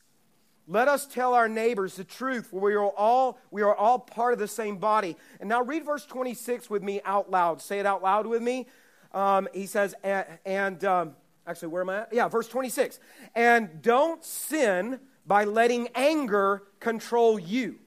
Let 0.67 0.87
us 0.87 1.05
tell 1.05 1.33
our 1.33 1.49
neighbors 1.49 1.95
the 1.95 2.05
truth, 2.05 2.53
we 2.53 2.73
are 2.75 2.87
all 2.87 3.37
we 3.51 3.61
are 3.61 3.75
all 3.75 3.99
part 3.99 4.31
of 4.31 4.39
the 4.39 4.47
same 4.47 4.77
body. 4.77 5.17
And 5.41 5.49
now 5.49 5.61
read 5.61 5.83
verse 5.83 6.05
26 6.05 6.69
with 6.69 6.81
me 6.81 7.01
out 7.03 7.29
loud. 7.29 7.61
Say 7.61 7.79
it 7.79 7.85
out 7.85 8.01
loud 8.01 8.25
with 8.27 8.41
me. 8.41 8.67
Um, 9.13 9.49
he 9.53 9.65
says, 9.65 9.93
and, 10.03 10.25
and 10.45 10.83
um, 10.85 11.15
actually, 11.45 11.67
where 11.67 11.81
am 11.81 11.89
I 11.89 12.01
at? 12.01 12.13
Yeah, 12.13 12.29
verse 12.29 12.47
26. 12.47 12.99
And 13.35 13.81
don't 13.81 14.23
sin 14.23 15.01
by 15.25 15.43
letting 15.43 15.89
anger 15.95 16.63
control 16.79 17.37
you. 17.37 17.79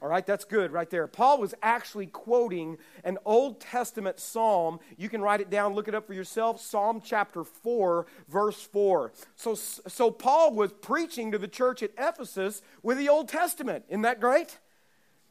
All 0.00 0.08
right, 0.08 0.24
that's 0.24 0.44
good 0.44 0.70
right 0.70 0.88
there. 0.88 1.08
Paul 1.08 1.40
was 1.40 1.54
actually 1.60 2.06
quoting 2.06 2.78
an 3.02 3.18
Old 3.24 3.60
Testament 3.60 4.20
psalm. 4.20 4.78
You 4.96 5.08
can 5.08 5.20
write 5.20 5.40
it 5.40 5.50
down, 5.50 5.74
look 5.74 5.88
it 5.88 5.94
up 5.94 6.06
for 6.06 6.14
yourself. 6.14 6.60
Psalm 6.60 7.02
chapter 7.04 7.42
4, 7.42 8.06
verse 8.28 8.62
4. 8.62 9.12
So, 9.34 9.54
so 9.56 10.10
Paul 10.12 10.54
was 10.54 10.72
preaching 10.72 11.32
to 11.32 11.38
the 11.38 11.48
church 11.48 11.82
at 11.82 11.90
Ephesus 11.98 12.62
with 12.82 12.98
the 12.98 13.08
Old 13.08 13.28
Testament. 13.28 13.86
Isn't 13.88 14.02
that 14.02 14.20
great? 14.20 14.58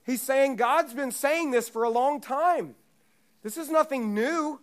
He's 0.06 0.22
saying 0.22 0.58
God's 0.58 0.94
been 0.94 1.12
saying 1.12 1.52
this 1.52 1.70
for 1.70 1.84
a 1.84 1.90
long 1.90 2.20
time. 2.20 2.76
This 3.44 3.58
is 3.58 3.70
nothing 3.70 4.14
new. 4.14 4.60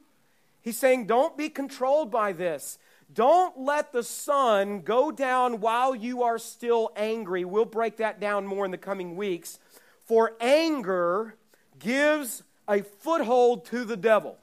He's 0.61 0.79
saying, 0.79 1.07
don't 1.07 1.37
be 1.37 1.49
controlled 1.49 2.11
by 2.11 2.33
this. 2.33 2.79
Don't 3.13 3.59
let 3.59 3.93
the 3.93 4.03
sun 4.03 4.81
go 4.81 5.11
down 5.11 5.61
while 5.61 5.95
you 5.95 6.23
are 6.23 6.39
still 6.39 6.91
angry. 6.97 7.45
We'll 7.45 7.65
break 7.65 7.99
that 7.99 8.21
down 8.21 8.47
more 8.47 8.65
in 8.65 8.71
the 8.71 8.79
coming 8.79 9.17
weeks. 9.17 9.59
For 10.05 10.33
anger 10.41 11.37
gives 11.79 12.43
a 12.69 12.83
foothold 12.83 13.67
to 13.67 13.85
the 13.85 13.97
devil. 13.97 14.39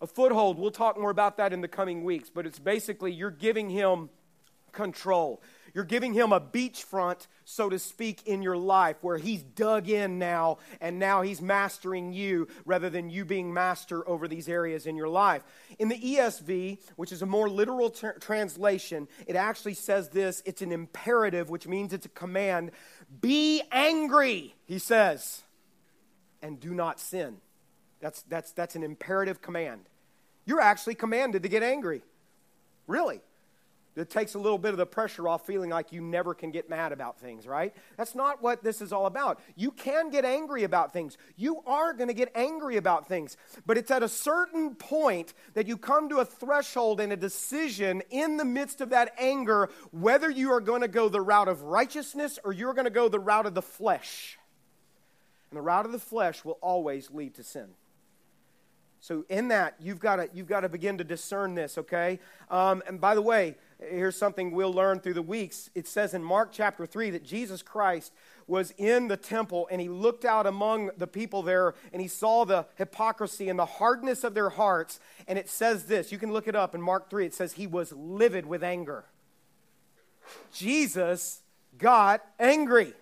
A 0.00 0.06
foothold, 0.06 0.58
we'll 0.58 0.70
talk 0.70 0.98
more 0.98 1.10
about 1.10 1.36
that 1.36 1.52
in 1.52 1.60
the 1.60 1.68
coming 1.68 2.04
weeks, 2.04 2.28
but 2.28 2.46
it's 2.46 2.58
basically 2.58 3.12
you're 3.12 3.30
giving 3.30 3.70
him 3.70 4.10
control. 4.72 5.40
You're 5.74 5.84
giving 5.84 6.12
him 6.12 6.32
a 6.32 6.40
beachfront, 6.40 7.26
so 7.44 7.70
to 7.70 7.78
speak, 7.78 8.26
in 8.26 8.42
your 8.42 8.56
life 8.56 8.96
where 9.00 9.16
he's 9.16 9.42
dug 9.42 9.88
in 9.88 10.18
now 10.18 10.58
and 10.80 10.98
now 10.98 11.22
he's 11.22 11.40
mastering 11.40 12.12
you 12.12 12.48
rather 12.66 12.90
than 12.90 13.08
you 13.08 13.24
being 13.24 13.54
master 13.54 14.06
over 14.06 14.28
these 14.28 14.48
areas 14.48 14.86
in 14.86 14.96
your 14.96 15.08
life. 15.08 15.42
In 15.78 15.88
the 15.88 15.98
ESV, 15.98 16.78
which 16.96 17.10
is 17.10 17.22
a 17.22 17.26
more 17.26 17.48
literal 17.48 17.88
ter- 17.88 18.18
translation, 18.18 19.08
it 19.26 19.36
actually 19.36 19.74
says 19.74 20.10
this 20.10 20.42
it's 20.44 20.60
an 20.60 20.72
imperative, 20.72 21.48
which 21.48 21.66
means 21.66 21.92
it's 21.92 22.06
a 22.06 22.10
command. 22.10 22.72
Be 23.20 23.62
angry, 23.70 24.54
he 24.64 24.78
says, 24.78 25.42
and 26.40 26.58
do 26.58 26.72
not 26.72 26.98
sin. 26.98 27.36
That's, 28.00 28.22
that's, 28.22 28.52
that's 28.52 28.74
an 28.74 28.82
imperative 28.82 29.42
command. 29.42 29.82
You're 30.44 30.60
actually 30.60 30.94
commanded 30.94 31.42
to 31.42 31.48
get 31.48 31.62
angry. 31.62 32.02
Really. 32.86 33.20
It 33.94 34.08
takes 34.08 34.34
a 34.34 34.38
little 34.38 34.56
bit 34.56 34.70
of 34.70 34.78
the 34.78 34.86
pressure 34.86 35.28
off 35.28 35.46
feeling 35.46 35.68
like 35.68 35.92
you 35.92 36.00
never 36.00 36.32
can 36.32 36.50
get 36.50 36.70
mad 36.70 36.92
about 36.92 37.20
things, 37.20 37.46
right? 37.46 37.74
That's 37.98 38.14
not 38.14 38.42
what 38.42 38.64
this 38.64 38.80
is 38.80 38.90
all 38.90 39.04
about. 39.04 39.38
You 39.54 39.70
can 39.70 40.08
get 40.08 40.24
angry 40.24 40.64
about 40.64 40.94
things. 40.94 41.18
You 41.36 41.62
are 41.66 41.92
going 41.92 42.08
to 42.08 42.14
get 42.14 42.32
angry 42.34 42.78
about 42.78 43.06
things. 43.06 43.36
But 43.66 43.76
it's 43.76 43.90
at 43.90 44.02
a 44.02 44.08
certain 44.08 44.74
point 44.76 45.34
that 45.52 45.66
you 45.66 45.76
come 45.76 46.08
to 46.08 46.20
a 46.20 46.24
threshold 46.24 47.00
and 47.00 47.12
a 47.12 47.16
decision 47.16 48.02
in 48.08 48.38
the 48.38 48.46
midst 48.46 48.80
of 48.80 48.90
that 48.90 49.12
anger 49.18 49.68
whether 49.90 50.30
you 50.30 50.52
are 50.52 50.60
going 50.60 50.80
to 50.80 50.88
go 50.88 51.10
the 51.10 51.20
route 51.20 51.48
of 51.48 51.62
righteousness 51.62 52.38
or 52.44 52.54
you're 52.54 52.74
going 52.74 52.86
to 52.86 52.90
go 52.90 53.10
the 53.10 53.20
route 53.20 53.44
of 53.44 53.54
the 53.54 53.62
flesh. 53.62 54.38
And 55.50 55.58
the 55.58 55.62
route 55.62 55.84
of 55.84 55.92
the 55.92 55.98
flesh 55.98 56.46
will 56.46 56.58
always 56.62 57.10
lead 57.10 57.34
to 57.34 57.42
sin. 57.42 57.68
So 59.02 59.24
in 59.28 59.48
that, 59.48 59.74
you've 59.80 59.98
got 59.98 60.16
to, 60.16 60.30
you've 60.32 60.46
got 60.46 60.60
to 60.60 60.68
begin 60.68 60.98
to 60.98 61.04
discern 61.04 61.56
this, 61.56 61.76
okay? 61.76 62.20
Um, 62.48 62.84
and 62.86 63.00
by 63.00 63.16
the 63.16 63.20
way, 63.20 63.56
here's 63.90 64.16
something 64.16 64.50
we'll 64.50 64.72
learn 64.72 65.00
through 65.00 65.14
the 65.14 65.22
weeks. 65.22 65.70
It 65.74 65.86
says 65.86 66.14
in 66.14 66.22
Mark 66.22 66.50
chapter 66.52 66.86
3 66.86 67.10
that 67.10 67.24
Jesus 67.24 67.62
Christ 67.62 68.12
was 68.46 68.72
in 68.76 69.08
the 69.08 69.16
temple 69.16 69.68
and 69.70 69.80
he 69.80 69.88
looked 69.88 70.24
out 70.24 70.46
among 70.46 70.90
the 70.96 71.06
people 71.06 71.42
there 71.42 71.74
and 71.92 72.02
he 72.02 72.08
saw 72.08 72.44
the 72.44 72.66
hypocrisy 72.76 73.48
and 73.48 73.58
the 73.58 73.66
hardness 73.66 74.24
of 74.24 74.34
their 74.34 74.50
hearts. 74.50 75.00
And 75.26 75.38
it 75.38 75.48
says 75.48 75.84
this 75.84 76.12
you 76.12 76.18
can 76.18 76.32
look 76.32 76.48
it 76.48 76.56
up 76.56 76.74
in 76.74 76.82
Mark 76.82 77.10
3. 77.10 77.26
It 77.26 77.34
says 77.34 77.54
he 77.54 77.66
was 77.66 77.92
livid 77.92 78.46
with 78.46 78.62
anger. 78.62 79.04
Jesus 80.52 81.42
got 81.78 82.24
angry. 82.38 82.94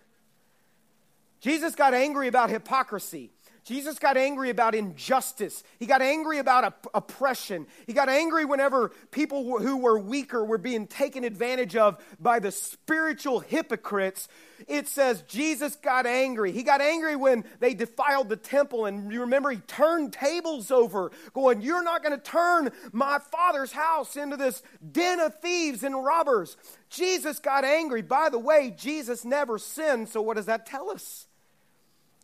Jesus 1.41 1.75
got 1.75 1.95
angry 1.95 2.29
about 2.29 2.51
hypocrisy. 2.51 3.31
Jesus 3.65 3.99
got 3.99 4.17
angry 4.17 4.51
about 4.51 4.75
injustice. 4.75 5.63
He 5.79 5.87
got 5.87 6.03
angry 6.03 6.39
about 6.39 6.65
op- 6.65 6.91
oppression. 6.95 7.67
He 7.87 7.93
got 7.93 8.09
angry 8.09 8.45
whenever 8.45 8.91
people 9.11 9.59
who 9.59 9.77
were 9.77 9.99
weaker 9.99 10.45
were 10.45 10.59
being 10.59 10.87
taken 10.87 11.25
advantage 11.25 11.77
of 11.77 12.03
by 12.19 12.39
the 12.39 12.53
spiritual 12.53 13.41
hypocrites. 13.41 14.29
It 14.69 14.89
says 14.89 15.23
Jesus 15.23 15.77
got 15.77 16.07
angry. 16.07 16.53
He 16.53 16.63
got 16.63 16.81
angry 16.81 17.17
when 17.17 17.45
they 17.61 17.75
defiled 17.75 18.29
the 18.29 18.37
temple. 18.37 18.87
And 18.87 19.13
you 19.13 19.21
remember, 19.21 19.51
he 19.51 19.59
turned 19.59 20.13
tables 20.13 20.71
over, 20.71 21.11
going, 21.33 21.61
You're 21.61 21.85
not 21.85 22.03
going 22.03 22.19
to 22.19 22.23
turn 22.23 22.71
my 22.93 23.19
father's 23.19 23.73
house 23.73 24.17
into 24.17 24.37
this 24.37 24.63
den 24.93 25.21
of 25.21 25.41
thieves 25.41 25.83
and 25.83 26.05
robbers. 26.05 26.57
Jesus 26.89 27.39
got 27.39 27.65
angry. 27.65 28.03
By 28.03 28.29
the 28.31 28.39
way, 28.39 28.75
Jesus 28.77 29.25
never 29.25 29.59
sinned. 29.59 30.09
So, 30.09 30.23
what 30.23 30.37
does 30.37 30.47
that 30.47 30.67
tell 30.67 30.91
us? 30.91 31.27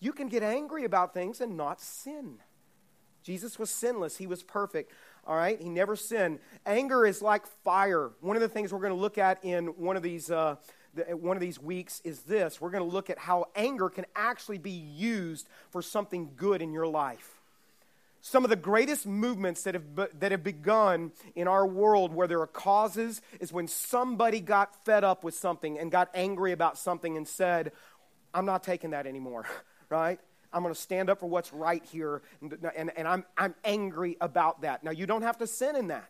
You 0.07 0.12
can 0.12 0.29
get 0.29 0.45
angry 0.45 0.85
about 0.85 1.12
things 1.14 1.40
and 1.40 1.57
not 1.57 1.81
sin. 1.81 2.37
Jesus 3.25 3.59
was 3.59 3.71
sinless, 3.71 4.16
he 4.16 4.29
was 4.29 4.45
perfect. 4.45 4.92
All 5.27 5.35
right, 5.35 5.61
he 5.61 5.69
never 5.69 5.97
sinned. 5.97 6.38
Anger 6.64 7.05
is 7.05 7.21
like 7.21 7.45
fire. 7.64 8.12
One 8.21 8.37
of 8.37 8.40
the 8.40 8.49
things 8.49 8.73
we're 8.73 8.79
going 8.79 8.92
to 8.92 9.01
look 9.01 9.19
at 9.19 9.45
in 9.45 9.66
one 9.66 9.97
of 9.97 10.05
these 10.05 10.31
uh, 10.31 10.55
one 11.11 11.37
of 11.37 11.40
these 11.40 11.61
weeks 11.61 12.01
is 12.05 12.21
this. 12.21 12.61
We're 12.61 12.71
going 12.71 12.88
to 12.88 12.95
look 12.95 13.11
at 13.11 13.19
how 13.19 13.47
anger 13.57 13.88
can 13.88 14.07
actually 14.14 14.59
be 14.59 14.71
used 14.71 15.49
for 15.71 15.83
something 15.83 16.31
good 16.37 16.62
in 16.62 16.73
your 16.73 16.87
life. 16.87 17.40
Some 18.21 18.45
of 18.45 18.51
the 18.51 18.55
greatest 18.55 19.09
movements 19.09 19.64
that 19.64 19.75
have, 19.75 20.21
that 20.21 20.31
have 20.31 20.45
begun 20.45 21.11
in 21.35 21.49
our 21.49 21.66
world 21.66 22.14
where 22.14 22.29
there 22.29 22.40
are 22.42 22.47
causes 22.47 23.23
is 23.40 23.53
when 23.53 23.66
somebody 23.66 24.38
got 24.38 24.85
fed 24.85 25.03
up 25.03 25.25
with 25.25 25.35
something 25.35 25.77
and 25.81 25.90
got 25.90 26.11
angry 26.14 26.53
about 26.53 26.79
something 26.79 27.16
and 27.16 27.27
said, 27.27 27.73
I'm 28.33 28.47
not 28.47 28.62
taking 28.62 28.90
that 28.90 29.09
anymore. 29.09 29.47
right? 29.88 30.20
I'm 30.53 30.62
going 30.62 30.75
to 30.75 30.81
stand 30.81 31.11
up 31.11 31.20
for 31.20 31.27
what's 31.27 31.53
right 31.53 31.85
here, 31.85 32.22
and, 32.40 32.57
and, 32.77 32.90
and, 32.96 33.07
I'm, 33.07 33.25
I'm 33.37 33.55
angry 33.64 34.16
about 34.20 34.62
that. 34.62 34.85
Now, 34.85 34.90
you 34.90 35.07
don't 35.07 35.22
have 35.22 35.38
to 35.38 35.46
sin 35.46 35.77
in 35.77 35.88
that. 35.88 36.09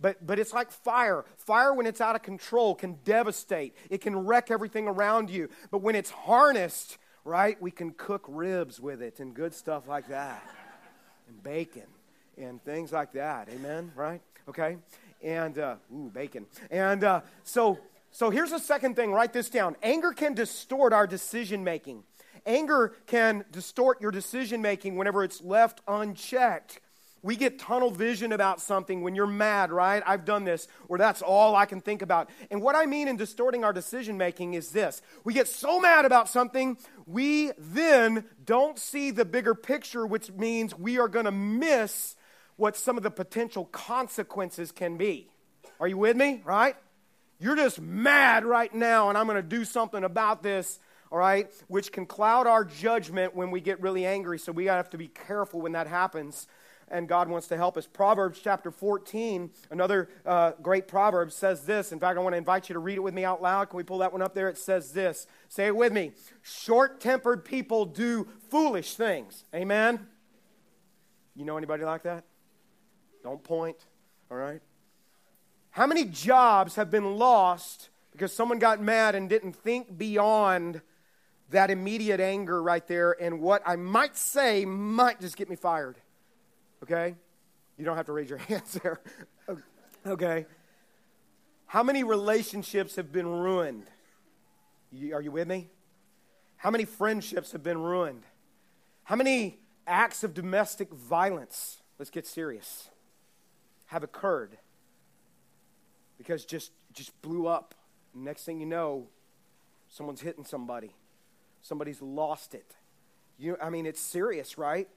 But, 0.00 0.26
but 0.26 0.38
it's 0.38 0.52
like 0.52 0.70
fire. 0.70 1.24
Fire, 1.36 1.72
when 1.74 1.86
it's 1.86 2.00
out 2.00 2.16
of 2.16 2.22
control, 2.22 2.74
can 2.74 2.98
devastate, 3.04 3.76
it 3.90 4.00
can 4.00 4.16
wreck 4.16 4.50
everything 4.50 4.88
around 4.88 5.30
you. 5.30 5.48
But 5.70 5.78
when 5.78 5.94
it's 5.94 6.10
harnessed, 6.10 6.98
right, 7.24 7.60
we 7.60 7.70
can 7.70 7.92
cook 7.92 8.24
ribs 8.28 8.80
with 8.80 9.02
it 9.02 9.20
and 9.20 9.34
good 9.34 9.54
stuff 9.54 9.86
like 9.86 10.08
that, 10.08 10.42
and 11.28 11.42
bacon 11.42 11.86
and 12.36 12.62
things 12.64 12.92
like 12.92 13.12
that. 13.12 13.48
Amen? 13.50 13.92
Right? 13.94 14.22
Okay? 14.48 14.76
And, 15.22 15.58
uh, 15.58 15.76
ooh, 15.94 16.10
bacon. 16.12 16.46
And 16.70 17.04
uh, 17.04 17.20
so, 17.44 17.78
so 18.10 18.30
here's 18.30 18.50
the 18.50 18.58
second 18.58 18.96
thing 18.96 19.12
write 19.12 19.32
this 19.32 19.48
down 19.48 19.76
anger 19.82 20.12
can 20.12 20.34
distort 20.34 20.92
our 20.92 21.06
decision 21.06 21.62
making. 21.64 22.02
Anger 22.46 22.94
can 23.06 23.44
distort 23.50 24.00
your 24.00 24.10
decision 24.10 24.62
making 24.62 24.96
whenever 24.96 25.24
it's 25.24 25.42
left 25.42 25.80
unchecked. 25.86 26.80
We 27.24 27.36
get 27.36 27.60
tunnel 27.60 27.92
vision 27.92 28.32
about 28.32 28.60
something 28.60 29.02
when 29.02 29.14
you're 29.14 29.28
mad, 29.28 29.70
right? 29.70 30.02
I've 30.04 30.24
done 30.24 30.44
this, 30.44 30.66
where 30.88 30.98
that's 30.98 31.22
all 31.22 31.54
I 31.54 31.66
can 31.66 31.80
think 31.80 32.02
about. 32.02 32.28
And 32.50 32.60
what 32.60 32.74
I 32.74 32.84
mean 32.86 33.06
in 33.06 33.16
distorting 33.16 33.62
our 33.62 33.72
decision 33.72 34.18
making 34.18 34.54
is 34.54 34.70
this 34.70 35.02
we 35.22 35.32
get 35.32 35.46
so 35.46 35.78
mad 35.78 36.04
about 36.04 36.28
something, 36.28 36.76
we 37.06 37.52
then 37.56 38.24
don't 38.44 38.76
see 38.76 39.12
the 39.12 39.24
bigger 39.24 39.54
picture, 39.54 40.04
which 40.04 40.32
means 40.32 40.76
we 40.76 40.98
are 40.98 41.08
going 41.08 41.26
to 41.26 41.30
miss 41.30 42.16
what 42.56 42.76
some 42.76 42.96
of 42.96 43.04
the 43.04 43.10
potential 43.10 43.66
consequences 43.66 44.72
can 44.72 44.96
be. 44.96 45.28
Are 45.78 45.86
you 45.86 45.98
with 45.98 46.16
me, 46.16 46.42
right? 46.44 46.74
You're 47.38 47.56
just 47.56 47.80
mad 47.80 48.44
right 48.44 48.72
now, 48.74 49.08
and 49.08 49.18
I'm 49.18 49.26
going 49.26 49.36
to 49.36 49.42
do 49.42 49.64
something 49.64 50.02
about 50.02 50.42
this 50.42 50.80
all 51.12 51.18
right, 51.18 51.52
which 51.68 51.92
can 51.92 52.06
cloud 52.06 52.46
our 52.46 52.64
judgment 52.64 53.36
when 53.36 53.50
we 53.50 53.60
get 53.60 53.78
really 53.82 54.06
angry. 54.06 54.38
So 54.38 54.50
we 54.50 54.64
have 54.64 54.88
to 54.90 54.98
be 54.98 55.08
careful 55.08 55.60
when 55.60 55.72
that 55.72 55.86
happens. 55.86 56.46
And 56.88 57.06
God 57.06 57.28
wants 57.28 57.48
to 57.48 57.56
help 57.56 57.76
us. 57.76 57.86
Proverbs 57.86 58.40
chapter 58.42 58.70
14, 58.70 59.50
another 59.70 60.08
uh, 60.24 60.52
great 60.62 60.88
proverb, 60.88 61.30
says 61.30 61.66
this. 61.66 61.92
In 61.92 62.00
fact, 62.00 62.18
I 62.18 62.22
want 62.22 62.32
to 62.32 62.38
invite 62.38 62.70
you 62.70 62.72
to 62.72 62.78
read 62.78 62.96
it 62.96 63.02
with 63.02 63.12
me 63.12 63.26
out 63.26 63.42
loud. 63.42 63.68
Can 63.68 63.76
we 63.76 63.82
pull 63.82 63.98
that 63.98 64.10
one 64.10 64.22
up 64.22 64.34
there? 64.34 64.48
It 64.48 64.56
says 64.56 64.92
this. 64.92 65.26
Say 65.50 65.66
it 65.66 65.76
with 65.76 65.92
me. 65.92 66.12
Short 66.40 66.98
tempered 66.98 67.44
people 67.44 67.84
do 67.84 68.26
foolish 68.48 68.94
things. 68.94 69.44
Amen? 69.54 70.06
You 71.34 71.44
know 71.44 71.58
anybody 71.58 71.84
like 71.84 72.04
that? 72.04 72.24
Don't 73.22 73.44
point, 73.44 73.76
all 74.30 74.38
right? 74.38 74.62
How 75.70 75.86
many 75.86 76.06
jobs 76.06 76.76
have 76.76 76.90
been 76.90 77.16
lost 77.16 77.90
because 78.12 78.34
someone 78.34 78.58
got 78.58 78.80
mad 78.80 79.14
and 79.14 79.28
didn't 79.28 79.56
think 79.56 79.98
beyond 79.98 80.80
that 81.52 81.70
immediate 81.70 82.20
anger 82.20 82.62
right 82.62 82.86
there, 82.86 83.16
and 83.20 83.40
what 83.40 83.62
I 83.64 83.76
might 83.76 84.16
say 84.16 84.64
might 84.64 85.20
just 85.20 85.36
get 85.36 85.48
me 85.48 85.56
fired. 85.56 85.96
Okay? 86.82 87.14
You 87.78 87.84
don't 87.84 87.96
have 87.96 88.06
to 88.06 88.12
raise 88.12 88.28
your 88.28 88.38
hands 88.48 88.78
there. 88.82 89.00
okay? 90.06 90.46
How 91.66 91.82
many 91.82 92.04
relationships 92.04 92.96
have 92.96 93.12
been 93.12 93.26
ruined? 93.26 93.86
are 95.14 95.22
you 95.22 95.30
with 95.30 95.48
me? 95.48 95.70
How 96.56 96.70
many 96.70 96.84
friendships 96.84 97.52
have 97.52 97.62
been 97.62 97.78
ruined? 97.78 98.24
How 99.04 99.16
many 99.16 99.58
acts 99.86 100.22
of 100.22 100.34
domestic 100.34 100.92
violence, 100.92 101.80
let's 101.98 102.10
get 102.10 102.26
serious, 102.26 102.90
have 103.86 104.02
occurred 104.02 104.58
because 106.18 106.44
just 106.44 106.72
just 106.92 107.20
blew 107.22 107.46
up. 107.46 107.74
Next 108.14 108.44
thing 108.44 108.60
you 108.60 108.66
know, 108.66 109.08
someone's 109.88 110.20
hitting 110.20 110.44
somebody 110.44 110.94
somebody's 111.62 112.02
lost 112.02 112.54
it. 112.54 112.74
You, 113.38 113.56
I 113.62 113.70
mean, 113.70 113.86
it's 113.86 114.00
serious, 114.00 114.58
right? 114.58 114.88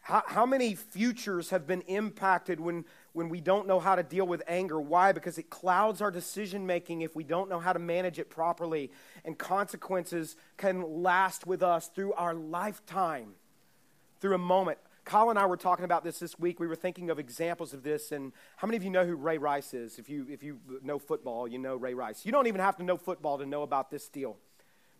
How, 0.00 0.22
how 0.26 0.46
many 0.46 0.74
futures 0.74 1.50
have 1.50 1.66
been 1.66 1.82
impacted 1.82 2.58
when, 2.58 2.86
when 3.12 3.28
we 3.28 3.40
don't 3.40 3.66
know 3.66 3.78
how 3.80 3.94
to 3.94 4.02
deal 4.02 4.26
with 4.26 4.42
anger? 4.48 4.80
Why? 4.80 5.12
Because 5.12 5.38
it 5.38 5.50
clouds 5.50 6.00
our 6.00 6.10
decision 6.10 6.66
making 6.66 7.02
if 7.02 7.14
we 7.14 7.22
don't 7.22 7.50
know 7.50 7.60
how 7.60 7.72
to 7.72 7.78
manage 7.78 8.18
it 8.18 8.30
properly. 8.30 8.90
And 9.24 9.38
consequences 9.38 10.36
can 10.56 11.02
last 11.02 11.46
with 11.46 11.62
us 11.62 11.88
through 11.88 12.14
our 12.14 12.34
lifetime, 12.34 13.34
through 14.20 14.34
a 14.34 14.38
moment 14.38 14.78
Kyle 15.10 15.30
and 15.30 15.38
I 15.38 15.46
were 15.46 15.56
talking 15.56 15.84
about 15.84 16.04
this 16.04 16.20
this 16.20 16.38
week. 16.38 16.60
We 16.60 16.66
were 16.66 16.76
thinking 16.76 17.10
of 17.10 17.18
examples 17.18 17.72
of 17.74 17.82
this. 17.82 18.12
And 18.12 18.32
how 18.56 18.68
many 18.68 18.76
of 18.76 18.84
you 18.84 18.90
know 18.90 19.04
who 19.04 19.16
Ray 19.16 19.38
Rice 19.38 19.74
is? 19.74 19.98
If 19.98 20.08
you, 20.08 20.26
if 20.30 20.42
you 20.42 20.60
know 20.82 21.00
football, 21.00 21.48
you 21.48 21.58
know 21.58 21.74
Ray 21.74 21.94
Rice. 21.94 22.24
You 22.24 22.30
don't 22.30 22.46
even 22.46 22.60
have 22.60 22.76
to 22.76 22.84
know 22.84 22.96
football 22.96 23.38
to 23.38 23.46
know 23.46 23.62
about 23.62 23.90
this 23.90 24.08
deal. 24.08 24.36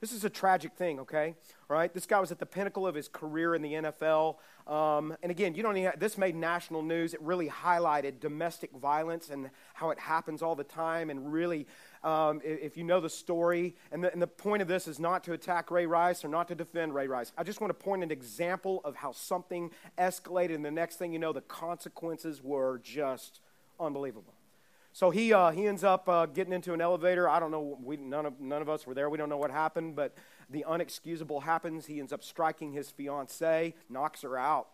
This 0.00 0.12
is 0.12 0.24
a 0.24 0.30
tragic 0.30 0.72
thing, 0.72 0.98
okay? 1.00 1.34
All 1.68 1.76
right, 1.76 1.92
this 1.92 2.06
guy 2.06 2.18
was 2.20 2.32
at 2.32 2.38
the 2.38 2.46
pinnacle 2.46 2.86
of 2.86 2.94
his 2.94 3.06
career 3.06 3.54
in 3.54 3.60
the 3.60 3.74
NFL. 3.74 4.36
Um, 4.66 5.14
and 5.22 5.30
again, 5.30 5.54
you 5.54 5.62
don't 5.62 5.76
even, 5.76 5.92
this 5.98 6.16
made 6.16 6.34
national 6.34 6.82
news. 6.82 7.12
It 7.12 7.20
really 7.20 7.48
highlighted 7.48 8.18
domestic 8.18 8.72
violence 8.72 9.28
and 9.28 9.50
how 9.74 9.90
it 9.90 9.98
happens 9.98 10.40
all 10.40 10.54
the 10.54 10.64
time. 10.64 11.10
And 11.10 11.30
really, 11.30 11.66
um, 12.02 12.40
if 12.42 12.78
you 12.78 12.84
know 12.84 13.00
the 13.00 13.10
story, 13.10 13.76
and 13.92 14.02
the, 14.02 14.10
and 14.10 14.22
the 14.22 14.26
point 14.26 14.62
of 14.62 14.68
this 14.68 14.88
is 14.88 14.98
not 14.98 15.22
to 15.24 15.34
attack 15.34 15.70
Ray 15.70 15.84
Rice 15.84 16.24
or 16.24 16.28
not 16.28 16.48
to 16.48 16.54
defend 16.54 16.94
Ray 16.94 17.06
Rice. 17.06 17.32
I 17.36 17.42
just 17.42 17.60
want 17.60 17.68
to 17.68 17.74
point 17.84 18.02
an 18.02 18.10
example 18.10 18.80
of 18.84 18.96
how 18.96 19.12
something 19.12 19.70
escalated, 19.98 20.54
and 20.54 20.64
the 20.64 20.70
next 20.70 20.96
thing 20.96 21.12
you 21.12 21.18
know, 21.18 21.34
the 21.34 21.42
consequences 21.42 22.42
were 22.42 22.78
just 22.78 23.40
unbelievable. 23.78 24.32
So 24.92 25.10
he, 25.10 25.32
uh, 25.32 25.50
he 25.50 25.66
ends 25.66 25.84
up 25.84 26.08
uh, 26.08 26.26
getting 26.26 26.52
into 26.52 26.72
an 26.74 26.80
elevator. 26.80 27.28
I 27.28 27.38
don't 27.38 27.50
know, 27.50 27.78
we, 27.82 27.96
none, 27.96 28.26
of, 28.26 28.40
none 28.40 28.60
of 28.60 28.68
us 28.68 28.86
were 28.86 28.94
there. 28.94 29.08
We 29.08 29.18
don't 29.18 29.28
know 29.28 29.36
what 29.36 29.50
happened, 29.50 29.94
but 29.94 30.14
the 30.50 30.64
unexcusable 30.68 31.42
happens. 31.42 31.86
He 31.86 32.00
ends 32.00 32.12
up 32.12 32.24
striking 32.24 32.72
his 32.72 32.90
fiancee, 32.90 33.74
knocks 33.88 34.22
her 34.22 34.36
out, 34.36 34.68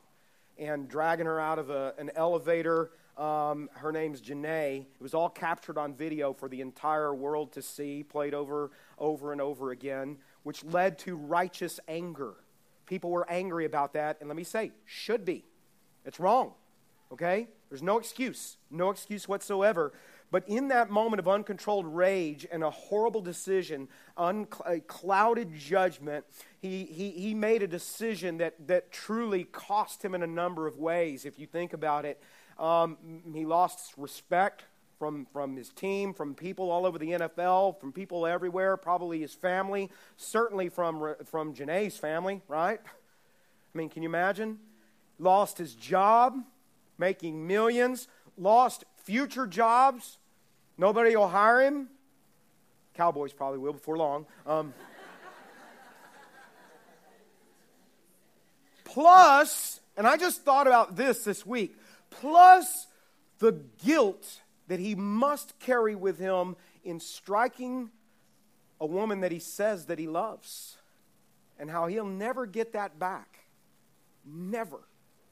and 0.59 0.89
dragging 0.89 1.27
her 1.27 1.39
out 1.39 1.59
of 1.59 1.69
a, 1.69 1.93
an 1.99 2.11
elevator. 2.17 2.91
Um, 3.19 3.69
her 3.75 3.93
name's 3.93 4.21
Janay. 4.23 4.81
It 4.81 5.03
was 5.03 5.13
all 5.15 5.29
captured 5.29 5.77
on 5.77 5.95
video 5.95 6.33
for 6.33 6.49
the 6.49 6.63
entire 6.63 7.15
world 7.15 7.53
to 7.53 7.63
see, 7.63 8.03
played 8.03 8.35
over, 8.35 8.71
over 8.99 9.33
and 9.33 9.41
over 9.41 9.71
again, 9.71 10.17
which 10.45 10.65
led 10.65 10.99
to 11.01 11.17
righteous 11.17 11.79
anger. 11.89 12.35
People 12.87 13.11
were 13.11 13.29
angry 13.31 13.65
about 13.65 13.93
that, 13.95 14.19
and 14.21 14.29
let 14.29 14.37
me 14.37 14.45
say, 14.45 14.73
should 14.87 15.25
be. 15.25 15.45
It's 16.05 16.21
wrong, 16.21 16.53
okay? 17.13 17.49
There's 17.69 17.83
no 17.83 17.99
excuse, 17.99 18.57
no 18.71 18.91
excuse 18.91 19.29
whatsoever. 19.29 19.93
But 20.31 20.49
in 20.49 20.69
that 20.69 20.91
moment 20.91 21.21
of 21.21 21.29
uncontrolled 21.29 21.87
rage 21.87 22.47
and 22.51 22.65
a 22.65 22.71
horrible 22.71 23.21
decision, 23.21 23.89
a 24.17 24.81
clouded 24.87 25.55
judgment, 25.55 26.25
he, 26.61 26.85
he, 26.85 27.11
he 27.11 27.35
made 27.35 27.63
a 27.63 27.69
decision 27.69 28.39
that, 28.39 28.55
that 28.67 28.91
truly 28.91 29.45
cost 29.45 30.05
him 30.05 30.15
in 30.15 30.23
a 30.23 30.27
number 30.27 30.67
of 30.67 30.79
ways, 30.79 31.25
if 31.25 31.39
you 31.39 31.47
think 31.47 31.73
about 31.73 32.05
it. 32.05 32.21
Um, 32.59 32.97
he 33.33 33.45
lost 33.45 33.93
respect 33.97 34.65
from, 34.99 35.27
from 35.33 35.57
his 35.57 35.69
team, 35.69 36.15
from 36.15 36.35
people 36.35 36.71
all 36.71 36.87
over 36.87 36.99
the 36.99 37.11
NFL, 37.11 37.79
from 37.79 37.93
people 37.93 38.27
everywhere, 38.27 38.77
probably 38.77 39.21
his 39.21 39.35
family, 39.35 39.91
certainly 40.17 40.69
from, 40.69 41.15
from 41.27 41.55
Janay's 41.55 41.99
family, 41.99 42.43
right? 42.49 42.81
I 42.83 43.79
mean, 43.79 43.91
can 43.91 44.03
you 44.03 44.09
imagine? 44.09 44.59
Lost 45.19 45.59
his 45.59 45.75
job 45.75 46.35
making 46.99 47.47
millions, 47.47 48.09
lost 48.37 48.85
future 48.97 49.47
jobs. 49.47 50.19
Nobody 50.79 51.17
will 51.17 51.29
hire 51.29 51.63
him. 51.63 51.89
Cowboys 52.95 53.33
probably 53.33 53.59
will 53.59 53.75
before 53.75 53.97
long. 53.97 54.27
Um, 54.47 54.75
plus, 58.85 59.81
and 59.97 60.07
I 60.07 60.17
just 60.17 60.43
thought 60.43 60.67
about 60.67 60.97
this 60.97 61.25
this 61.25 61.45
week, 61.45 61.77
plus 62.11 62.87
the 63.39 63.53
guilt 63.85 64.41
that 64.69 64.81
he 64.81 64.95
must 64.95 65.59
carry 65.59 65.95
with 65.95 66.19
him 66.19 66.57
in 66.85 67.01
striking 67.01 67.91
a 68.81 68.87
woman 68.87 69.21
that 69.21 69.33
he 69.33 69.39
says 69.39 69.87
that 69.87 69.99
he 69.99 70.07
loves, 70.07 70.77
and 71.59 71.71
how 71.71 71.87
he'll 71.87 72.05
never 72.05 72.47
get 72.47 72.73
that 72.73 72.99
back. 72.99 73.39
Never 74.25 74.81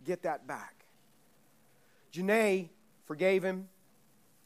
get 0.05 0.22
that 0.22 0.46
back. 0.46 0.84
Janay 2.14 2.68
forgave 3.07 3.44
him. 3.44 3.68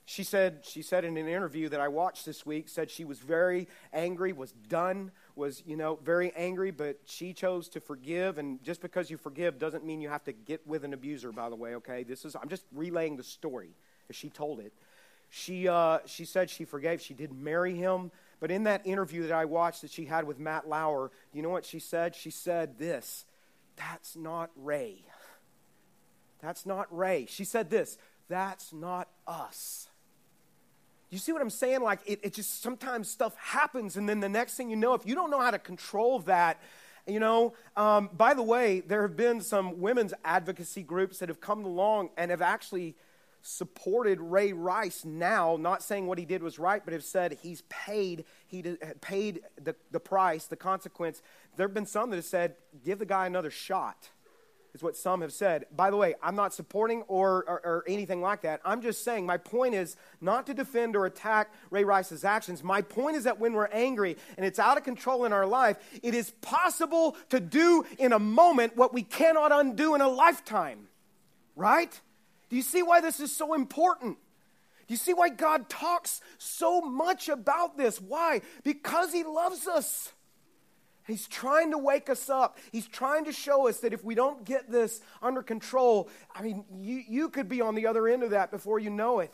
She 0.07 0.25
said, 0.25 0.61
she 0.63 0.81
said 0.81 1.05
in 1.05 1.19
an 1.19 1.29
interview 1.29 1.69
that 1.69 1.81
I 1.81 1.89
watched 1.89 2.25
this 2.25 2.47
week, 2.47 2.71
said 2.71 2.91
she 2.91 3.05
was 3.05 3.19
very 3.19 3.69
angry, 3.93 4.33
was 4.33 4.53
done, 4.53 5.11
was, 5.37 5.63
you 5.67 5.77
know, 5.77 5.99
very 6.03 6.33
angry, 6.35 6.71
but 6.71 6.99
she 7.05 7.35
chose 7.35 7.69
to 7.71 7.81
forgive. 7.81 8.39
And 8.39 8.63
just 8.65 8.81
because 8.81 9.11
you 9.11 9.19
forgive 9.19 9.59
doesn't 9.59 9.85
mean 9.85 10.01
you 10.01 10.09
have 10.09 10.25
to 10.25 10.33
get 10.33 10.67
with 10.67 10.83
an 10.85 10.95
abuser, 10.95 11.31
by 11.31 11.51
the 11.51 11.57
way, 11.57 11.75
okay? 11.75 12.05
This 12.05 12.25
is, 12.25 12.35
I'm 12.35 12.49
just 12.49 12.65
relaying 12.73 13.19
the 13.19 13.23
story 13.23 13.69
as 14.09 14.17
she 14.17 14.31
told 14.31 14.61
it. 14.61 14.73
She, 15.29 15.69
uh, 15.69 15.99
she 16.07 16.25
said 16.25 16.49
she 16.49 16.65
forgave. 16.65 17.03
She 17.03 17.13
did 17.13 17.31
marry 17.31 17.75
him. 17.75 18.11
But 18.41 18.51
in 18.51 18.65
that 18.65 18.87
interview 18.87 19.27
that 19.27 19.33
I 19.33 19.45
watched 19.45 19.83
that 19.83 19.91
she 19.91 20.07
had 20.07 20.27
with 20.27 20.39
Matt 20.39 20.67
Lauer, 20.67 21.11
you 21.35 21.43
know 21.43 21.51
what 21.51 21.67
she 21.67 21.81
said? 21.81 22.15
She 22.15 22.31
said 22.31 22.79
this 22.79 23.27
That's 23.77 24.17
not 24.17 24.51
Ray. 24.57 25.05
That's 26.41 26.67
not 26.67 26.87
Ray. 26.97 27.27
She 27.29 27.45
said 27.45 27.71
this 27.71 27.99
That's 28.29 28.73
not 28.73 29.09
us. 29.27 29.89
You 31.11 31.19
see 31.19 31.33
what 31.33 31.41
I'm 31.41 31.51
saying? 31.51 31.81
Like, 31.81 32.01
it, 32.05 32.21
it 32.23 32.35
just 32.35 32.63
sometimes 32.63 33.09
stuff 33.09 33.35
happens, 33.37 33.97
and 33.97 34.09
then 34.09 34.21
the 34.21 34.29
next 34.29 34.57
thing 34.57 34.69
you 34.69 34.77
know, 34.77 34.93
if 34.93 35.07
you 35.07 35.15
don't 35.15 35.31
know 35.31 35.41
how 35.41 35.51
to 35.51 35.59
control 35.59 36.19
that, 36.21 36.61
you 37.07 37.19
know, 37.19 37.55
um, 37.77 38.11
by 38.13 38.35
the 38.35 38.43
way, 38.43 38.81
there 38.81 39.01
have 39.03 39.17
been 39.17 39.41
some 39.41 39.81
women's 39.81 40.13
advocacy 40.23 40.83
groups 40.83 41.19
that 41.19 41.31
have 41.31 41.41
come 41.41 41.65
along 41.65 42.11
and 42.19 42.31
have 42.31 42.43
actually 42.43 42.95
supported 43.41 44.21
Ray 44.21 44.53
Rice 44.53 45.07
now, 45.07 45.57
not 45.57 45.83
saying 45.83 46.07
what 46.07 46.19
he 46.19 46.27
did 46.27 46.43
was 46.43 46.59
right, 46.59 46.85
but 46.85 46.93
have 46.93 47.05
said 47.05 47.39
he's 47.41 47.63
paid, 47.71 48.27
he 48.47 48.61
did, 48.61 49.01
paid 49.01 49.41
the, 49.63 49.75
the 49.91 50.01
price, 50.01 50.45
the 50.45 50.57
consequence. 50.57 51.23
There 51.57 51.67
have 51.67 51.75
been 51.75 51.87
some 51.87 52.11
that 52.11 52.17
have 52.17 52.27
said, 52.27 52.57
give 52.85 52.99
the 52.99 53.07
guy 53.07 53.27
another 53.27 53.51
shot 53.51 54.11
is 54.75 54.83
what 54.83 54.97
some 54.97 55.23
have 55.23 55.33
said. 55.33 55.67
By 55.75 55.91
the 55.91 55.97
way, 55.97 56.15
I'm 56.23 56.37
not 56.37 56.55
supporting 56.55 57.03
or, 57.03 57.45
or, 57.49 57.61
or, 57.65 57.85
anything 57.89 58.21
like 58.21 58.43
that. 58.43 58.61
I'm 58.65 58.83
just 58.83 59.03
saying 59.03 59.27
my 59.27 59.37
point 59.37 59.75
is 59.75 59.97
not 60.21 60.47
to 60.47 60.55
defend 60.55 60.95
or 60.95 61.07
attack 61.07 61.53
Ray 61.71 61.85
Rice's 61.85 62.25
actions. 62.25 62.63
My 62.63 62.83
point 62.83 63.17
is 63.17 63.25
that 63.25 63.41
when 63.41 63.55
we're 63.55 63.69
angry 63.69 64.17
and 64.37 64.45
it's 64.45 64.59
out 64.59 64.77
of 64.77 64.85
control 64.85 65.25
in 65.25 65.33
our 65.33 65.47
life, 65.47 65.79
it 66.03 66.15
is 66.15 66.31
possible 66.43 67.17
to 67.31 67.41
do 67.41 67.87
in 67.99 68.13
a 68.13 68.19
moment 68.19 68.77
what 68.77 68.93
we 68.93 69.03
cannot 69.03 69.53
undo 69.53 69.95
in 69.95 70.01
a 70.01 70.09
lifetime. 70.09 70.89
Right? 71.57 72.01
Do 72.51 72.57
you 72.57 72.63
see 72.63 72.83
why 72.83 73.01
this 73.01 73.21
is 73.21 73.35
so 73.35 73.55
important? 73.55 74.19
Do 74.87 74.95
you 74.95 74.99
see 74.99 75.13
why 75.13 75.29
God 75.29 75.69
talks 75.69 76.21
so 76.39 76.81
much 76.81 77.29
about 77.29 77.77
this? 77.77 78.01
Why? 78.01 78.41
Because 78.63 79.13
He 79.13 79.23
loves 79.23 79.67
us. 79.67 80.13
He's 81.09 81.27
trying 81.27 81.71
to 81.71 81.79
wake 81.79 82.11
us 82.11 82.29
up. 82.29 82.59
He's 82.71 82.87
trying 82.87 83.25
to 83.25 83.33
show 83.33 83.67
us 83.67 83.79
that 83.81 83.95
if 83.95 84.05
we 84.05 84.15
don't 84.15 84.45
get 84.45 84.71
this 84.71 85.01
under 85.23 85.43
control, 85.43 86.11
I 86.35 86.43
mean, 86.43 86.65
you, 86.79 87.03
you 87.09 87.29
could 87.31 87.49
be 87.49 87.63
on 87.63 87.75
the 87.75 87.87
other 87.87 88.07
end 88.07 88.23
of 88.23 88.31
that 88.31 88.51
before 88.51 88.79
you 88.79 88.91
know 88.91 89.21
it. 89.21 89.33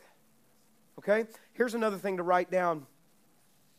Okay? 1.00 1.26
Here's 1.52 1.74
another 1.74 1.96
thing 1.96 2.18
to 2.18 2.22
write 2.22 2.50
down 2.50 2.86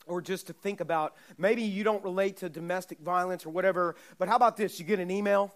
or 0.07 0.21
just 0.21 0.47
to 0.47 0.53
think 0.53 0.81
about. 0.81 1.15
Maybe 1.37 1.63
you 1.63 1.85
don't 1.85 2.03
relate 2.03 2.37
to 2.37 2.49
domestic 2.49 2.99
violence 2.99 3.45
or 3.45 3.49
whatever, 3.49 3.95
but 4.17 4.27
how 4.27 4.35
about 4.35 4.57
this? 4.57 4.77
You 4.77 4.85
get 4.85 4.99
an 4.99 5.09
email, 5.09 5.53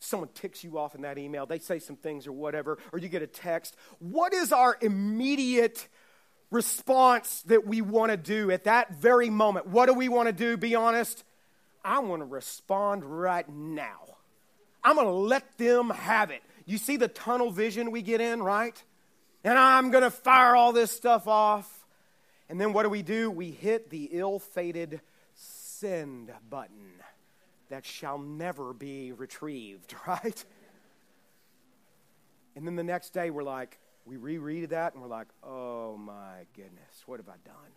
someone 0.00 0.28
ticks 0.34 0.62
you 0.62 0.78
off 0.78 0.94
in 0.94 1.00
that 1.00 1.16
email, 1.16 1.46
they 1.46 1.58
say 1.58 1.78
some 1.78 1.96
things 1.96 2.26
or 2.26 2.32
whatever, 2.32 2.78
or 2.92 2.98
you 2.98 3.08
get 3.08 3.22
a 3.22 3.26
text. 3.26 3.74
What 4.00 4.34
is 4.34 4.52
our 4.52 4.76
immediate 4.82 5.88
response 6.50 7.42
that 7.46 7.66
we 7.66 7.80
want 7.80 8.10
to 8.10 8.16
do 8.18 8.50
at 8.50 8.64
that 8.64 8.94
very 8.94 9.30
moment? 9.30 9.66
What 9.66 9.86
do 9.86 9.94
we 9.94 10.10
want 10.10 10.28
to 10.28 10.32
do? 10.32 10.58
Be 10.58 10.74
honest. 10.74 11.24
I 11.84 12.00
want 12.00 12.20
to 12.20 12.26
respond 12.26 13.04
right 13.04 13.48
now. 13.48 14.16
I'm 14.82 14.94
going 14.94 15.06
to 15.06 15.12
let 15.12 15.58
them 15.58 15.90
have 15.90 16.30
it. 16.30 16.42
You 16.66 16.78
see 16.78 16.96
the 16.96 17.08
tunnel 17.08 17.50
vision 17.50 17.90
we 17.90 18.02
get 18.02 18.20
in, 18.20 18.42
right? 18.42 18.82
And 19.44 19.58
I'm 19.58 19.90
going 19.90 20.04
to 20.04 20.10
fire 20.10 20.54
all 20.54 20.72
this 20.72 20.90
stuff 20.90 21.26
off. 21.26 21.86
And 22.48 22.60
then 22.60 22.72
what 22.72 22.84
do 22.84 22.88
we 22.88 23.02
do? 23.02 23.30
We 23.30 23.50
hit 23.50 23.90
the 23.90 24.08
ill 24.12 24.38
fated 24.38 25.00
send 25.34 26.32
button 26.48 26.92
that 27.68 27.84
shall 27.84 28.18
never 28.18 28.72
be 28.72 29.12
retrieved, 29.12 29.94
right? 30.06 30.44
And 32.56 32.66
then 32.66 32.76
the 32.76 32.84
next 32.84 33.10
day 33.10 33.30
we're 33.30 33.42
like, 33.42 33.78
we 34.04 34.16
reread 34.16 34.70
that 34.70 34.94
and 34.94 35.02
we're 35.02 35.08
like, 35.08 35.28
oh 35.44 35.96
my 35.96 36.46
goodness, 36.56 37.02
what 37.06 37.20
have 37.20 37.28
I 37.28 37.36
done? 37.44 37.72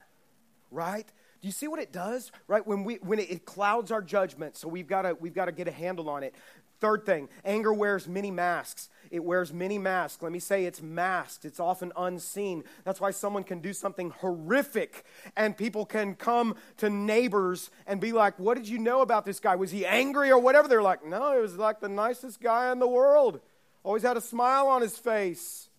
Right? 0.72 1.08
Do 1.42 1.48
you 1.48 1.52
see 1.52 1.68
what 1.68 1.80
it 1.80 1.92
does? 1.92 2.32
Right? 2.48 2.66
When, 2.66 2.84
we, 2.84 2.96
when 2.96 3.18
it, 3.18 3.32
it 3.32 3.46
clouds 3.46 3.92
our 3.92 4.02
judgment, 4.02 4.58
so 4.58 4.68
we've 4.68 4.88
got 4.88 5.04
to 5.04 5.16
we've 5.20 5.34
got 5.34 5.46
to 5.46 5.52
get 5.52 5.68
a 5.68 5.72
handle 5.72 6.10
on 6.10 6.24
it. 6.24 6.36
Third 6.80 7.06
thing, 7.06 7.30
anger 7.46 7.72
wears 7.72 8.08
many 8.08 8.32
masks. 8.32 8.90
It 9.12 9.24
wears 9.24 9.54
many 9.54 9.78
masks. 9.78 10.24
Let 10.24 10.32
me 10.32 10.40
say 10.40 10.66
it's 10.66 10.82
masked. 10.82 11.46
It's 11.46 11.60
often 11.60 11.92
unseen. 11.96 12.64
That's 12.84 13.00
why 13.00 13.12
someone 13.12 13.44
can 13.44 13.60
do 13.60 13.72
something 13.72 14.10
horrific 14.10 15.04
and 15.38 15.56
people 15.56 15.86
can 15.86 16.16
come 16.16 16.56
to 16.78 16.90
neighbors 16.90 17.70
and 17.86 18.02
be 18.02 18.12
like, 18.14 18.40
What 18.40 18.58
did 18.58 18.68
you 18.68 18.80
know 18.80 19.02
about 19.02 19.26
this 19.26 19.40
guy? 19.40 19.56
Was 19.56 19.70
he 19.70 19.86
angry 19.86 20.32
or 20.32 20.40
whatever? 20.40 20.68
They're 20.68 20.82
like, 20.82 21.06
No, 21.06 21.36
he 21.36 21.42
was 21.42 21.56
like 21.56 21.82
the 21.82 21.90
nicest 21.90 22.42
guy 22.42 22.72
in 22.72 22.80
the 22.80 22.88
world. 22.88 23.42
Always 23.84 24.04
had 24.04 24.18
a 24.18 24.22
smile 24.22 24.68
on 24.68 24.82
his 24.82 24.98
face. 24.98 25.70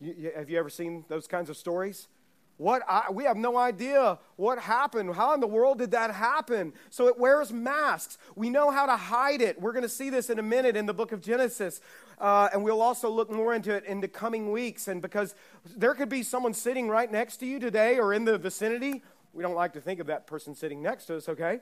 You, 0.00 0.14
you, 0.16 0.32
have 0.34 0.48
you 0.48 0.58
ever 0.58 0.70
seen 0.70 1.04
those 1.08 1.26
kinds 1.26 1.50
of 1.50 1.58
stories? 1.58 2.08
What 2.60 2.82
I, 2.86 3.10
we 3.10 3.24
have 3.24 3.38
no 3.38 3.56
idea 3.56 4.18
what 4.36 4.58
happened. 4.58 5.14
How 5.14 5.32
in 5.32 5.40
the 5.40 5.46
world 5.46 5.78
did 5.78 5.92
that 5.92 6.10
happen? 6.10 6.74
So 6.90 7.08
it 7.08 7.18
wears 7.18 7.50
masks. 7.50 8.18
We 8.36 8.50
know 8.50 8.70
how 8.70 8.84
to 8.84 8.98
hide 8.98 9.40
it. 9.40 9.58
We're 9.58 9.72
going 9.72 9.82
to 9.82 9.88
see 9.88 10.10
this 10.10 10.28
in 10.28 10.38
a 10.38 10.42
minute 10.42 10.76
in 10.76 10.84
the 10.84 10.92
book 10.92 11.10
of 11.12 11.22
Genesis. 11.22 11.80
Uh, 12.18 12.50
and 12.52 12.62
we'll 12.62 12.82
also 12.82 13.08
look 13.08 13.30
more 13.30 13.54
into 13.54 13.74
it 13.74 13.86
in 13.86 14.02
the 14.02 14.08
coming 14.08 14.52
weeks. 14.52 14.88
And 14.88 15.00
because 15.00 15.34
there 15.74 15.94
could 15.94 16.10
be 16.10 16.22
someone 16.22 16.52
sitting 16.52 16.90
right 16.90 17.10
next 17.10 17.38
to 17.38 17.46
you 17.46 17.60
today 17.60 17.98
or 17.98 18.12
in 18.12 18.26
the 18.26 18.36
vicinity. 18.36 19.02
We 19.32 19.42
don't 19.42 19.54
like 19.54 19.72
to 19.72 19.80
think 19.80 19.98
of 19.98 20.08
that 20.08 20.26
person 20.26 20.54
sitting 20.54 20.82
next 20.82 21.06
to 21.06 21.16
us, 21.16 21.30
okay? 21.30 21.60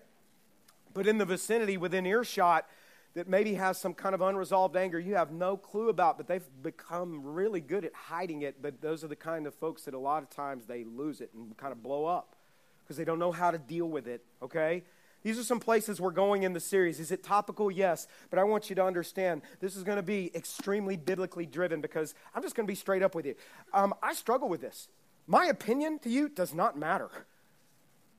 But 0.94 1.06
in 1.06 1.18
the 1.18 1.24
vicinity, 1.24 1.76
within 1.76 2.06
earshot, 2.06 2.66
that 3.14 3.28
maybe 3.28 3.54
has 3.54 3.78
some 3.78 3.94
kind 3.94 4.14
of 4.14 4.20
unresolved 4.20 4.76
anger 4.76 4.98
you 4.98 5.14
have 5.14 5.32
no 5.32 5.56
clue 5.56 5.88
about, 5.88 6.16
but 6.16 6.28
they've 6.28 6.44
become 6.62 7.22
really 7.24 7.60
good 7.60 7.84
at 7.84 7.94
hiding 7.94 8.42
it. 8.42 8.62
But 8.62 8.80
those 8.80 9.02
are 9.02 9.08
the 9.08 9.16
kind 9.16 9.46
of 9.46 9.54
folks 9.54 9.82
that 9.84 9.94
a 9.94 9.98
lot 9.98 10.22
of 10.22 10.30
times 10.30 10.66
they 10.66 10.84
lose 10.84 11.20
it 11.20 11.30
and 11.34 11.56
kind 11.56 11.72
of 11.72 11.82
blow 11.82 12.04
up 12.04 12.36
because 12.82 12.96
they 12.96 13.04
don't 13.04 13.18
know 13.18 13.32
how 13.32 13.50
to 13.50 13.58
deal 13.58 13.86
with 13.86 14.06
it, 14.06 14.24
okay? 14.42 14.82
These 15.22 15.38
are 15.38 15.42
some 15.42 15.58
places 15.58 16.00
we're 16.00 16.10
going 16.10 16.44
in 16.44 16.52
the 16.52 16.60
series. 16.60 17.00
Is 17.00 17.10
it 17.10 17.24
topical? 17.24 17.70
Yes. 17.70 18.06
But 18.30 18.38
I 18.38 18.44
want 18.44 18.70
you 18.70 18.76
to 18.76 18.84
understand 18.84 19.42
this 19.60 19.74
is 19.74 19.82
going 19.82 19.96
to 19.96 20.02
be 20.02 20.30
extremely 20.34 20.96
biblically 20.96 21.44
driven 21.44 21.80
because 21.80 22.14
I'm 22.34 22.42
just 22.42 22.54
going 22.54 22.66
to 22.66 22.70
be 22.70 22.76
straight 22.76 23.02
up 23.02 23.14
with 23.14 23.26
you. 23.26 23.34
Um, 23.72 23.94
I 24.02 24.14
struggle 24.14 24.48
with 24.48 24.60
this. 24.60 24.88
My 25.26 25.46
opinion 25.46 25.98
to 26.00 26.08
you 26.08 26.28
does 26.28 26.54
not 26.54 26.78
matter. 26.78 27.10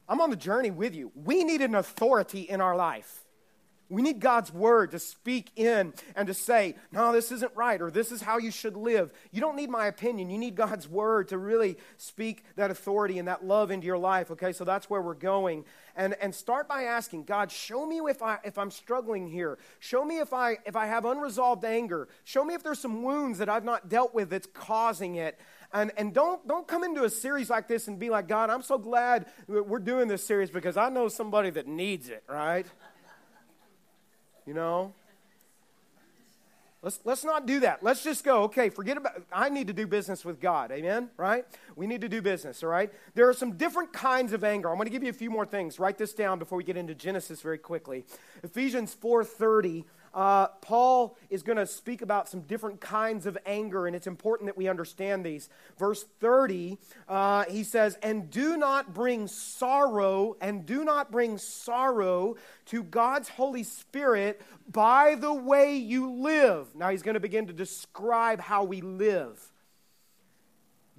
I'm 0.09 0.19
on 0.21 0.29
the 0.29 0.35
journey 0.35 0.71
with 0.71 0.93
you. 0.93 1.11
We 1.15 1.43
need 1.43 1.61
an 1.61 1.73
authority 1.73 2.41
in 2.41 2.61
our 2.61 2.75
life. 2.75 3.25
We 3.89 4.03
need 4.03 4.19
God's 4.19 4.53
word 4.53 4.91
to 4.91 4.99
speak 4.99 5.49
in 5.55 5.93
and 6.15 6.27
to 6.27 6.33
say, 6.33 6.75
no, 6.91 7.11
this 7.11 7.31
isn't 7.31 7.51
right, 7.55 7.81
or 7.81 7.89
this 7.89 8.11
is 8.11 8.21
how 8.21 8.37
you 8.37 8.51
should 8.51 8.77
live. 8.77 9.11
You 9.31 9.41
don't 9.41 9.55
need 9.55 9.69
my 9.69 9.87
opinion. 9.87 10.29
You 10.29 10.37
need 10.37 10.55
God's 10.55 10.87
word 10.87 11.29
to 11.29 11.37
really 11.39 11.77
speak 11.97 12.43
that 12.55 12.69
authority 12.69 13.17
and 13.17 13.27
that 13.27 13.43
love 13.43 13.71
into 13.71 13.87
your 13.87 13.97
life. 13.97 14.29
Okay, 14.31 14.53
so 14.53 14.63
that's 14.63 14.89
where 14.89 15.01
we're 15.01 15.15
going. 15.15 15.65
And, 15.95 16.15
and 16.21 16.33
start 16.33 16.67
by 16.67 16.83
asking, 16.83 17.23
God, 17.23 17.51
show 17.51 17.85
me 17.85 17.97
if, 17.97 18.21
I, 18.21 18.37
if 18.43 18.57
I'm 18.57 18.71
struggling 18.71 19.27
here. 19.27 19.57
Show 19.79 20.05
me 20.05 20.19
if 20.19 20.33
I, 20.33 20.59
if 20.65 20.75
I 20.75 20.85
have 20.85 21.05
unresolved 21.05 21.65
anger. 21.65 22.07
Show 22.23 22.45
me 22.45 22.53
if 22.53 22.63
there's 22.63 22.79
some 22.79 23.03
wounds 23.03 23.39
that 23.39 23.49
I've 23.49 23.65
not 23.65 23.89
dealt 23.89 24.13
with 24.13 24.29
that's 24.29 24.47
causing 24.53 25.15
it. 25.15 25.39
And, 25.71 25.91
and 25.97 26.13
don't, 26.13 26.47
don't 26.47 26.67
come 26.67 26.83
into 26.83 27.03
a 27.03 27.09
series 27.09 27.49
like 27.49 27.67
this 27.67 27.87
and 27.87 27.99
be 27.99 28.09
like, 28.09 28.27
God, 28.27 28.49
I'm 28.49 28.63
so 28.63 28.77
glad 28.77 29.27
we're 29.47 29.79
doing 29.79 30.07
this 30.07 30.25
series 30.25 30.49
because 30.49 30.77
I 30.77 30.89
know 30.89 31.09
somebody 31.09 31.49
that 31.51 31.67
needs 31.67 32.09
it, 32.09 32.23
right? 32.27 32.65
You 34.49 34.55
know? 34.55 34.93
Let's, 36.81 36.99
let's 37.05 37.23
not 37.23 37.45
do 37.45 37.59
that. 37.59 37.83
Let's 37.83 38.03
just 38.03 38.23
go, 38.23 38.45
okay, 38.45 38.69
forget 38.69 38.97
about, 38.97 39.21
I 39.31 39.49
need 39.49 39.67
to 39.67 39.73
do 39.73 39.85
business 39.85 40.25
with 40.25 40.41
God. 40.41 40.71
Amen? 40.71 41.11
Right? 41.17 41.45
We 41.75 41.85
need 41.85 42.01
to 42.01 42.09
do 42.09 42.19
business, 42.19 42.63
all 42.63 42.69
right? 42.69 42.91
There 43.13 43.29
are 43.29 43.33
some 43.33 43.57
different 43.57 43.93
kinds 43.93 44.33
of 44.33 44.43
anger. 44.43 44.71
I'm 44.71 44.77
going 44.77 44.87
to 44.87 44.91
give 44.91 45.03
you 45.03 45.11
a 45.11 45.13
few 45.13 45.29
more 45.29 45.45
things. 45.45 45.77
Write 45.77 45.99
this 45.99 46.15
down 46.15 46.39
before 46.39 46.57
we 46.57 46.63
get 46.63 46.77
into 46.77 46.95
Genesis 46.95 47.41
very 47.41 47.59
quickly. 47.59 48.05
Ephesians 48.41 48.97
4.30 48.99 49.83
uh, 50.13 50.47
Paul 50.61 51.17
is 51.29 51.43
going 51.43 51.57
to 51.57 51.65
speak 51.65 52.01
about 52.01 52.27
some 52.27 52.41
different 52.41 52.81
kinds 52.81 53.25
of 53.25 53.37
anger, 53.45 53.87
and 53.87 53.95
it's 53.95 54.07
important 54.07 54.47
that 54.47 54.57
we 54.57 54.67
understand 54.67 55.25
these. 55.25 55.49
Verse 55.77 56.03
30, 56.19 56.77
uh, 57.07 57.45
he 57.45 57.63
says, 57.63 57.97
And 58.01 58.29
do 58.29 58.57
not 58.57 58.93
bring 58.93 59.27
sorrow, 59.27 60.35
and 60.41 60.65
do 60.65 60.83
not 60.83 61.11
bring 61.11 61.37
sorrow 61.37 62.35
to 62.65 62.83
God's 62.83 63.29
Holy 63.29 63.63
Spirit 63.63 64.41
by 64.71 65.15
the 65.15 65.33
way 65.33 65.77
you 65.77 66.11
live. 66.11 66.75
Now 66.75 66.89
he's 66.89 67.01
going 67.03 67.15
to 67.15 67.19
begin 67.19 67.47
to 67.47 67.53
describe 67.53 68.39
how 68.39 68.63
we 68.63 68.81
live. 68.81 69.39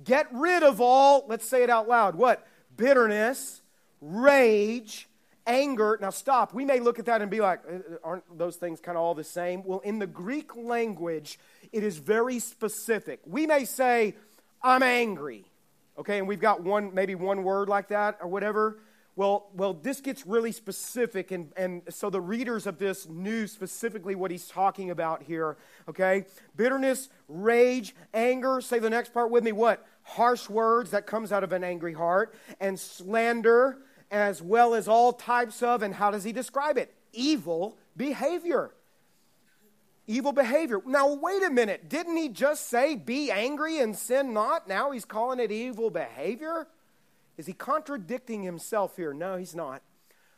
Get 0.02 0.28
rid 0.32 0.62
of 0.62 0.80
all, 0.80 1.26
let's 1.28 1.46
say 1.46 1.62
it 1.62 1.70
out 1.70 1.88
loud, 1.88 2.14
what? 2.14 2.46
Bitterness, 2.76 3.60
rage, 4.00 5.09
anger. 5.46 5.98
Now, 6.00 6.10
stop. 6.10 6.54
We 6.54 6.64
may 6.64 6.80
look 6.80 6.98
at 6.98 7.06
that 7.06 7.22
and 7.22 7.30
be 7.30 7.40
like, 7.40 7.60
uh, 7.68 7.74
uh, 7.74 7.96
aren't 8.04 8.38
those 8.38 8.56
things 8.56 8.80
kind 8.80 8.96
of 8.96 9.02
all 9.02 9.14
the 9.14 9.24
same? 9.24 9.62
Well, 9.64 9.80
in 9.80 9.98
the 9.98 10.06
Greek 10.06 10.56
language, 10.56 11.38
it 11.72 11.82
is 11.82 11.98
very 11.98 12.38
specific. 12.38 13.20
We 13.26 13.46
may 13.46 13.64
say, 13.64 14.14
I'm 14.62 14.82
angry. 14.82 15.44
Okay, 15.98 16.18
and 16.18 16.26
we've 16.26 16.40
got 16.40 16.62
one, 16.62 16.94
maybe 16.94 17.14
one 17.14 17.42
word 17.42 17.68
like 17.68 17.88
that 17.88 18.18
or 18.20 18.28
whatever. 18.28 18.78
Well, 19.16 19.50
well, 19.54 19.74
this 19.74 20.00
gets 20.00 20.24
really 20.24 20.52
specific, 20.52 21.30
and, 21.30 21.52
and 21.56 21.82
so 21.90 22.08
the 22.08 22.20
readers 22.20 22.66
of 22.66 22.78
this 22.78 23.06
knew 23.08 23.46
specifically 23.46 24.14
what 24.14 24.30
he's 24.30 24.46
talking 24.46 24.90
about 24.90 25.22
here. 25.22 25.58
Okay? 25.88 26.24
Bitterness, 26.56 27.10
rage, 27.28 27.94
anger. 28.14 28.60
Say 28.60 28.78
the 28.78 28.88
next 28.88 29.12
part 29.12 29.30
with 29.30 29.44
me. 29.44 29.52
What? 29.52 29.84
Harsh 30.04 30.48
words 30.48 30.92
that 30.92 31.06
comes 31.06 31.32
out 31.32 31.44
of 31.44 31.52
an 31.52 31.64
angry 31.64 31.92
heart, 31.92 32.34
and 32.60 32.78
slander, 32.80 33.78
as 34.10 34.42
well 34.42 34.74
as 34.74 34.88
all 34.88 35.12
types 35.12 35.62
of, 35.62 35.82
and 35.82 35.94
how 35.94 36.10
does 36.10 36.24
he 36.24 36.32
describe 36.32 36.76
it? 36.76 36.92
Evil 37.12 37.76
behavior. 37.96 38.72
Evil 40.06 40.32
behavior. 40.32 40.80
Now, 40.84 41.14
wait 41.14 41.42
a 41.42 41.50
minute. 41.50 41.88
Didn't 41.88 42.16
he 42.16 42.28
just 42.28 42.68
say, 42.68 42.96
be 42.96 43.30
angry 43.30 43.78
and 43.78 43.96
sin 43.96 44.32
not? 44.32 44.68
Now 44.68 44.90
he's 44.90 45.04
calling 45.04 45.38
it 45.38 45.52
evil 45.52 45.90
behavior? 45.90 46.66
Is 47.36 47.46
he 47.46 47.52
contradicting 47.52 48.42
himself 48.42 48.96
here? 48.96 49.14
No, 49.14 49.36
he's 49.36 49.54
not. 49.54 49.82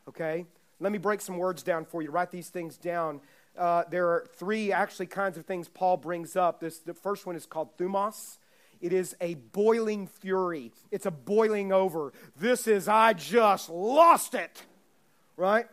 Okay? 0.09 0.45
Let 0.79 0.93
me 0.93 0.99
break 0.99 1.21
some 1.21 1.39
words 1.39 1.63
down 1.63 1.85
for 1.85 2.03
you. 2.03 2.11
Write 2.11 2.31
these 2.31 2.49
things 2.49 2.77
down. 2.77 3.21
Uh, 3.57 3.85
there 3.91 4.09
are 4.09 4.27
three 4.37 4.73
actually 4.73 5.07
kinds 5.07 5.39
of 5.39 5.47
things 5.47 5.69
Paul 5.69 5.97
brings 5.97 6.37
up. 6.37 6.61
This, 6.61 6.79
the 6.79 6.95
first 6.95 7.25
one 7.25 7.37
is 7.37 7.47
called 7.47 7.77
thumos. 7.79 8.39
It 8.83 8.92
is 8.92 9.16
a 9.21 9.35
boiling 9.35 10.09
fury. 10.09 10.73
It's 10.90 11.07
a 11.07 11.11
boiling 11.11 11.73
over. 11.73 12.12
This 12.37 12.66
is, 12.66 12.88
I 12.88 13.14
just 13.14 13.71
lost 13.71 14.35
it. 14.35 14.64
Right? 15.37 15.66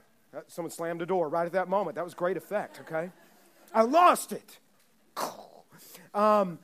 Someone 0.48 0.72
slammed 0.72 1.02
a 1.02 1.06
door 1.06 1.28
right 1.28 1.46
at 1.46 1.54
that 1.54 1.68
moment. 1.68 1.96
That 1.96 2.06
was 2.06 2.14
great 2.14 2.38
effect, 2.38 2.80
okay? 2.82 3.10
I 3.74 3.82
lost 3.82 4.32
it. 4.32 4.60
Um, 6.12 6.58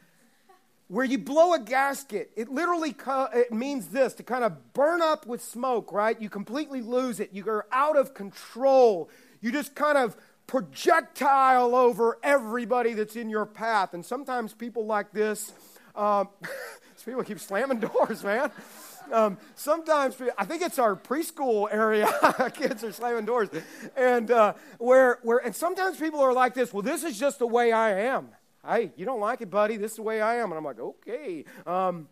where 0.87 1.05
you 1.05 1.17
blow 1.17 1.53
a 1.53 1.59
gasket, 1.59 2.31
it 2.35 2.49
literally 2.49 2.93
co- 2.93 3.29
it 3.33 3.51
means 3.51 3.87
this 3.87 4.13
to 4.15 4.23
kind 4.23 4.43
of 4.43 4.73
burn 4.73 5.01
up 5.01 5.25
with 5.25 5.43
smoke, 5.43 5.91
right? 5.91 6.19
You 6.19 6.29
completely 6.29 6.81
lose 6.81 7.19
it. 7.19 7.29
You 7.31 7.47
are 7.47 7.65
out 7.71 7.97
of 7.97 8.13
control. 8.13 9.09
You 9.41 9.51
just 9.51 9.75
kind 9.75 9.97
of 9.97 10.15
projectile 10.47 11.75
over 11.75 12.19
everybody 12.21 12.93
that's 12.93 13.15
in 13.15 13.29
your 13.29 13.45
path. 13.45 13.93
And 13.93 14.05
sometimes 14.05 14.53
people 14.53 14.85
like 14.85 15.11
this, 15.11 15.53
um, 15.95 16.29
people 17.05 17.23
keep 17.23 17.39
slamming 17.39 17.79
doors, 17.79 18.23
man. 18.23 18.51
Um, 19.11 19.37
sometimes 19.53 20.15
I 20.37 20.45
think 20.45 20.63
it's 20.63 20.79
our 20.79 20.95
preschool 20.95 21.67
area. 21.71 22.09
Kids 22.55 22.83
are 22.83 22.91
slamming 22.91 23.25
doors, 23.25 23.49
and 23.95 24.31
uh, 24.31 24.53
where 24.79 25.19
where 25.21 25.37
and 25.37 25.55
sometimes 25.55 25.97
people 25.97 26.19
are 26.21 26.33
like 26.33 26.53
this. 26.55 26.73
Well, 26.73 26.81
this 26.81 27.03
is 27.03 27.19
just 27.19 27.39
the 27.39 27.47
way 27.47 27.71
I 27.71 27.99
am. 28.07 28.29
Hey, 28.67 28.91
you 28.95 29.05
don't 29.05 29.19
like 29.19 29.41
it, 29.41 29.51
buddy? 29.51 29.77
This 29.77 29.91
is 29.91 29.97
the 29.97 30.03
way 30.03 30.21
I 30.21 30.37
am, 30.37 30.51
and 30.51 30.57
I'm 30.57 30.65
like, 30.65 30.79
okay. 30.79 31.45
Um, 31.67 32.07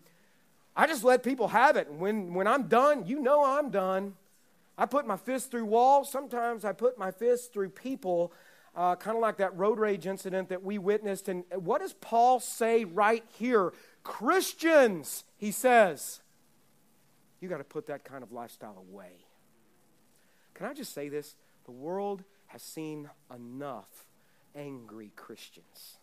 I 0.76 0.86
just 0.86 1.04
let 1.04 1.24
people 1.24 1.48
have 1.48 1.78
it. 1.78 1.92
When 1.92 2.34
when 2.34 2.48
I'm 2.48 2.68
done, 2.68 3.06
you 3.08 3.20
know 3.20 3.44
I'm 3.44 3.70
done. 3.70 4.14
I 4.78 4.86
put 4.86 5.06
my 5.06 5.18
fist 5.18 5.52
through 5.52 5.66
walls. 5.66 6.12
Sometimes 6.12 6.66
I 6.66 6.74
put 6.74 6.98
my 6.98 7.12
fist 7.12 7.54
through 7.54 7.70
people 7.70 8.32
uh, 8.76 8.96
kind 8.96 9.16
of 9.16 9.22
like 9.22 9.38
that 9.38 9.56
road 9.58 9.80
rage 9.80 10.08
incident 10.08 10.50
that 10.50 10.64
we 10.64 10.78
witnessed. 10.78 11.30
And 11.30 11.44
what 11.56 11.82
does 11.82 11.94
Paul 11.94 12.40
say 12.40 12.86
right 12.86 13.24
here? 13.38 13.74
Christians, 14.04 15.24
he 15.38 15.52
says, 15.52 16.22
you 17.40 17.50
got 17.50 17.58
to 17.58 17.64
put 17.64 17.88
that 17.88 18.04
kind 18.04 18.24
of 18.24 18.32
lifestyle 18.32 18.84
away. 18.90 19.26
Can 20.54 20.66
I 20.66 20.74
just 20.74 20.94
say 20.94 21.10
this? 21.10 21.36
The 21.66 21.72
world 21.72 22.24
has 22.48 22.62
seen 22.62 23.10
enough 23.34 24.06
angry 24.56 25.12
Christians. 25.16 25.98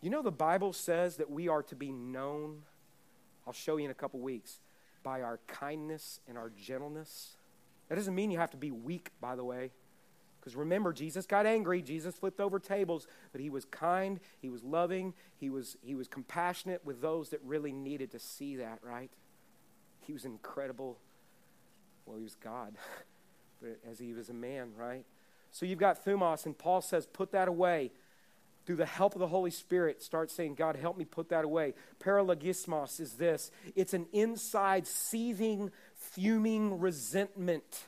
You 0.00 0.10
know, 0.10 0.22
the 0.22 0.30
Bible 0.30 0.72
says 0.72 1.16
that 1.16 1.30
we 1.30 1.48
are 1.48 1.62
to 1.64 1.74
be 1.74 1.90
known, 1.90 2.62
I'll 3.46 3.52
show 3.52 3.76
you 3.76 3.84
in 3.86 3.90
a 3.90 3.94
couple 3.94 4.20
weeks, 4.20 4.60
by 5.02 5.22
our 5.22 5.40
kindness 5.46 6.20
and 6.28 6.38
our 6.38 6.50
gentleness. 6.50 7.36
That 7.88 7.96
doesn't 7.96 8.14
mean 8.14 8.30
you 8.30 8.38
have 8.38 8.50
to 8.50 8.56
be 8.56 8.70
weak, 8.70 9.10
by 9.20 9.36
the 9.36 9.44
way. 9.44 9.70
Because 10.48 10.56
remember, 10.56 10.94
Jesus 10.94 11.26
got 11.26 11.44
angry. 11.44 11.82
Jesus 11.82 12.14
flipped 12.14 12.40
over 12.40 12.58
tables, 12.58 13.06
but 13.32 13.42
he 13.42 13.50
was 13.50 13.66
kind, 13.66 14.18
he 14.40 14.48
was 14.48 14.64
loving, 14.64 15.12
he 15.36 15.50
was, 15.50 15.76
he 15.82 15.94
was 15.94 16.08
compassionate 16.08 16.82
with 16.86 17.02
those 17.02 17.28
that 17.28 17.40
really 17.44 17.70
needed 17.70 18.12
to 18.12 18.18
see 18.18 18.56
that, 18.56 18.78
right? 18.82 19.10
He 20.06 20.14
was 20.14 20.24
incredible. 20.24 20.96
Well, 22.06 22.16
he 22.16 22.22
was 22.22 22.34
God, 22.34 22.76
but 23.60 23.78
as 23.90 23.98
he 23.98 24.14
was 24.14 24.30
a 24.30 24.32
man, 24.32 24.70
right? 24.74 25.04
So 25.50 25.66
you've 25.66 25.78
got 25.78 26.02
thumos, 26.02 26.46
and 26.46 26.56
Paul 26.56 26.80
says, 26.80 27.04
put 27.04 27.32
that 27.32 27.48
away. 27.48 27.90
Through 28.64 28.76
the 28.76 28.86
help 28.86 29.14
of 29.14 29.18
the 29.18 29.28
Holy 29.28 29.50
Spirit, 29.50 30.02
start 30.02 30.30
saying, 30.30 30.54
God, 30.54 30.76
help 30.76 30.96
me 30.96 31.04
put 31.04 31.28
that 31.28 31.44
away. 31.44 31.74
Paralogismos 32.02 33.00
is 33.00 33.14
this 33.14 33.50
it's 33.76 33.92
an 33.92 34.06
inside, 34.14 34.86
seething, 34.86 35.70
fuming 35.94 36.80
resentment 36.80 37.87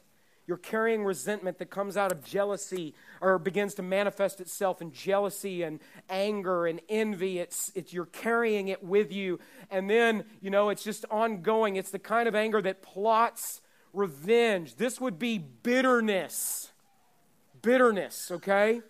you're 0.51 0.57
carrying 0.57 1.05
resentment 1.05 1.59
that 1.59 1.70
comes 1.70 1.96
out 1.96 2.11
of 2.11 2.24
jealousy 2.24 2.92
or 3.20 3.38
begins 3.38 3.72
to 3.74 3.82
manifest 3.82 4.40
itself 4.40 4.82
in 4.82 4.90
jealousy 4.90 5.62
and 5.62 5.78
anger 6.09 6.66
and 6.66 6.80
envy. 6.88 7.38
It's, 7.38 7.70
it's 7.76 7.92
you're 7.92 8.07
carrying 8.07 8.66
it 8.66 8.82
with 8.82 9.12
you. 9.12 9.38
And 9.70 9.88
then, 9.88 10.24
you 10.40 10.51
know, 10.51 10.70
it's 10.70 10.82
just 10.82 11.05
ongoing. 11.09 11.76
It's 11.76 11.92
the 11.92 12.01
kind 12.01 12.26
of 12.26 12.34
anger 12.34 12.61
that 12.62 12.82
plots 12.82 13.61
revenge. 13.92 14.74
This 14.74 15.01
would 15.01 15.20
be 15.20 15.38
bitterness. 15.38 16.72
Bitterness, 17.62 18.32
okay? 18.32 18.80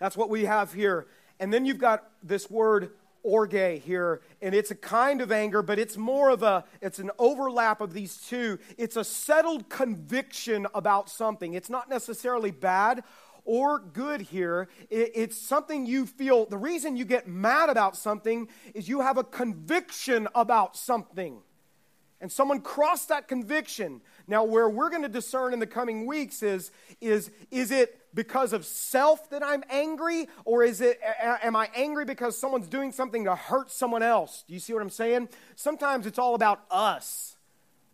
That's 0.00 0.16
what 0.16 0.28
we 0.28 0.46
have 0.46 0.72
here. 0.72 1.06
And 1.38 1.54
then 1.54 1.64
you've 1.64 1.78
got 1.78 2.10
this 2.20 2.50
word 2.50 2.90
orge 3.22 3.52
here 3.52 4.20
and 4.40 4.54
it's 4.54 4.70
a 4.70 4.74
kind 4.74 5.20
of 5.20 5.30
anger 5.30 5.62
but 5.62 5.78
it's 5.78 5.96
more 5.96 6.30
of 6.30 6.42
a 6.42 6.64
it's 6.80 6.98
an 6.98 7.10
overlap 7.18 7.80
of 7.80 7.92
these 7.92 8.16
two. 8.16 8.58
It's 8.78 8.96
a 8.96 9.04
settled 9.04 9.68
conviction 9.68 10.66
about 10.74 11.08
something. 11.08 11.54
It's 11.54 11.70
not 11.70 11.88
necessarily 11.88 12.50
bad 12.50 13.04
or 13.44 13.78
good 13.78 14.20
here. 14.20 14.68
It's 14.90 15.36
something 15.36 15.86
you 15.86 16.06
feel 16.06 16.46
the 16.46 16.58
reason 16.58 16.96
you 16.96 17.04
get 17.04 17.26
mad 17.26 17.68
about 17.68 17.96
something 17.96 18.48
is 18.74 18.88
you 18.88 19.00
have 19.00 19.18
a 19.18 19.24
conviction 19.24 20.28
about 20.34 20.76
something. 20.76 21.38
And 22.20 22.30
someone 22.30 22.60
crossed 22.60 23.08
that 23.08 23.26
conviction 23.26 24.00
now 24.26 24.44
where 24.44 24.68
we're 24.68 24.90
going 24.90 25.02
to 25.02 25.08
discern 25.08 25.52
in 25.52 25.58
the 25.58 25.66
coming 25.66 26.06
weeks 26.06 26.42
is 26.42 26.70
is 27.00 27.30
is 27.50 27.70
it 27.70 28.00
because 28.14 28.52
of 28.52 28.64
self 28.64 29.30
that 29.30 29.42
i'm 29.44 29.62
angry 29.70 30.28
or 30.44 30.62
is 30.62 30.80
it 30.80 31.00
am 31.42 31.56
i 31.56 31.68
angry 31.74 32.04
because 32.04 32.38
someone's 32.38 32.68
doing 32.68 32.92
something 32.92 33.24
to 33.24 33.34
hurt 33.34 33.70
someone 33.70 34.02
else? 34.02 34.44
Do 34.46 34.54
you 34.54 34.60
see 34.60 34.72
what 34.72 34.82
i'm 34.82 34.90
saying? 34.90 35.28
Sometimes 35.56 36.06
it's 36.06 36.18
all 36.18 36.34
about 36.34 36.64
us. 36.70 37.36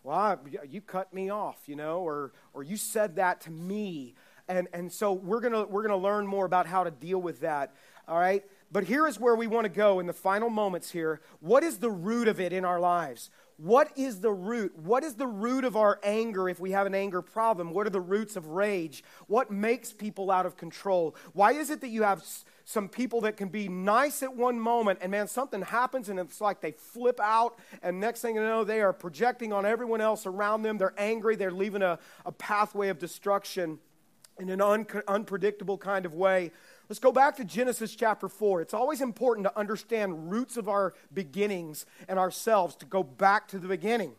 Well 0.02 0.40
you 0.68 0.80
cut 0.80 1.12
me 1.12 1.30
off 1.30 1.58
you 1.66 1.76
know 1.76 2.00
or 2.00 2.32
or 2.52 2.62
you 2.62 2.76
said 2.76 3.16
that 3.16 3.40
to 3.42 3.50
me. 3.50 4.14
And 4.48 4.68
and 4.72 4.90
so 4.92 5.12
we're 5.12 5.40
to 5.40 5.64
we're 5.64 5.82
going 5.86 5.90
to 5.90 5.96
learn 5.96 6.26
more 6.26 6.46
about 6.46 6.66
how 6.66 6.84
to 6.84 6.90
deal 6.90 7.20
with 7.20 7.40
that 7.40 7.74
all 8.08 8.18
right? 8.18 8.42
But 8.72 8.84
here 8.84 9.06
is 9.06 9.20
where 9.20 9.34
we 9.34 9.46
want 9.46 9.64
to 9.64 9.70
go 9.70 10.00
in 10.00 10.06
the 10.06 10.12
final 10.12 10.50
moments 10.50 10.90
here. 10.90 11.20
What 11.40 11.62
is 11.62 11.78
the 11.78 11.90
root 11.90 12.28
of 12.28 12.40
it 12.40 12.52
in 12.52 12.64
our 12.64 12.80
lives 12.80 13.30
what 13.58 13.90
is 13.96 14.20
the 14.20 14.30
root? 14.30 14.78
What 14.78 15.02
is 15.02 15.14
the 15.14 15.26
root 15.26 15.64
of 15.64 15.76
our 15.76 15.98
anger 16.04 16.48
if 16.48 16.60
we 16.60 16.70
have 16.70 16.86
an 16.86 16.94
anger 16.94 17.20
problem? 17.20 17.72
What 17.72 17.88
are 17.88 17.90
the 17.90 18.00
roots 18.00 18.36
of 18.36 18.46
rage? 18.46 19.02
What 19.26 19.50
makes 19.50 19.92
people 19.92 20.30
out 20.30 20.46
of 20.46 20.56
control? 20.56 21.16
Why 21.32 21.52
is 21.52 21.68
it 21.68 21.80
that 21.80 21.88
you 21.88 22.04
have 22.04 22.24
some 22.64 22.88
people 22.88 23.20
that 23.22 23.36
can 23.36 23.48
be 23.48 23.68
nice 23.68 24.22
at 24.22 24.36
one 24.36 24.60
moment 24.60 25.00
and 25.02 25.10
man, 25.10 25.26
something 25.26 25.62
happens 25.62 26.08
and 26.08 26.20
it's 26.20 26.40
like 26.40 26.60
they 26.60 26.70
flip 26.70 27.18
out, 27.20 27.58
and 27.82 27.98
next 27.98 28.20
thing 28.20 28.36
you 28.36 28.42
know, 28.42 28.62
they 28.62 28.80
are 28.80 28.92
projecting 28.92 29.52
on 29.52 29.66
everyone 29.66 30.00
else 30.00 30.24
around 30.24 30.62
them. 30.62 30.78
They're 30.78 30.94
angry, 30.96 31.34
they're 31.34 31.50
leaving 31.50 31.82
a, 31.82 31.98
a 32.24 32.30
pathway 32.30 32.90
of 32.90 33.00
destruction 33.00 33.80
in 34.38 34.50
an 34.50 34.60
un- 34.60 34.86
unpredictable 35.08 35.78
kind 35.78 36.06
of 36.06 36.14
way. 36.14 36.52
Let's 36.88 37.00
go 37.00 37.12
back 37.12 37.36
to 37.36 37.44
Genesis 37.44 37.94
chapter 37.94 38.28
4. 38.28 38.62
It's 38.62 38.72
always 38.72 39.02
important 39.02 39.46
to 39.46 39.58
understand 39.58 40.30
roots 40.30 40.56
of 40.56 40.70
our 40.70 40.94
beginnings 41.12 41.84
and 42.08 42.18
ourselves, 42.18 42.74
to 42.76 42.86
go 42.86 43.02
back 43.02 43.46
to 43.48 43.58
the 43.58 43.68
beginning, 43.68 44.12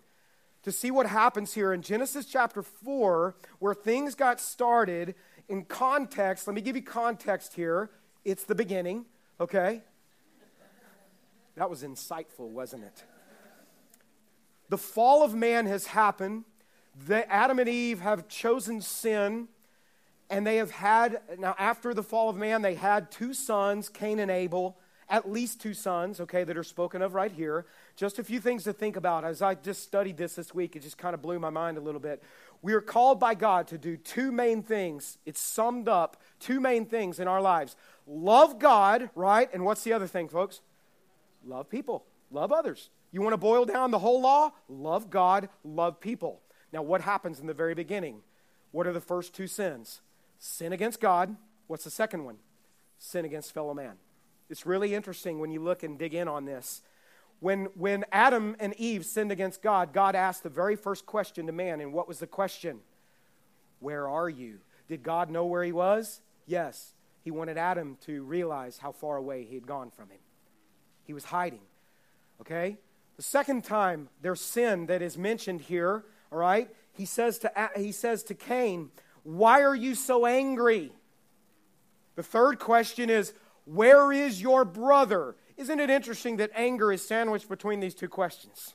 to 0.61 0.72
see 0.72 0.91
what 0.91 1.07
happens 1.07 1.55
here 1.55 1.74
in 1.74 1.82
Genesis 1.82 2.28
chapter 2.28 2.61
4, 2.61 3.36
where 3.57 3.74
things 3.74 4.13
got 4.13 4.39
started 4.39 5.15
in 5.47 5.65
context. 5.65 6.45
Let 6.45 6.53
me 6.53 6.61
give 6.61 6.76
you 6.76 6.84
context 6.84 7.55
here. 7.55 7.89
It's 8.24 8.43
the 8.43 8.53
beginning, 8.53 9.05
okay? 9.39 9.82
That 11.55 11.72
was 11.72 11.82
insightful, 11.82 12.49
wasn't 12.49 12.84
it? 12.84 13.03
The 14.70 14.78
fall 14.78 15.24
of 15.24 15.34
man 15.34 15.65
has 15.65 15.88
happened. 15.88 16.43
The, 17.07 17.28
Adam 17.32 17.57
and 17.57 17.67
Eve 17.67 18.01
have 18.01 18.28
chosen 18.28 18.82
sin 18.82 19.47
and 20.30 20.45
they 20.45 20.57
have 20.57 20.71
had, 20.71 21.21
now 21.38 21.55
after 21.57 21.93
the 21.93 22.03
fall 22.03 22.30
of 22.30 22.36
man, 22.36 22.61
they 22.61 22.75
had 22.75 23.11
two 23.11 23.34
sons, 23.34 23.89
Cain 23.89 24.19
and 24.19 24.30
Abel, 24.30 24.77
at 25.09 25.30
least 25.30 25.59
two 25.59 25.73
sons, 25.73 26.19
okay, 26.19 26.43
that 26.43 26.55
are 26.55 26.63
spoken 26.63 27.01
of 27.01 27.15
right 27.15 27.32
here. 27.32 27.65
Just 27.95 28.19
a 28.19 28.23
few 28.23 28.39
things 28.39 28.63
to 28.65 28.73
think 28.73 28.95
about. 28.95 29.25
As 29.25 29.41
I 29.41 29.55
just 29.55 29.82
studied 29.82 30.17
this 30.17 30.36
this 30.36 30.53
week, 30.53 30.75
it 30.75 30.84
just 30.84 30.99
kind 30.99 31.15
of 31.15 31.21
blew 31.21 31.39
my 31.39 31.49
mind 31.49 31.77
a 31.77 31.82
little 31.82 31.99
bit. 31.99 32.21
We 32.61 32.73
are 32.73 32.82
called 32.82 33.19
by 33.19 33.34
God 33.34 33.67
to 33.67 33.77
do 33.77 33.97
two 33.97 34.32
main 34.32 34.61
things. 34.61 35.17
It's 35.25 35.41
summed 35.41 35.88
up 35.88 36.17
two 36.39 36.59
main 36.59 36.86
things 36.86 37.19
in 37.19 37.27
our 37.27 37.41
lives 37.41 37.75
love 38.05 38.59
God, 38.59 39.09
right? 39.15 39.49
And 39.53 39.65
what's 39.65 39.84
the 39.84 39.93
other 39.93 40.07
thing, 40.07 40.30
folks? 40.30 40.61
Love 41.45 41.69
people, 41.69 42.05
love 42.32 42.51
others. 42.51 42.89
You 43.11 43.21
want 43.21 43.34
to 43.34 43.38
boil 43.38 43.65
down 43.65 43.91
the 43.91 43.99
whole 43.99 44.21
law? 44.21 44.51
Love 44.67 45.09
God, 45.09 45.49
love 45.63 45.99
people. 45.99 46.41
Now, 46.71 46.84
what 46.84 47.01
happens 47.01 47.39
in 47.39 47.47
the 47.47 47.53
very 47.53 47.73
beginning? 47.73 48.21
What 48.71 48.86
are 48.86 48.93
the 48.93 49.01
first 49.01 49.34
two 49.34 49.47
sins? 49.47 50.01
Sin 50.40 50.74
against 50.74 51.00
God. 51.00 51.36
What's 51.68 51.84
the 51.84 51.92
second 51.92 52.26
one? 52.26 52.38
Sin 52.98 53.26
against 53.26 53.54
fellow 53.54 53.74
man. 53.74 53.98
It's 54.50 54.66
really 54.66 54.96
interesting 54.96 55.40
when 55.40 55.52
you 55.52 55.62
look 55.62 55.84
and 55.84 56.00
dig 56.00 56.14
in 56.16 56.28
on 56.28 56.46
this. 56.46 56.82
When, 57.40 57.66
when 57.76 58.04
Adam 58.12 58.56
and 58.60 58.74
Eve 58.76 59.06
sinned 59.06 59.32
against 59.32 59.62
God, 59.62 59.94
God 59.94 60.16
asked 60.16 60.44
the 60.44 60.50
very 60.50 60.76
first 60.76 61.06
question 61.06 61.46
to 61.46 61.52
man. 61.52 61.80
And 61.80 61.94
what 61.94 62.08
was 62.08 62.20
the 62.20 62.28
question? 62.28 62.80
Where 63.80 64.08
are 64.10 64.30
you? 64.30 64.60
Did 64.88 65.04
God 65.04 65.30
know 65.30 65.46
where 65.46 65.64
he 65.64 65.72
was? 65.72 66.22
Yes. 66.48 66.94
He 67.24 67.32
wanted 67.32 67.58
Adam 67.58 67.98
to 68.06 68.24
realize 68.24 68.80
how 68.80 68.92
far 68.92 69.18
away 69.18 69.44
he 69.44 69.56
had 69.56 69.68
gone 69.68 69.92
from 69.92 70.10
him. 70.10 70.20
He 71.06 71.14
was 71.14 71.26
hiding. 71.26 71.62
Okay? 72.42 72.78
The 73.18 73.24
second 73.24 73.64
time 73.64 74.10
there's 74.22 74.42
sin 74.42 74.88
that 74.88 75.02
is 75.02 75.18
mentioned 75.18 75.62
here, 75.62 76.04
all 76.32 76.40
right? 76.40 76.70
He 76.94 77.06
says 77.06 77.40
to, 77.40 77.52
he 77.78 77.92
says 77.92 78.24
to 78.24 78.34
Cain, 78.34 78.90
why 79.30 79.61
are 79.61 79.75
you 79.75 79.93
so 79.93 80.25
angry? 80.25 80.91
The 82.15 82.23
third 82.23 82.57
question 82.57 83.11
is, 83.11 83.34
Where 83.65 84.11
is 84.11 84.41
your 84.41 84.65
brother? 84.65 85.36
Isn't 85.55 85.80
it 85.80 85.91
interesting 85.91 86.38
that 86.38 86.49
anger 86.55 86.91
is 86.91 87.07
sandwiched 87.07 87.47
between 87.47 87.80
these 87.80 87.93
two 87.93 88.07
questions? 88.07 88.73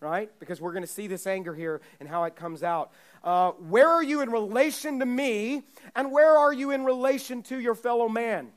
Right? 0.00 0.30
Because 0.38 0.62
we're 0.62 0.72
going 0.72 0.82
to 0.82 0.88
see 0.88 1.08
this 1.08 1.26
anger 1.26 1.54
here 1.54 1.82
and 2.00 2.08
how 2.08 2.24
it 2.24 2.36
comes 2.36 2.62
out. 2.62 2.92
Uh, 3.22 3.50
where 3.50 3.88
are 3.88 4.02
you 4.02 4.22
in 4.22 4.30
relation 4.30 4.98
to 5.00 5.04
me? 5.04 5.64
And 5.94 6.10
where 6.10 6.38
are 6.38 6.54
you 6.54 6.70
in 6.70 6.84
relation 6.84 7.42
to 7.44 7.60
your 7.60 7.74
fellow 7.74 8.08
man? 8.08 8.48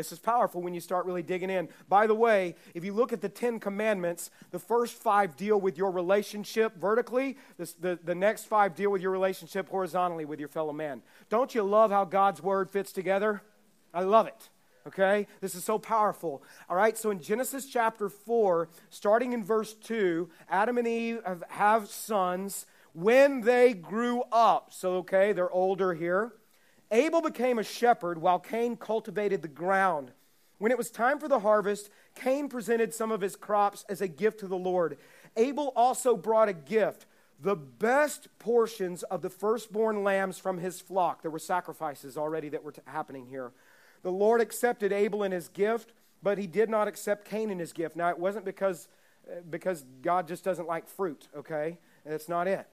This 0.00 0.12
is 0.12 0.18
powerful 0.18 0.62
when 0.62 0.72
you 0.72 0.80
start 0.80 1.04
really 1.04 1.22
digging 1.22 1.50
in. 1.50 1.68
By 1.86 2.06
the 2.06 2.14
way, 2.14 2.54
if 2.72 2.86
you 2.86 2.94
look 2.94 3.12
at 3.12 3.20
the 3.20 3.28
Ten 3.28 3.60
Commandments, 3.60 4.30
the 4.50 4.58
first 4.58 4.94
five 4.94 5.36
deal 5.36 5.60
with 5.60 5.76
your 5.76 5.90
relationship 5.90 6.74
vertically, 6.74 7.36
the, 7.58 7.70
the, 7.78 7.98
the 8.02 8.14
next 8.14 8.46
five 8.46 8.74
deal 8.74 8.90
with 8.90 9.02
your 9.02 9.10
relationship 9.10 9.68
horizontally 9.68 10.24
with 10.24 10.40
your 10.40 10.48
fellow 10.48 10.72
man. 10.72 11.02
Don't 11.28 11.54
you 11.54 11.62
love 11.62 11.90
how 11.90 12.06
God's 12.06 12.42
word 12.42 12.70
fits 12.70 12.92
together? 12.92 13.42
I 13.92 14.04
love 14.04 14.26
it. 14.26 14.48
Okay? 14.86 15.26
This 15.42 15.54
is 15.54 15.64
so 15.64 15.78
powerful. 15.78 16.42
All 16.70 16.76
right, 16.76 16.96
so 16.96 17.10
in 17.10 17.20
Genesis 17.20 17.66
chapter 17.66 18.08
4, 18.08 18.70
starting 18.88 19.34
in 19.34 19.44
verse 19.44 19.74
2, 19.74 20.30
Adam 20.48 20.78
and 20.78 20.88
Eve 20.88 21.20
have, 21.26 21.44
have 21.50 21.88
sons 21.90 22.64
when 22.94 23.42
they 23.42 23.74
grew 23.74 24.22
up. 24.32 24.72
So, 24.72 24.94
okay, 24.94 25.34
they're 25.34 25.50
older 25.50 25.92
here. 25.92 26.32
Abel 26.90 27.22
became 27.22 27.58
a 27.58 27.64
shepherd 27.64 28.18
while 28.18 28.38
Cain 28.38 28.76
cultivated 28.76 29.42
the 29.42 29.48
ground. 29.48 30.12
When 30.58 30.72
it 30.72 30.78
was 30.78 30.90
time 30.90 31.18
for 31.18 31.28
the 31.28 31.40
harvest, 31.40 31.88
Cain 32.14 32.48
presented 32.48 32.92
some 32.92 33.10
of 33.10 33.20
his 33.20 33.36
crops 33.36 33.84
as 33.88 34.00
a 34.00 34.08
gift 34.08 34.40
to 34.40 34.46
the 34.46 34.58
Lord. 34.58 34.98
Abel 35.36 35.72
also 35.74 36.16
brought 36.16 36.48
a 36.48 36.52
gift, 36.52 37.06
the 37.40 37.56
best 37.56 38.28
portions 38.38 39.02
of 39.04 39.22
the 39.22 39.30
firstborn 39.30 40.04
lambs 40.04 40.38
from 40.38 40.58
his 40.58 40.80
flock. 40.80 41.22
There 41.22 41.30
were 41.30 41.38
sacrifices 41.38 42.18
already 42.18 42.50
that 42.50 42.62
were 42.62 42.72
t- 42.72 42.82
happening 42.84 43.26
here. 43.26 43.52
The 44.02 44.10
Lord 44.10 44.40
accepted 44.40 44.92
Abel 44.92 45.22
and 45.22 45.32
his 45.32 45.48
gift, 45.48 45.92
but 46.22 46.36
he 46.36 46.46
did 46.46 46.68
not 46.68 46.88
accept 46.88 47.24
Cain 47.24 47.50
and 47.50 47.60
his 47.60 47.72
gift. 47.72 47.96
Now, 47.96 48.10
it 48.10 48.18
wasn't 48.18 48.44
because, 48.44 48.88
uh, 49.30 49.40
because 49.48 49.86
God 50.02 50.28
just 50.28 50.44
doesn't 50.44 50.66
like 50.68 50.86
fruit, 50.88 51.28
okay? 51.34 51.78
That's 52.04 52.28
not 52.28 52.46
it. 52.46 52.66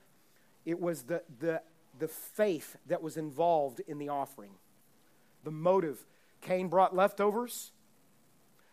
It 0.66 0.80
was 0.80 1.04
the, 1.04 1.24
the 1.40 1.62
the 2.00 2.08
faith 2.08 2.76
that 2.88 3.02
was 3.02 3.18
involved 3.18 3.82
in 3.88 3.98
the 3.98 4.10
offering, 4.10 4.52
the 5.44 5.52
motive. 5.52 6.06
Cain 6.42 6.68
brought 6.68 6.96
leftovers. 6.96 7.72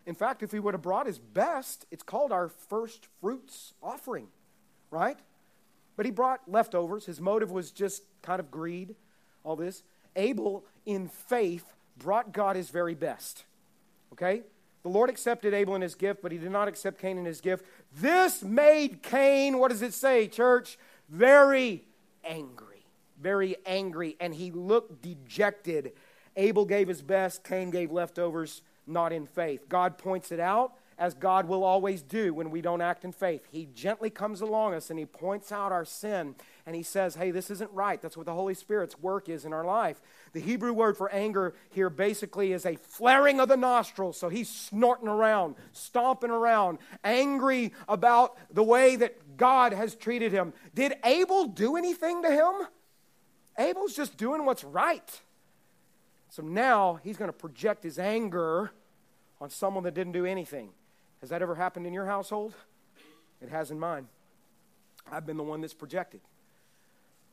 In 0.05 0.15
fact, 0.15 0.43
if 0.43 0.51
he 0.51 0.59
would 0.59 0.73
have 0.73 0.83
brought 0.83 1.07
his 1.07 1.17
best, 1.17 1.85
it's 1.89 2.03
called 2.03 2.31
our 2.31 2.47
first 2.47 3.07
fruits 3.21 3.73
offering, 3.81 4.27
right? 4.91 5.17
But 5.95 6.05
he 6.05 6.11
brought 6.11 6.41
leftovers. 6.47 7.05
His 7.05 7.19
motive 7.19 7.51
was 7.51 7.71
just 7.71 8.03
kind 8.21 8.39
of 8.39 8.51
greed, 8.51 8.95
all 9.43 9.55
this. 9.55 9.81
Abel, 10.15 10.63
in 10.85 11.07
faith, 11.07 11.73
brought 11.97 12.33
God 12.33 12.55
his 12.55 12.69
very 12.69 12.93
best. 12.93 13.45
Okay? 14.13 14.43
The 14.83 14.89
Lord 14.89 15.09
accepted 15.09 15.53
Abel 15.53 15.73
in 15.75 15.81
his 15.81 15.95
gift, 15.95 16.21
but 16.21 16.31
he 16.31 16.37
did 16.37 16.51
not 16.51 16.67
accept 16.67 16.99
Cain 16.99 17.17
in 17.17 17.25
his 17.25 17.41
gift. 17.41 17.65
This 17.95 18.43
made 18.43 19.01
Cain, 19.01 19.57
what 19.57 19.71
does 19.71 19.81
it 19.81 19.93
say, 19.93 20.27
church? 20.27 20.77
Very 21.09 21.83
angry 22.23 22.74
very 23.25 23.55
angry, 23.65 24.15
and 24.19 24.35
he 24.35 24.51
looked 24.51 25.01
dejected. 25.01 25.93
Abel 26.35 26.63
gave 26.63 26.87
his 26.87 27.01
best, 27.01 27.43
Cain 27.43 27.71
gave 27.71 27.91
leftovers, 27.91 28.61
not 28.85 29.11
in 29.11 29.25
faith. 29.25 29.67
God 29.67 29.97
points 29.97 30.31
it 30.31 30.39
out, 30.39 30.73
as 30.99 31.15
God 31.15 31.47
will 31.47 31.63
always 31.63 32.03
do 32.03 32.35
when 32.35 32.51
we 32.51 32.61
don't 32.61 32.81
act 32.81 33.03
in 33.03 33.11
faith. 33.11 33.41
He 33.51 33.67
gently 33.73 34.11
comes 34.11 34.41
along 34.41 34.75
us 34.75 34.91
and 34.91 34.99
He 34.99 35.07
points 35.07 35.51
out 35.51 35.71
our 35.71 35.85
sin 35.85 36.35
and 36.67 36.75
He 36.75 36.83
says, 36.83 37.15
Hey, 37.15 37.31
this 37.31 37.49
isn't 37.49 37.71
right. 37.71 37.99
That's 37.99 38.15
what 38.15 38.27
the 38.27 38.33
Holy 38.33 38.53
Spirit's 38.53 38.99
work 38.99 39.27
is 39.27 39.43
in 39.43 39.53
our 39.53 39.65
life. 39.65 39.99
The 40.33 40.39
Hebrew 40.39 40.71
word 40.71 40.95
for 40.95 41.11
anger 41.11 41.55
here 41.71 41.89
basically 41.89 42.53
is 42.53 42.63
a 42.65 42.75
flaring 42.75 43.39
of 43.39 43.49
the 43.49 43.57
nostrils. 43.57 44.19
So 44.19 44.29
He's 44.29 44.49
snorting 44.49 45.07
around, 45.07 45.55
stomping 45.71 46.31
around, 46.31 46.77
angry 47.03 47.73
about 47.89 48.37
the 48.53 48.63
way 48.63 48.95
that 48.97 49.35
God 49.35 49.73
has 49.73 49.95
treated 49.95 50.31
him. 50.31 50.53
Did 50.73 50.93
Abel 51.03 51.47
do 51.47 51.75
anything 51.75 52.21
to 52.21 52.31
him? 52.31 52.67
Abel's 53.57 53.95
just 53.95 54.17
doing 54.17 54.45
what's 54.45 54.63
right. 54.63 55.21
So 56.29 56.43
now 56.43 56.99
he's 57.03 57.17
going 57.17 57.29
to 57.29 57.37
project 57.37 57.83
his 57.83 57.97
anger 57.97 58.71
on 59.39 59.49
someone 59.49 59.83
that 59.83 59.93
didn't 59.93 60.13
do 60.13 60.25
anything. 60.25 60.69
Has 61.21 61.29
that 61.29 61.41
ever 61.41 61.55
happened 61.55 61.87
in 61.87 61.93
your 61.93 62.05
household? 62.05 62.53
It 63.41 63.49
has 63.49 63.71
in 63.71 63.79
mine. 63.79 64.07
I've 65.11 65.25
been 65.25 65.37
the 65.37 65.43
one 65.43 65.61
that's 65.61 65.73
projected. 65.73 66.21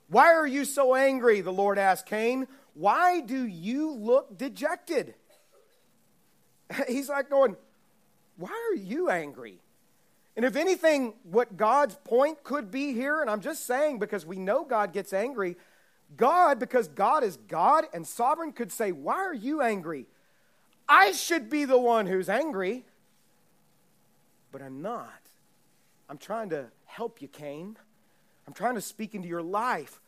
Why 0.09 0.35
are 0.35 0.47
you 0.47 0.65
so 0.65 0.95
angry? 0.95 1.41
The 1.41 1.53
Lord 1.53 1.79
asked 1.79 2.07
Cain. 2.07 2.47
Why 2.75 3.21
do 3.21 3.47
you 3.47 3.93
look 3.93 4.37
dejected? 4.37 5.15
He's 6.89 7.09
like 7.09 7.31
going, 7.31 7.57
Why 8.37 8.71
are 8.71 8.77
you 8.77 9.11
angry? 9.11 9.59
And 10.37 10.45
if 10.45 10.57
anything, 10.57 11.15
what 11.25 11.57
God's 11.57 11.95
point 12.05 12.43
could 12.43 12.71
be 12.71 12.95
here, 12.95 13.21
and 13.21 13.29
I'm 13.29 13.43
just 13.43 13.67
saying 13.67 13.99
because 13.99 14.25
we 14.25 14.39
know 14.39 14.65
God 14.65 14.93
gets 14.93 15.13
angry, 15.13 15.57
God, 16.17 16.59
because 16.59 16.89
God 16.89 17.25
is 17.25 17.37
God 17.49 17.87
and 17.93 18.07
sovereign, 18.07 18.53
could 18.53 18.73
say, 18.73 18.93
Why 18.93 19.17
are 19.17 19.35
you 19.35 19.63
angry? 19.63 20.07
I 20.89 21.13
should 21.13 21.49
be 21.49 21.65
the 21.65 21.79
one 21.79 22.07
who's 22.07 22.29
angry 22.29 22.85
but 24.53 24.63
I'm 24.63 24.83
not. 24.83 25.21
I'm 26.09 26.19
trying 26.19 26.51
to 26.51 26.67
help 26.85 27.23
you, 27.23 27.29
Cain. 27.29 27.77
I'm 28.47 28.53
trying 28.53 28.75
to 28.75 28.81
speak 28.81 29.15
into 29.15 29.27
your 29.27 29.43
life. 29.43 30.01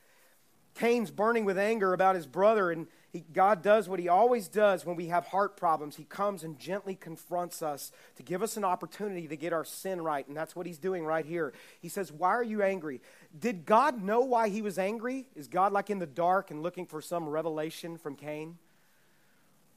Cain's 0.74 1.10
burning 1.10 1.44
with 1.44 1.58
anger 1.58 1.94
about 1.94 2.14
his 2.14 2.26
brother, 2.26 2.70
and 2.70 2.86
he, 3.14 3.24
God 3.32 3.62
does 3.62 3.88
what 3.88 4.00
he 4.00 4.08
always 4.08 4.48
does 4.48 4.84
when 4.84 4.96
we 4.96 5.06
have 5.06 5.26
heart 5.26 5.56
problems. 5.56 5.94
He 5.94 6.02
comes 6.02 6.42
and 6.42 6.58
gently 6.58 6.96
confronts 6.96 7.62
us 7.62 7.92
to 8.16 8.24
give 8.24 8.42
us 8.42 8.56
an 8.56 8.64
opportunity 8.64 9.28
to 9.28 9.36
get 9.36 9.52
our 9.52 9.64
sin 9.64 10.02
right, 10.02 10.26
and 10.26 10.36
that's 10.36 10.56
what 10.56 10.66
he's 10.66 10.78
doing 10.78 11.04
right 11.04 11.24
here. 11.24 11.52
He 11.80 11.88
says, 11.88 12.10
Why 12.10 12.30
are 12.30 12.42
you 12.42 12.60
angry? 12.60 13.00
Did 13.38 13.66
God 13.66 14.02
know 14.02 14.22
why 14.22 14.48
he 14.48 14.62
was 14.62 14.80
angry? 14.80 15.28
Is 15.36 15.46
God 15.46 15.72
like 15.72 15.90
in 15.90 16.00
the 16.00 16.06
dark 16.06 16.50
and 16.50 16.60
looking 16.60 16.86
for 16.86 17.00
some 17.00 17.28
revelation 17.28 17.98
from 17.98 18.16
Cain? 18.16 18.58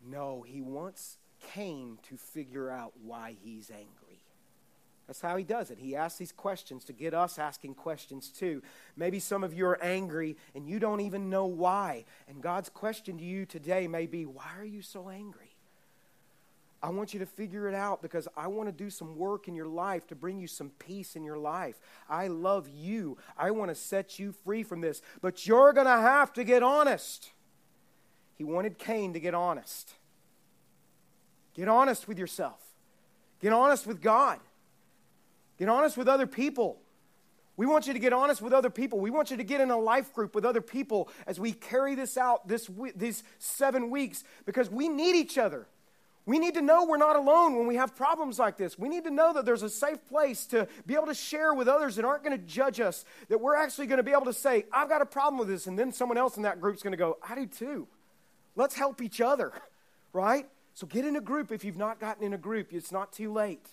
No, 0.03 0.41
he 0.41 0.61
wants 0.61 1.17
Cain 1.53 1.99
to 2.09 2.17
figure 2.17 2.71
out 2.71 2.93
why 3.03 3.35
he's 3.43 3.69
angry. 3.69 4.06
That's 5.07 5.21
how 5.21 5.37
he 5.37 5.45
does 5.45 5.71
it. 5.71 5.79
He 5.79 5.95
asks 5.95 6.19
these 6.19 6.33
questions 6.33 6.83
to 6.85 6.93
get 6.93 7.13
us 7.13 7.39
asking 7.39 7.75
questions 7.75 8.29
too. 8.29 8.61
Maybe 8.97 9.19
some 9.19 9.43
of 9.43 9.53
you 9.53 9.65
are 9.65 9.81
angry 9.81 10.35
and 10.53 10.67
you 10.67 10.79
don't 10.79 10.99
even 10.99 11.29
know 11.29 11.45
why. 11.45 12.03
And 12.27 12.41
God's 12.41 12.69
question 12.69 13.17
to 13.17 13.23
you 13.23 13.45
today 13.45 13.87
may 13.87 14.05
be, 14.05 14.25
Why 14.25 14.51
are 14.57 14.65
you 14.65 14.81
so 14.81 15.09
angry? 15.09 15.51
I 16.83 16.89
want 16.89 17.13
you 17.13 17.19
to 17.21 17.25
figure 17.25 17.67
it 17.67 17.73
out 17.73 18.01
because 18.01 18.27
I 18.37 18.47
want 18.47 18.69
to 18.69 18.73
do 18.73 18.89
some 18.89 19.17
work 19.17 19.47
in 19.47 19.55
your 19.55 19.65
life 19.65 20.05
to 20.07 20.15
bring 20.15 20.39
you 20.39 20.47
some 20.47 20.69
peace 20.77 21.15
in 21.15 21.23
your 21.23 21.37
life. 21.37 21.79
I 22.07 22.27
love 22.27 22.69
you. 22.69 23.17
I 23.35 23.51
want 23.51 23.71
to 23.71 23.75
set 23.75 24.19
you 24.19 24.33
free 24.45 24.61
from 24.61 24.81
this. 24.81 25.01
But 25.21 25.47
you're 25.47 25.73
going 25.73 25.87
to 25.87 25.91
have 25.91 26.33
to 26.33 26.43
get 26.43 26.61
honest. 26.61 27.31
He 28.37 28.43
wanted 28.43 28.77
Cain 28.77 29.13
to 29.13 29.19
get 29.19 29.33
honest. 29.33 29.93
Get 31.55 31.67
honest 31.67 32.07
with 32.07 32.19
yourself, 32.19 32.59
get 33.41 33.51
honest 33.51 33.87
with 33.87 33.99
God. 33.99 34.39
Get 35.57 35.69
honest 35.69 35.97
with 35.97 36.07
other 36.07 36.27
people. 36.27 36.79
We 37.57 37.65
want 37.65 37.87
you 37.87 37.93
to 37.93 37.99
get 37.99 38.13
honest 38.13 38.41
with 38.41 38.53
other 38.53 38.69
people. 38.69 38.99
We 38.99 39.09
want 39.09 39.31
you 39.31 39.37
to 39.37 39.43
get 39.43 39.61
in 39.61 39.71
a 39.71 39.77
life 39.77 40.13
group 40.13 40.35
with 40.35 40.45
other 40.45 40.61
people 40.61 41.09
as 41.25 41.39
we 41.39 41.51
carry 41.51 41.95
this 41.95 42.15
out 42.15 42.47
this, 42.47 42.69
these 42.95 43.23
seven 43.39 43.89
weeks 43.89 44.23
because 44.45 44.69
we 44.69 44.87
need 44.87 45.15
each 45.15 45.39
other. 45.39 45.67
We 46.27 46.39
need 46.39 46.55
to 46.55 46.61
know 46.61 46.85
we're 46.85 46.97
not 46.97 47.15
alone 47.15 47.57
when 47.57 47.67
we 47.67 47.77
have 47.77 47.95
problems 47.95 48.37
like 48.37 48.57
this. 48.57 48.77
We 48.77 48.89
need 48.89 49.05
to 49.05 49.11
know 49.11 49.31
that 49.33 49.45
there's 49.45 49.63
a 49.63 49.69
safe 49.69 50.05
place 50.09 50.45
to 50.47 50.67
be 50.85 50.93
able 50.93 51.07
to 51.07 51.13
share 51.13 51.53
with 51.53 51.69
others 51.69 51.95
that 51.95 52.05
aren't 52.05 52.23
going 52.23 52.37
to 52.37 52.45
judge 52.45 52.81
us, 52.81 53.05
that 53.29 53.39
we're 53.39 53.55
actually 53.55 53.87
going 53.87 53.97
to 53.97 54.03
be 54.03 54.11
able 54.11 54.25
to 54.25 54.33
say, 54.33 54.65
I've 54.71 54.89
got 54.89 55.01
a 55.01 55.05
problem 55.05 55.39
with 55.39 55.47
this. 55.47 55.67
And 55.67 55.79
then 55.79 55.93
someone 55.93 56.17
else 56.17 56.35
in 56.35 56.43
that 56.43 56.59
group's 56.59 56.83
going 56.83 56.91
to 56.91 56.97
go, 56.97 57.17
I 57.27 57.35
do 57.35 57.45
too. 57.45 57.87
Let's 58.57 58.75
help 58.75 59.01
each 59.01 59.21
other, 59.21 59.53
right? 60.13 60.45
So 60.73 60.85
get 60.85 61.05
in 61.05 61.15
a 61.15 61.21
group 61.21 61.51
if 61.51 61.63
you've 61.63 61.77
not 61.77 61.99
gotten 61.99 62.23
in 62.23 62.33
a 62.33 62.37
group. 62.37 62.73
It's 62.73 62.91
not 62.91 63.13
too 63.13 63.31
late. 63.31 63.65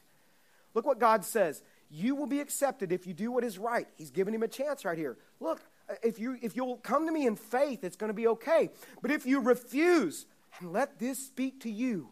Look 0.75 0.87
what 0.87 1.01
God 1.01 1.25
says 1.25 1.61
you 1.91 2.15
will 2.15 2.27
be 2.27 2.41
accepted 2.41 2.93
if 2.93 3.07
you 3.07 3.15
do 3.15 3.31
what 3.31 3.45
is 3.45 3.59
right. 3.59 3.87
He's 3.97 4.11
giving 4.11 4.35
him 4.35 4.43
a 4.43 4.49
chance 4.49 4.85
right 4.85 4.99
here. 4.99 5.17
Look, 5.41 5.61
if, 6.03 6.19
you, 6.19 6.39
if 6.43 6.57
you'll 6.57 6.79
come 6.79 7.07
to 7.07 7.13
me 7.13 7.27
in 7.27 7.37
faith, 7.37 7.85
it's 7.85 7.97
going 7.97 8.09
to 8.11 8.15
be 8.15 8.27
okay. 8.29 8.71
But 9.03 9.11
if 9.11 9.27
you 9.27 9.41
refuse, 9.41 10.27
and 10.61 10.73
let 10.73 10.99
this 10.99 11.19
speak 11.19 11.61
to 11.61 11.71
you, 11.71 12.09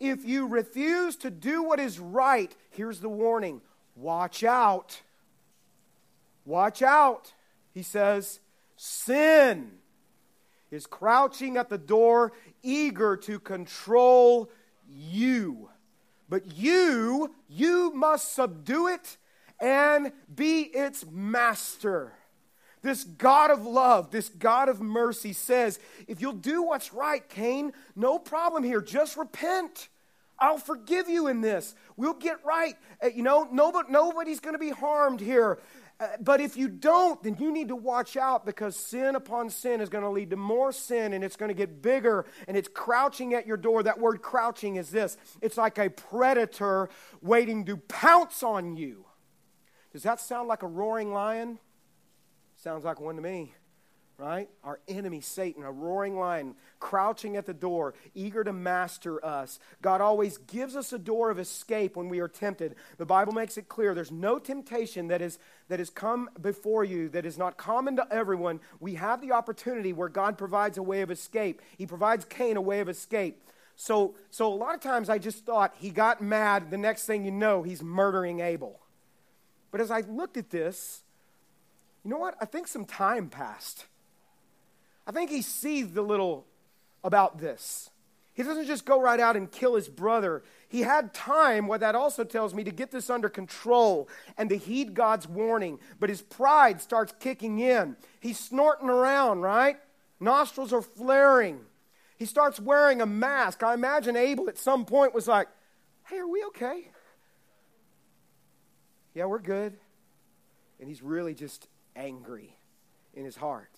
if 0.00 0.24
you 0.24 0.46
refuse 0.46 1.16
to 1.16 1.30
do 1.30 1.62
what 1.62 1.80
is 1.80 1.98
right, 1.98 2.54
here's 2.70 3.00
the 3.00 3.08
warning 3.08 3.60
watch 3.96 4.44
out. 4.44 5.00
Watch 6.44 6.82
out, 6.82 7.32
he 7.72 7.82
says. 7.82 8.40
Sin 8.76 9.70
is 10.70 10.86
crouching 10.86 11.56
at 11.56 11.68
the 11.68 11.78
door, 11.78 12.32
eager 12.62 13.16
to 13.16 13.38
control 13.38 14.50
you. 14.88 15.70
But 16.28 16.56
you, 16.56 17.34
you 17.48 17.92
must 17.94 18.34
subdue 18.34 18.88
it 18.88 19.16
and 19.60 20.12
be 20.34 20.62
its 20.62 21.04
master. 21.10 22.12
This 22.82 23.04
God 23.04 23.50
of 23.50 23.64
love, 23.64 24.10
this 24.10 24.28
God 24.28 24.68
of 24.68 24.80
mercy 24.80 25.32
says, 25.32 25.78
if 26.06 26.20
you'll 26.20 26.32
do 26.32 26.62
what's 26.62 26.92
right, 26.92 27.26
Cain, 27.28 27.72
no 27.96 28.18
problem 28.18 28.62
here. 28.62 28.82
Just 28.82 29.16
repent. 29.16 29.88
I'll 30.38 30.58
forgive 30.58 31.08
you 31.08 31.28
in 31.28 31.40
this. 31.40 31.74
We'll 31.96 32.12
get 32.14 32.44
right. 32.44 32.76
Uh, 33.02 33.06
you 33.06 33.22
know, 33.22 33.48
nobody, 33.50 33.90
nobody's 33.90 34.40
going 34.40 34.54
to 34.54 34.58
be 34.58 34.70
harmed 34.70 35.20
here. 35.20 35.58
Uh, 36.00 36.08
but 36.20 36.40
if 36.40 36.56
you 36.56 36.68
don't, 36.68 37.22
then 37.22 37.36
you 37.38 37.52
need 37.52 37.68
to 37.68 37.76
watch 37.76 38.16
out 38.16 38.44
because 38.44 38.76
sin 38.76 39.14
upon 39.14 39.48
sin 39.48 39.80
is 39.80 39.88
going 39.88 40.02
to 40.02 40.10
lead 40.10 40.30
to 40.30 40.36
more 40.36 40.72
sin 40.72 41.12
and 41.12 41.22
it's 41.22 41.36
going 41.36 41.48
to 41.50 41.54
get 41.54 41.82
bigger 41.82 42.26
and 42.48 42.56
it's 42.56 42.68
crouching 42.68 43.32
at 43.34 43.46
your 43.46 43.56
door. 43.56 43.82
That 43.82 44.00
word 44.00 44.20
crouching 44.20 44.76
is 44.76 44.90
this 44.90 45.16
it's 45.40 45.56
like 45.56 45.78
a 45.78 45.90
predator 45.90 46.88
waiting 47.22 47.64
to 47.66 47.76
pounce 47.76 48.42
on 48.42 48.76
you. 48.76 49.04
Does 49.92 50.02
that 50.02 50.20
sound 50.20 50.48
like 50.48 50.64
a 50.64 50.66
roaring 50.66 51.12
lion? 51.12 51.60
Sounds 52.56 52.84
like 52.84 53.00
one 53.00 53.16
to 53.16 53.22
me 53.22 53.54
right? 54.16 54.48
Our 54.62 54.78
enemy, 54.86 55.20
Satan, 55.20 55.64
a 55.64 55.72
roaring 55.72 56.16
lion, 56.16 56.54
crouching 56.78 57.36
at 57.36 57.46
the 57.46 57.54
door, 57.54 57.94
eager 58.14 58.44
to 58.44 58.52
master 58.52 59.24
us. 59.24 59.58
God 59.82 60.00
always 60.00 60.38
gives 60.38 60.76
us 60.76 60.92
a 60.92 60.98
door 60.98 61.30
of 61.30 61.38
escape 61.38 61.96
when 61.96 62.08
we 62.08 62.20
are 62.20 62.28
tempted. 62.28 62.76
The 62.96 63.06
Bible 63.06 63.32
makes 63.32 63.58
it 63.58 63.68
clear 63.68 63.94
there's 63.94 64.12
no 64.12 64.38
temptation 64.38 65.08
that 65.08 65.20
is 65.20 65.38
that 65.68 65.78
has 65.78 65.90
come 65.90 66.28
before 66.40 66.84
you 66.84 67.08
that 67.08 67.24
is 67.24 67.38
not 67.38 67.56
common 67.56 67.96
to 67.96 68.06
everyone. 68.10 68.60
We 68.80 68.94
have 68.94 69.20
the 69.20 69.32
opportunity 69.32 69.92
where 69.92 70.08
God 70.08 70.38
provides 70.38 70.78
a 70.78 70.82
way 70.82 71.00
of 71.00 71.10
escape. 71.10 71.60
He 71.76 71.86
provides 71.86 72.24
Cain 72.26 72.56
a 72.56 72.60
way 72.60 72.80
of 72.80 72.88
escape. 72.88 73.40
So, 73.76 74.14
so 74.30 74.52
a 74.52 74.54
lot 74.54 74.74
of 74.74 74.80
times 74.80 75.08
I 75.08 75.18
just 75.18 75.44
thought 75.44 75.74
he 75.78 75.90
got 75.90 76.22
mad. 76.22 76.70
The 76.70 76.78
next 76.78 77.06
thing 77.06 77.24
you 77.24 77.32
know, 77.32 77.62
he's 77.62 77.82
murdering 77.82 78.40
Abel. 78.40 78.78
But 79.72 79.80
as 79.80 79.90
I 79.90 80.00
looked 80.02 80.36
at 80.36 80.50
this, 80.50 81.02
you 82.04 82.10
know 82.10 82.18
what? 82.18 82.36
I 82.40 82.44
think 82.44 82.68
some 82.68 82.84
time 82.84 83.28
passed. 83.28 83.86
I 85.06 85.12
think 85.12 85.30
he 85.30 85.42
seethed 85.42 85.96
a 85.96 86.02
little 86.02 86.46
about 87.02 87.38
this. 87.38 87.90
He 88.34 88.42
doesn't 88.42 88.66
just 88.66 88.84
go 88.84 89.00
right 89.00 89.20
out 89.20 89.36
and 89.36 89.50
kill 89.50 89.76
his 89.76 89.88
brother. 89.88 90.42
He 90.68 90.80
had 90.80 91.14
time, 91.14 91.68
what 91.68 91.80
that 91.80 91.94
also 91.94 92.24
tells 92.24 92.52
me, 92.52 92.64
to 92.64 92.72
get 92.72 92.90
this 92.90 93.08
under 93.08 93.28
control 93.28 94.08
and 94.36 94.48
to 94.50 94.56
heed 94.56 94.94
God's 94.94 95.28
warning. 95.28 95.78
But 96.00 96.10
his 96.10 96.20
pride 96.20 96.80
starts 96.80 97.14
kicking 97.20 97.60
in. 97.60 97.96
He's 98.18 98.38
snorting 98.38 98.90
around, 98.90 99.42
right? 99.42 99.76
Nostrils 100.18 100.72
are 100.72 100.82
flaring. 100.82 101.60
He 102.16 102.26
starts 102.26 102.58
wearing 102.58 103.00
a 103.00 103.06
mask. 103.06 103.62
I 103.62 103.74
imagine 103.74 104.16
Abel 104.16 104.48
at 104.48 104.58
some 104.58 104.84
point 104.84 105.14
was 105.14 105.28
like, 105.28 105.46
Hey, 106.06 106.18
are 106.18 106.28
we 106.28 106.44
okay? 106.44 106.88
Yeah, 109.14 109.26
we're 109.26 109.38
good. 109.38 109.76
And 110.80 110.88
he's 110.88 111.02
really 111.02 111.34
just 111.34 111.68
angry 111.94 112.56
in 113.14 113.24
his 113.24 113.36
heart. 113.36 113.70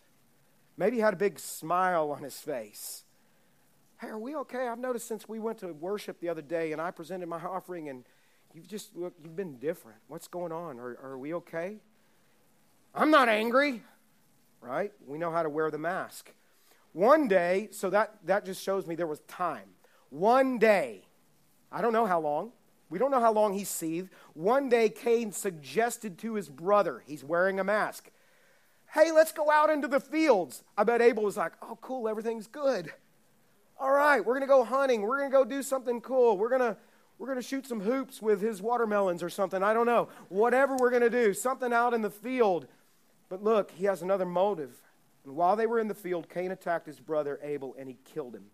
Maybe 0.77 0.97
he 0.97 1.03
had 1.03 1.15
a 1.15 1.17
big 1.17 1.39
smile 1.39 2.11
on 2.11 2.23
his 2.23 2.37
face. 2.39 3.05
Hey, 3.99 4.09
are 4.09 4.19
we 4.19 4.37
okay? 4.37 4.69
I've 4.69 4.79
noticed 4.79 5.09
since 5.09 5.29
we 5.29 5.39
went 5.39 5.59
to 5.59 5.73
worship 5.73 6.21
the 6.21 6.29
other 6.29 6.43
day 6.43 6.73
and 6.73 6.81
I 6.81 6.91
presented 6.91 7.29
my 7.29 7.41
offering 7.43 7.89
and 7.89 8.05
you've 8.55 8.69
just 8.69 8.95
look, 8.95 9.15
you've 9.23 9.37
been 9.37 9.57
different. 9.57 9.99
What's 10.09 10.29
going 10.29 10.53
on? 10.53 10.79
Are, 10.79 10.99
are 11.03 11.19
we 11.19 11.35
okay? 11.35 11.79
I'm 12.95 13.11
not 13.11 13.29
angry, 13.29 13.83
right? 14.61 14.93
We 15.07 15.19
know 15.19 15.31
how 15.31 15.43
to 15.43 15.49
wear 15.51 15.71
the 15.71 15.79
mask. 15.79 16.33
One 16.93 17.29
day, 17.29 17.69
so 17.73 17.91
that, 17.91 18.15
that 18.25 18.47
just 18.47 18.63
shows 18.63 18.87
me 18.87 18.95
there 18.95 19.07
was 19.07 19.21
time. 19.21 19.69
One 20.09 20.59
day, 20.59 21.03
I 21.71 21.83
don't 21.83 21.93
know 21.93 22.07
how 22.07 22.21
long, 22.21 22.53
We 22.89 22.99
don't 22.99 23.11
know 23.11 23.21
how 23.21 23.33
long 23.33 23.53
he 23.53 23.65
seethed. 23.65 24.11
One 24.35 24.69
day, 24.69 24.89
Cain 24.89 25.33
suggested 25.33 26.19
to 26.19 26.35
his 26.35 26.49
brother, 26.49 27.03
he's 27.07 27.25
wearing 27.25 27.59
a 27.59 27.65
mask, 27.65 28.11
hey, 28.97 29.13
let's 29.13 29.31
go 29.31 29.51
out 29.51 29.69
into 29.69 29.87
the 29.87 30.01
fields. 30.01 30.65
I 30.77 30.85
bet 30.85 31.03
Abel 31.03 31.23
was 31.23 31.37
like, 31.37 31.53
oh, 31.61 31.79
cool, 31.83 32.09
everything's 32.09 32.47
good. 32.47 32.93
All 33.79 33.93
right, 33.93 34.25
we're 34.25 34.33
going 34.33 34.41
to 34.41 34.47
go 34.47 34.65
hunting. 34.65 35.03
We're 35.03 35.19
going 35.19 35.31
to 35.31 35.37
go 35.37 35.45
do 35.45 35.63
something 35.63 36.01
cool. 36.01 36.39
We're 36.39 36.49
going 36.49 36.63
to 36.63 36.77
we're 37.19 37.29
going 37.29 37.39
to 37.39 37.47
shoot 37.47 37.67
some 37.67 37.81
hoops 37.81 38.21
with 38.21 38.43
his 38.43 38.61
watermelons 38.61 39.23
or 39.23 39.31
something. 39.31 39.63
I 39.63 39.73
don't 39.73 39.87
know. 39.87 40.09
Whatever 40.29 40.77
we're 40.77 40.91
going 40.91 41.03
to 41.03 41.11
do, 41.11 41.33
something 41.33 41.73
out 41.73 41.95
in 41.95 42.03
the 42.03 42.11
field. 42.11 42.67
But 43.31 43.43
look, 43.43 43.71
he 43.71 43.87
has 43.87 44.03
another 44.03 44.27
motive. 44.27 44.83
And 45.25 45.35
while 45.35 45.57
they 45.57 45.67
were 45.67 45.81
in 45.81 45.89
the 45.89 45.95
field, 45.95 46.29
Cain 46.29 46.51
attacked 46.51 46.87
his 46.87 47.01
brother 47.01 47.41
Abel 47.43 47.75
and 47.79 47.89
he 47.89 47.97
killed 48.05 48.35
him. 48.35 48.45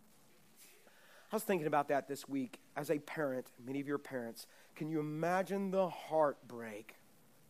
I 1.32 1.36
was 1.36 1.42
thinking 1.42 1.66
about 1.66 1.88
that 1.88 2.06
this 2.06 2.28
week 2.28 2.60
as 2.76 2.88
a 2.88 3.00
parent, 3.00 3.50
many 3.64 3.80
of 3.80 3.88
your 3.88 3.98
parents. 3.98 4.46
Can 4.76 4.88
you 4.88 5.00
imagine 5.00 5.72
the 5.72 5.88
heartbreak 5.88 6.94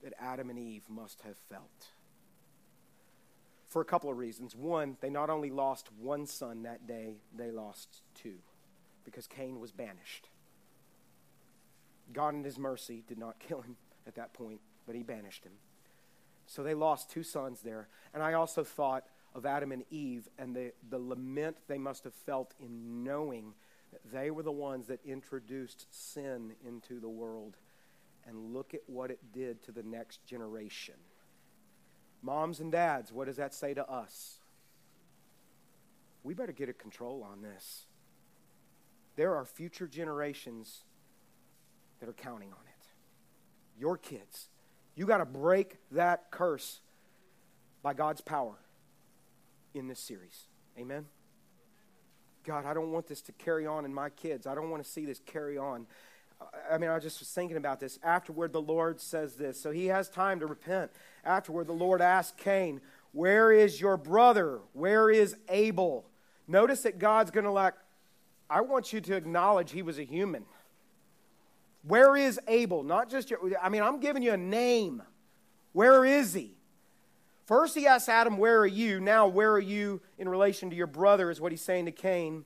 that 0.03 0.15
Adam 0.19 0.49
and 0.49 0.59
Eve 0.59 0.85
must 0.89 1.21
have 1.23 1.37
felt? 1.51 1.92
For 3.73 3.81
a 3.81 3.87
couple 3.87 4.11
of 4.11 4.19
reasons. 4.19 4.55
One, 4.55 4.99
they 5.01 5.09
not 5.09 5.31
only 5.31 5.49
lost 5.49 5.89
one 5.99 6.27
son 6.27 6.65
that 6.65 6.87
day, 6.87 7.23
they 7.35 7.51
lost 7.51 8.03
two 8.15 8.35
because 9.03 9.27
Cain 9.27 9.61
was 9.61 9.73
banished. 9.73 10.29
God, 12.13 12.35
in 12.35 12.45
His 12.45 12.59
mercy, 12.59 13.03
did 13.09 13.17
not 13.17 13.39
kill 13.39 13.63
him 13.63 13.77
at 14.07 14.17
that 14.17 14.35
point, 14.35 14.61
but 14.87 14.95
He 14.95 15.03
banished 15.03 15.45
him. 15.45 15.53
So 16.45 16.63
they 16.63 16.75
lost 16.75 17.09
two 17.09 17.23
sons 17.23 17.63
there. 17.63 17.89
And 18.13 18.23
I 18.23 18.35
also 18.35 18.63
thought 18.63 19.05
of 19.35 19.47
Adam 19.47 19.73
and 19.73 19.85
Eve 19.91 20.29
and 20.39 20.55
the, 20.55 20.73
the 20.91 20.99
lament 20.99 21.57
they 21.67 21.79
must 21.79 22.05
have 22.05 22.13
felt 22.13 22.53
in 22.61 23.03
knowing 23.03 23.55
that 23.91 24.03
they 24.13 24.31
were 24.31 24.43
the 24.43 24.53
ones 24.53 24.89
that 24.89 25.01
introduced 25.03 25.87
sin 25.91 26.53
into 26.63 27.01
the 27.01 27.09
world. 27.09 27.57
And 28.27 28.53
look 28.53 28.75
at 28.75 28.83
what 28.87 29.11
it 29.11 29.33
did 29.33 29.63
to 29.63 29.73
the 29.73 29.83
next 29.83 30.27
generation. 30.27 30.97
Moms 32.23 32.61
and 32.61 32.71
dads, 32.71 33.13
what 33.13 33.27
does 33.27 33.37
that 33.37 33.53
say 33.53 33.75
to 33.75 33.89
us? 33.91 34.39
We 36.23 36.35
better 36.35 36.53
get 36.53 36.69
a 36.69 36.73
control 36.73 37.27
on 37.29 37.43
this. 37.43 37.87
There 39.17 39.35
are 39.35 39.45
future 39.45 39.89
generations 39.89 40.85
that 42.01 42.09
are 42.09 42.15
counting 42.15 42.51
on 42.51 42.65
it. 42.67 42.87
Your 43.79 43.97
kids. 43.97 44.49
You 44.95 45.07
got 45.07 45.19
to 45.19 45.25
break 45.25 45.79
that 45.91 46.31
curse 46.31 46.81
by 47.83 47.95
God's 47.95 48.21
power 48.21 48.55
in 49.75 49.89
this 49.89 49.99
series. 49.99 50.45
Amen? 50.79 51.07
God, 52.45 52.67
I 52.67 52.75
don't 52.75 52.93
want 52.93 53.07
this 53.07 53.21
to 53.23 53.33
carry 53.33 53.67
on 53.67 53.85
in 53.85 53.93
my 53.93 54.11
kids. 54.11 54.47
I 54.47 54.55
don't 54.55 54.71
want 54.71 54.83
to 54.85 54.89
see 54.89 55.05
this 55.05 55.21
carry 55.27 55.59
on. 55.59 55.87
I 56.71 56.79
mean, 56.79 56.91
I 56.91 56.99
just 56.99 57.21
was 57.21 57.29
thinking 57.29 57.57
about 57.57 57.81
this. 57.81 57.99
Afterward, 58.03 58.53
the 58.53 58.63
Lord 58.63 59.01
says 59.01 59.35
this. 59.35 59.61
So 59.61 59.71
he 59.71 59.87
has 59.87 60.09
time 60.09 60.41
to 60.41 60.47
repent. 60.47 60.91
Afterward, 61.25 61.67
the 61.67 61.73
Lord 61.73 62.01
asked 62.01 62.37
Cain, 62.39 62.81
Where 63.13 63.53
is 63.53 63.81
your 63.81 63.97
brother? 63.97 64.61
Where 64.73 65.11
is 65.11 65.37
Abel? 65.49 66.07
Notice 66.49 66.83
that 66.83 66.99
God's 66.99 67.31
going 67.31 67.45
to 67.45 67.51
like, 67.51 67.75
I 68.51 68.61
want 68.61 68.93
you 68.93 69.01
to 69.01 69.17
acknowledge 69.17 69.71
he 69.71 69.83
was 69.83 69.99
a 69.99 70.05
human. 70.05 70.45
Where 71.85 72.17
is 72.17 72.39
Abel? 72.49 72.83
Not 72.83 73.11
just 73.11 73.31
your, 73.31 73.41
I 73.61 73.69
mean, 73.69 73.83
I'm 73.83 74.01
giving 74.01 74.23
you 74.23 74.33
a 74.33 74.37
name. 74.37 75.03
Where 75.73 76.05
is 76.05 76.35
he? 76.35 76.55
First, 77.47 77.75
he 77.75 77.87
asks 77.87 78.09
Adam, 78.09 78.37
Where 78.37 78.61
are 78.61 78.67
you? 78.67 79.01
Now, 79.01 79.27
where 79.27 79.53
are 79.53 79.61
you 79.61 80.01
in 80.19 80.29
relation 80.29 80.71
to 80.71 80.77
your 80.77 80.87
brother, 80.87 81.31
is 81.31 81.41
what 81.41 81.53
he's 81.53 81.63
saying 81.63 81.87
to 81.87 81.93
Cain. 81.93 82.45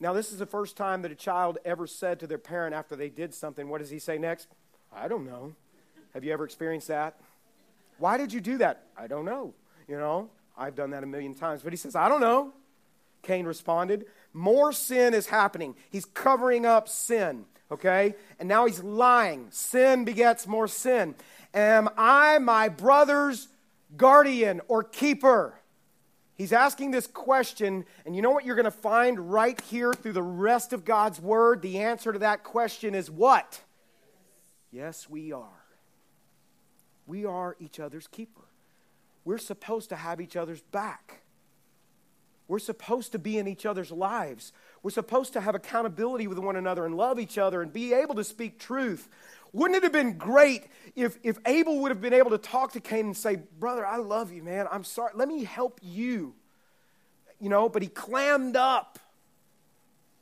Now, 0.00 0.12
this 0.12 0.32
is 0.32 0.38
the 0.38 0.46
first 0.46 0.76
time 0.76 1.02
that 1.02 1.10
a 1.10 1.16
child 1.16 1.58
ever 1.64 1.86
said 1.86 2.20
to 2.20 2.26
their 2.26 2.38
parent 2.38 2.74
after 2.74 2.94
they 2.94 3.08
did 3.08 3.34
something, 3.34 3.68
What 3.68 3.80
does 3.80 3.90
he 3.90 3.98
say 3.98 4.18
next? 4.18 4.48
I 4.92 5.08
don't 5.08 5.26
know. 5.26 5.54
Have 6.14 6.24
you 6.24 6.32
ever 6.32 6.44
experienced 6.44 6.88
that? 6.88 7.20
Why 7.98 8.16
did 8.16 8.32
you 8.32 8.40
do 8.40 8.58
that? 8.58 8.84
I 8.96 9.06
don't 9.06 9.24
know. 9.24 9.54
You 9.86 9.98
know, 9.98 10.30
I've 10.56 10.74
done 10.74 10.90
that 10.90 11.02
a 11.02 11.06
million 11.06 11.34
times. 11.34 11.62
But 11.62 11.72
he 11.72 11.76
says, 11.76 11.96
I 11.96 12.08
don't 12.08 12.20
know. 12.20 12.52
Cain 13.22 13.46
responded, 13.46 14.06
More 14.32 14.72
sin 14.72 15.14
is 15.14 15.26
happening. 15.26 15.74
He's 15.90 16.04
covering 16.04 16.64
up 16.64 16.88
sin 16.88 17.44
okay? 17.70 18.14
And 18.38 18.48
now 18.48 18.66
he's 18.66 18.82
lying. 18.82 19.48
Sin 19.50 20.04
begets 20.04 20.46
more 20.46 20.68
sin. 20.68 21.14
Am 21.54 21.88
I 21.96 22.38
my 22.38 22.68
brother's 22.68 23.48
guardian 23.96 24.60
or 24.68 24.82
keeper? 24.82 25.54
He's 26.34 26.52
asking 26.52 26.92
this 26.92 27.06
question, 27.08 27.84
and 28.06 28.14
you 28.14 28.22
know 28.22 28.30
what 28.30 28.44
you're 28.44 28.54
going 28.54 28.64
to 28.64 28.70
find 28.70 29.32
right 29.32 29.60
here 29.62 29.92
through 29.92 30.12
the 30.12 30.22
rest 30.22 30.72
of 30.72 30.84
God's 30.84 31.20
word? 31.20 31.62
The 31.62 31.80
answer 31.80 32.12
to 32.12 32.20
that 32.20 32.44
question 32.44 32.94
is 32.94 33.10
what? 33.10 33.60
Yes, 34.70 35.08
we 35.08 35.32
are. 35.32 35.64
We 37.08 37.24
are 37.24 37.56
each 37.58 37.80
other's 37.80 38.06
keeper. 38.06 38.42
We're 39.24 39.38
supposed 39.38 39.88
to 39.88 39.96
have 39.96 40.20
each 40.20 40.36
other's 40.36 40.60
back. 40.60 41.22
We're 42.46 42.58
supposed 42.58 43.12
to 43.12 43.18
be 43.18 43.38
in 43.38 43.48
each 43.48 43.66
other's 43.66 43.90
lives. 43.90 44.52
We're 44.82 44.90
supposed 44.90 45.32
to 45.32 45.40
have 45.40 45.54
accountability 45.54 46.26
with 46.26 46.38
one 46.38 46.56
another 46.56 46.86
and 46.86 46.96
love 46.96 47.18
each 47.18 47.36
other 47.36 47.60
and 47.62 47.72
be 47.72 47.92
able 47.92 48.14
to 48.14 48.24
speak 48.24 48.58
truth. 48.58 49.08
Wouldn't 49.52 49.76
it 49.76 49.82
have 49.82 49.92
been 49.92 50.18
great 50.18 50.64
if, 50.94 51.18
if 51.22 51.38
Abel 51.46 51.80
would 51.80 51.90
have 51.90 52.00
been 52.00 52.12
able 52.12 52.30
to 52.30 52.38
talk 52.38 52.72
to 52.72 52.80
Cain 52.80 53.06
and 53.06 53.16
say, 53.16 53.36
Brother, 53.58 53.86
I 53.86 53.96
love 53.96 54.32
you, 54.32 54.42
man. 54.42 54.66
I'm 54.70 54.84
sorry. 54.84 55.12
Let 55.14 55.28
me 55.28 55.44
help 55.44 55.80
you. 55.82 56.34
You 57.40 57.48
know, 57.48 57.68
but 57.68 57.82
he 57.82 57.88
clammed 57.88 58.56
up. 58.56 58.98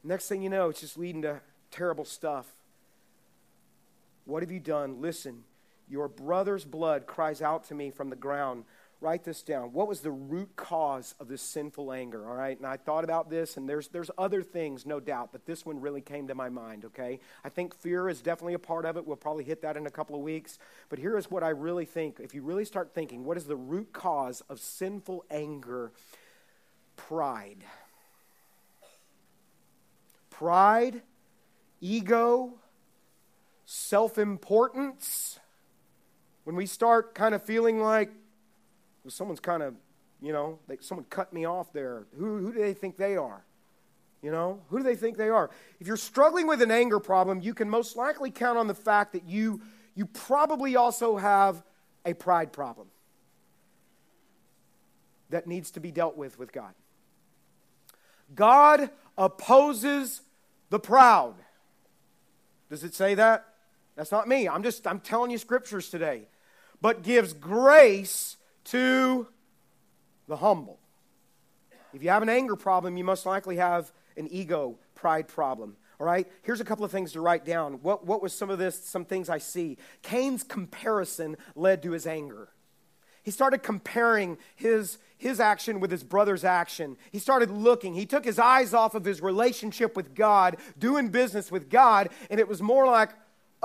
Next 0.04 0.28
thing 0.28 0.42
you 0.42 0.50
know, 0.50 0.68
it's 0.68 0.80
just 0.80 0.96
leading 0.96 1.22
to 1.22 1.40
terrible 1.72 2.04
stuff. 2.04 2.46
What 4.24 4.42
have 4.42 4.50
you 4.50 4.60
done? 4.60 5.00
Listen, 5.00 5.44
your 5.88 6.08
brother's 6.08 6.64
blood 6.64 7.06
cries 7.06 7.42
out 7.42 7.64
to 7.68 7.74
me 7.74 7.90
from 7.90 8.10
the 8.10 8.16
ground 8.16 8.64
write 9.00 9.24
this 9.24 9.42
down. 9.42 9.72
What 9.72 9.88
was 9.88 10.00
the 10.00 10.10
root 10.10 10.56
cause 10.56 11.14
of 11.20 11.28
this 11.28 11.42
sinful 11.42 11.92
anger? 11.92 12.28
All 12.28 12.34
right, 12.34 12.56
and 12.56 12.66
I 12.66 12.76
thought 12.76 13.04
about 13.04 13.28
this, 13.28 13.56
and 13.56 13.68
there's 13.68 13.88
there's 13.88 14.10
other 14.16 14.42
things, 14.42 14.86
no 14.86 15.00
doubt, 15.00 15.30
but 15.32 15.46
this 15.46 15.66
one 15.66 15.80
really 15.80 16.00
came 16.00 16.28
to 16.28 16.34
my 16.34 16.48
mind. 16.48 16.84
Okay, 16.86 17.20
I 17.44 17.48
think 17.48 17.74
fear 17.74 18.08
is 18.08 18.20
definitely 18.20 18.54
a 18.54 18.58
part 18.58 18.84
of 18.84 18.96
it. 18.96 19.06
We'll 19.06 19.16
probably 19.16 19.44
hit 19.44 19.62
that 19.62 19.76
in 19.76 19.86
a 19.86 19.90
couple 19.90 20.16
of 20.16 20.22
weeks. 20.22 20.58
But 20.88 20.98
here 20.98 21.16
is 21.18 21.30
what 21.30 21.42
I 21.42 21.50
really 21.50 21.84
think. 21.84 22.20
If 22.20 22.34
you 22.34 22.42
really 22.42 22.64
start 22.64 22.94
thinking, 22.94 23.24
what 23.24 23.36
is 23.36 23.44
the 23.44 23.56
root 23.56 23.92
cause 23.92 24.42
of 24.48 24.60
sinful 24.60 25.24
anger? 25.30 25.92
Pride. 26.96 27.64
Pride, 30.30 31.02
ego, 31.80 32.54
self 33.64 34.18
importance. 34.18 35.38
When 36.46 36.54
we 36.54 36.66
start 36.66 37.16
kind 37.16 37.34
of 37.34 37.42
feeling 37.42 37.80
like 37.80 38.08
well, 39.02 39.10
someone's 39.10 39.40
kind 39.40 39.64
of, 39.64 39.74
you 40.22 40.32
know, 40.32 40.60
they, 40.68 40.76
someone 40.78 41.04
cut 41.10 41.32
me 41.32 41.44
off 41.44 41.72
there. 41.72 42.06
Who, 42.16 42.38
who 42.38 42.52
do 42.52 42.60
they 42.60 42.72
think 42.72 42.96
they 42.96 43.16
are? 43.16 43.44
You 44.22 44.30
know, 44.30 44.60
who 44.68 44.76
do 44.78 44.84
they 44.84 44.94
think 44.94 45.16
they 45.16 45.28
are? 45.28 45.50
If 45.80 45.88
you're 45.88 45.96
struggling 45.96 46.46
with 46.46 46.62
an 46.62 46.70
anger 46.70 47.00
problem, 47.00 47.40
you 47.40 47.52
can 47.52 47.68
most 47.68 47.96
likely 47.96 48.30
count 48.30 48.58
on 48.58 48.68
the 48.68 48.76
fact 48.76 49.12
that 49.14 49.28
you, 49.28 49.60
you 49.96 50.06
probably 50.06 50.76
also 50.76 51.16
have 51.16 51.64
a 52.04 52.14
pride 52.14 52.52
problem 52.52 52.86
that 55.30 55.48
needs 55.48 55.72
to 55.72 55.80
be 55.80 55.90
dealt 55.90 56.16
with 56.16 56.38
with 56.38 56.52
God. 56.52 56.74
God 58.36 58.90
opposes 59.18 60.22
the 60.70 60.78
proud. 60.78 61.34
Does 62.70 62.84
it 62.84 62.94
say 62.94 63.16
that? 63.16 63.46
That's 63.96 64.12
not 64.12 64.28
me. 64.28 64.48
I'm 64.48 64.62
just 64.62 64.86
I'm 64.86 65.00
telling 65.00 65.32
you 65.32 65.38
scriptures 65.38 65.90
today. 65.90 66.28
But 66.80 67.02
gives 67.02 67.32
grace 67.32 68.36
to 68.64 69.26
the 70.28 70.36
humble. 70.36 70.78
If 71.92 72.02
you 72.02 72.10
have 72.10 72.22
an 72.22 72.28
anger 72.28 72.56
problem, 72.56 72.96
you 72.96 73.04
most 73.04 73.24
likely 73.26 73.56
have 73.56 73.92
an 74.16 74.28
ego, 74.30 74.78
pride 74.94 75.28
problem. 75.28 75.76
All 75.98 76.06
right? 76.06 76.26
Here's 76.42 76.60
a 76.60 76.64
couple 76.64 76.84
of 76.84 76.90
things 76.90 77.12
to 77.12 77.20
write 77.20 77.44
down. 77.44 77.74
What, 77.74 78.06
what 78.06 78.22
was 78.22 78.34
some 78.34 78.50
of 78.50 78.58
this, 78.58 78.84
some 78.84 79.04
things 79.04 79.30
I 79.30 79.38
see? 79.38 79.78
Cain's 80.02 80.42
comparison 80.42 81.36
led 81.54 81.82
to 81.84 81.92
his 81.92 82.06
anger. 82.06 82.48
He 83.22 83.30
started 83.30 83.62
comparing 83.62 84.38
his, 84.54 84.98
his 85.16 85.40
action 85.40 85.80
with 85.80 85.90
his 85.90 86.04
brother's 86.04 86.44
action. 86.44 86.96
He 87.10 87.18
started 87.18 87.50
looking. 87.50 87.94
He 87.94 88.06
took 88.06 88.24
his 88.24 88.38
eyes 88.38 88.74
off 88.74 88.94
of 88.94 89.04
his 89.04 89.20
relationship 89.22 89.96
with 89.96 90.14
God, 90.14 90.58
doing 90.78 91.08
business 91.08 91.50
with 91.50 91.70
God, 91.70 92.10
and 92.30 92.38
it 92.38 92.46
was 92.46 92.62
more 92.62 92.86
like, 92.86 93.10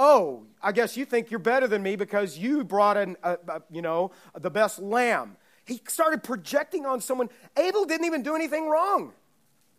oh, 0.01 0.47
I 0.63 0.71
guess 0.71 0.97
you 0.97 1.05
think 1.05 1.29
you're 1.29 1.39
better 1.39 1.67
than 1.67 1.83
me 1.83 1.95
because 1.95 2.35
you 2.35 2.63
brought 2.63 2.97
in, 2.97 3.15
a, 3.21 3.37
a, 3.47 3.61
you 3.69 3.83
know, 3.83 4.11
the 4.39 4.49
best 4.49 4.79
lamb. 4.79 5.37
He 5.63 5.79
started 5.87 6.23
projecting 6.23 6.87
on 6.87 7.01
someone. 7.01 7.29
Abel 7.55 7.85
didn't 7.85 8.07
even 8.07 8.23
do 8.23 8.35
anything 8.35 8.67
wrong. 8.67 9.13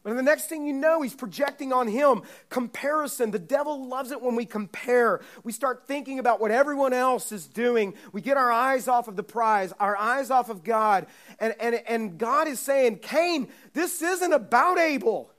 But 0.05 0.15
the 0.15 0.23
next 0.23 0.49
thing 0.49 0.65
you 0.65 0.73
know, 0.73 1.03
he's 1.03 1.15
projecting 1.15 1.73
on 1.73 1.89
him. 1.89 2.23
Comparison. 2.51 3.33
The 3.33 3.39
devil 3.41 3.89
loves 3.89 4.13
it 4.13 4.23
when 4.23 4.37
we 4.37 4.47
compare. 4.47 5.21
We 5.43 5.51
start 5.51 5.89
thinking 5.89 6.21
about 6.21 6.41
what 6.41 6.53
everyone 6.53 6.93
else 6.93 7.33
is 7.33 7.49
doing. 7.49 7.95
We 8.13 8.21
get 8.21 8.37
our 8.37 8.51
eyes 8.51 8.87
off 8.87 9.09
of 9.09 9.17
the 9.17 9.23
prize, 9.25 9.73
our 9.81 9.97
eyes 9.97 10.31
off 10.31 10.51
of 10.51 10.63
God. 10.63 11.07
And, 11.41 11.55
and, 11.61 11.83
and 11.87 12.19
God 12.19 12.47
is 12.47 12.61
saying, 12.61 12.99
Cain, 12.99 13.49
this 13.73 14.03
isn't 14.03 14.33
about 14.33 14.79
Abel. 14.79 15.33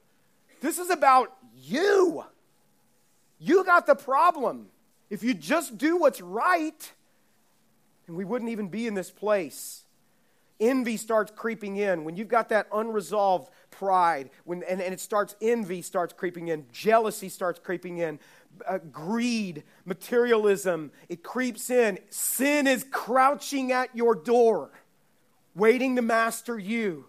This 0.60 0.78
is 0.78 0.90
about 0.90 1.34
you. 1.56 2.26
You 3.40 3.64
got 3.64 3.86
the 3.86 3.96
problem. 3.96 4.68
If 5.14 5.22
you 5.22 5.36
just 5.36 5.78
do 5.78 5.98
what's 5.98 6.22
right, 6.22 6.92
and 8.08 8.16
we 8.16 8.26
wouldn't 8.26 8.50
even 8.50 8.70
be 8.70 8.88
in 8.88 8.96
this 8.96 9.12
place. 9.12 9.84
Envy 10.60 10.98
starts 10.98 11.32
creeping 11.36 11.78
in. 11.78 12.04
When 12.04 12.16
you've 12.16 12.30
got 12.30 12.50
that 12.50 12.66
unresolved 12.74 13.52
pride, 13.70 14.32
when, 14.44 14.64
and, 14.64 14.82
and 14.82 14.92
it 14.92 15.00
starts, 15.00 15.36
envy 15.40 15.84
starts 15.84 16.14
creeping 16.14 16.48
in, 16.48 16.66
jealousy 16.72 17.30
starts 17.30 17.60
creeping 17.60 18.00
in, 18.00 18.18
uh, 18.68 18.80
greed, 18.92 19.62
materialism, 19.86 20.92
it 21.10 21.22
creeps 21.22 21.70
in. 21.70 22.00
Sin 22.10 22.66
is 22.66 22.84
crouching 22.90 23.72
at 23.72 23.96
your 23.96 24.16
door, 24.16 24.72
waiting 25.54 25.96
to 25.96 26.02
master 26.02 26.58
you. 26.58 27.06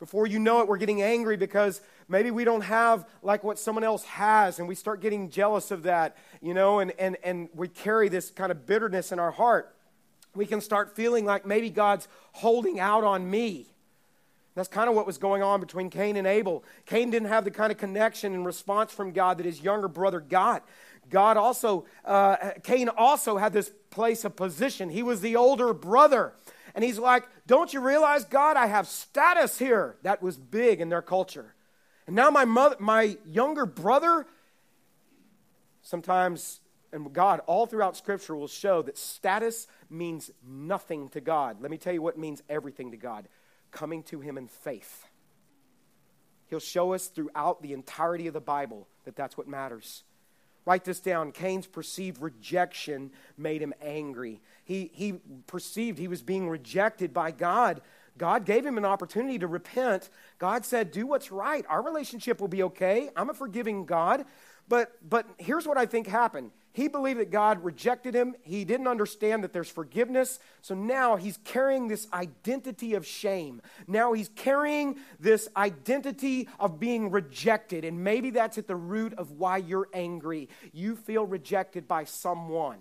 Before 0.00 0.26
you 0.26 0.40
know 0.40 0.62
it, 0.62 0.66
we're 0.66 0.78
getting 0.78 1.00
angry 1.00 1.36
because 1.36 1.80
maybe 2.08 2.30
we 2.30 2.44
don't 2.44 2.62
have 2.62 3.08
like 3.22 3.44
what 3.44 3.58
someone 3.58 3.84
else 3.84 4.04
has, 4.04 4.58
and 4.58 4.68
we 4.68 4.74
start 4.74 5.00
getting 5.00 5.30
jealous 5.30 5.70
of 5.70 5.84
that, 5.84 6.16
you 6.40 6.54
know, 6.54 6.78
and, 6.78 6.92
and, 6.98 7.16
and 7.22 7.48
we 7.54 7.68
carry 7.68 8.08
this 8.08 8.30
kind 8.30 8.50
of 8.50 8.66
bitterness 8.66 9.12
in 9.12 9.18
our 9.18 9.30
heart. 9.30 9.74
We 10.34 10.46
can 10.46 10.60
start 10.60 10.96
feeling 10.96 11.24
like 11.24 11.46
maybe 11.46 11.70
God's 11.70 12.08
holding 12.32 12.80
out 12.80 13.04
on 13.04 13.30
me. 13.30 13.68
That's 14.54 14.68
kind 14.68 14.88
of 14.88 14.94
what 14.94 15.06
was 15.06 15.18
going 15.18 15.42
on 15.42 15.60
between 15.60 15.90
Cain 15.90 16.16
and 16.16 16.26
Abel. 16.26 16.64
Cain 16.86 17.10
didn't 17.10 17.28
have 17.28 17.44
the 17.44 17.50
kind 17.50 17.72
of 17.72 17.78
connection 17.78 18.34
and 18.34 18.46
response 18.46 18.92
from 18.92 19.12
God 19.12 19.38
that 19.38 19.46
his 19.46 19.60
younger 19.60 19.88
brother 19.88 20.20
got. 20.20 20.64
God 21.10 21.36
also, 21.36 21.86
uh, 22.04 22.36
Cain 22.62 22.88
also 22.88 23.36
had 23.36 23.52
this 23.52 23.72
place 23.90 24.24
of 24.24 24.36
position. 24.36 24.90
He 24.90 25.02
was 25.02 25.20
the 25.20 25.36
older 25.36 25.74
brother. 25.74 26.34
And 26.74 26.84
he's 26.84 26.98
like, 26.98 27.24
Don't 27.46 27.72
you 27.72 27.80
realize, 27.80 28.24
God, 28.24 28.56
I 28.56 28.66
have 28.66 28.86
status 28.86 29.58
here? 29.58 29.96
That 30.02 30.22
was 30.22 30.36
big 30.36 30.80
in 30.80 30.88
their 30.88 31.02
culture. 31.02 31.53
And 32.06 32.16
now 32.16 32.30
my, 32.30 32.44
mother, 32.44 32.76
my 32.78 33.16
younger 33.26 33.66
brother, 33.66 34.26
sometimes, 35.82 36.60
and 36.92 37.12
God, 37.12 37.40
all 37.46 37.66
throughout 37.66 37.96
Scripture 37.96 38.36
will 38.36 38.48
show 38.48 38.82
that 38.82 38.98
status 38.98 39.66
means 39.90 40.30
nothing 40.46 41.08
to 41.10 41.20
God. 41.20 41.60
Let 41.60 41.70
me 41.70 41.78
tell 41.78 41.92
you 41.92 42.02
what 42.02 42.18
means 42.18 42.42
everything 42.48 42.90
to 42.90 42.96
God 42.96 43.28
coming 43.70 44.02
to 44.04 44.20
Him 44.20 44.38
in 44.38 44.48
faith. 44.48 45.06
He'll 46.46 46.60
show 46.60 46.92
us 46.92 47.08
throughout 47.08 47.62
the 47.62 47.72
entirety 47.72 48.26
of 48.26 48.34
the 48.34 48.40
Bible 48.40 48.86
that 49.04 49.16
that's 49.16 49.36
what 49.36 49.48
matters. 49.48 50.04
Write 50.66 50.84
this 50.84 51.00
down. 51.00 51.32
Cain's 51.32 51.66
perceived 51.66 52.22
rejection 52.22 53.10
made 53.36 53.60
him 53.60 53.74
angry. 53.82 54.40
He, 54.64 54.90
he 54.94 55.14
perceived 55.46 55.98
he 55.98 56.08
was 56.08 56.22
being 56.22 56.48
rejected 56.48 57.12
by 57.12 57.32
God. 57.32 57.82
God 58.16 58.44
gave 58.44 58.64
him 58.64 58.78
an 58.78 58.84
opportunity 58.84 59.38
to 59.38 59.46
repent. 59.46 60.08
God 60.38 60.64
said, 60.64 60.92
Do 60.92 61.06
what's 61.06 61.32
right. 61.32 61.64
Our 61.68 61.82
relationship 61.82 62.40
will 62.40 62.48
be 62.48 62.62
okay. 62.64 63.10
I'm 63.16 63.30
a 63.30 63.34
forgiving 63.34 63.86
God. 63.86 64.24
But, 64.68 64.96
but 65.06 65.26
here's 65.38 65.66
what 65.66 65.76
I 65.76 65.86
think 65.86 66.06
happened 66.06 66.50
he 66.72 66.88
believed 66.88 67.20
that 67.20 67.30
God 67.30 67.62
rejected 67.62 68.14
him. 68.14 68.34
He 68.42 68.64
didn't 68.64 68.88
understand 68.88 69.44
that 69.44 69.52
there's 69.52 69.68
forgiveness. 69.68 70.40
So 70.60 70.74
now 70.74 71.14
he's 71.14 71.36
carrying 71.44 71.86
this 71.86 72.08
identity 72.12 72.94
of 72.94 73.06
shame. 73.06 73.62
Now 73.86 74.12
he's 74.12 74.28
carrying 74.34 74.98
this 75.20 75.48
identity 75.56 76.48
of 76.58 76.80
being 76.80 77.12
rejected. 77.12 77.84
And 77.84 78.02
maybe 78.02 78.30
that's 78.30 78.58
at 78.58 78.66
the 78.66 78.74
root 78.74 79.14
of 79.14 79.30
why 79.30 79.58
you're 79.58 79.86
angry. 79.94 80.48
You 80.72 80.96
feel 80.96 81.24
rejected 81.24 81.86
by 81.86 82.04
someone. 82.04 82.78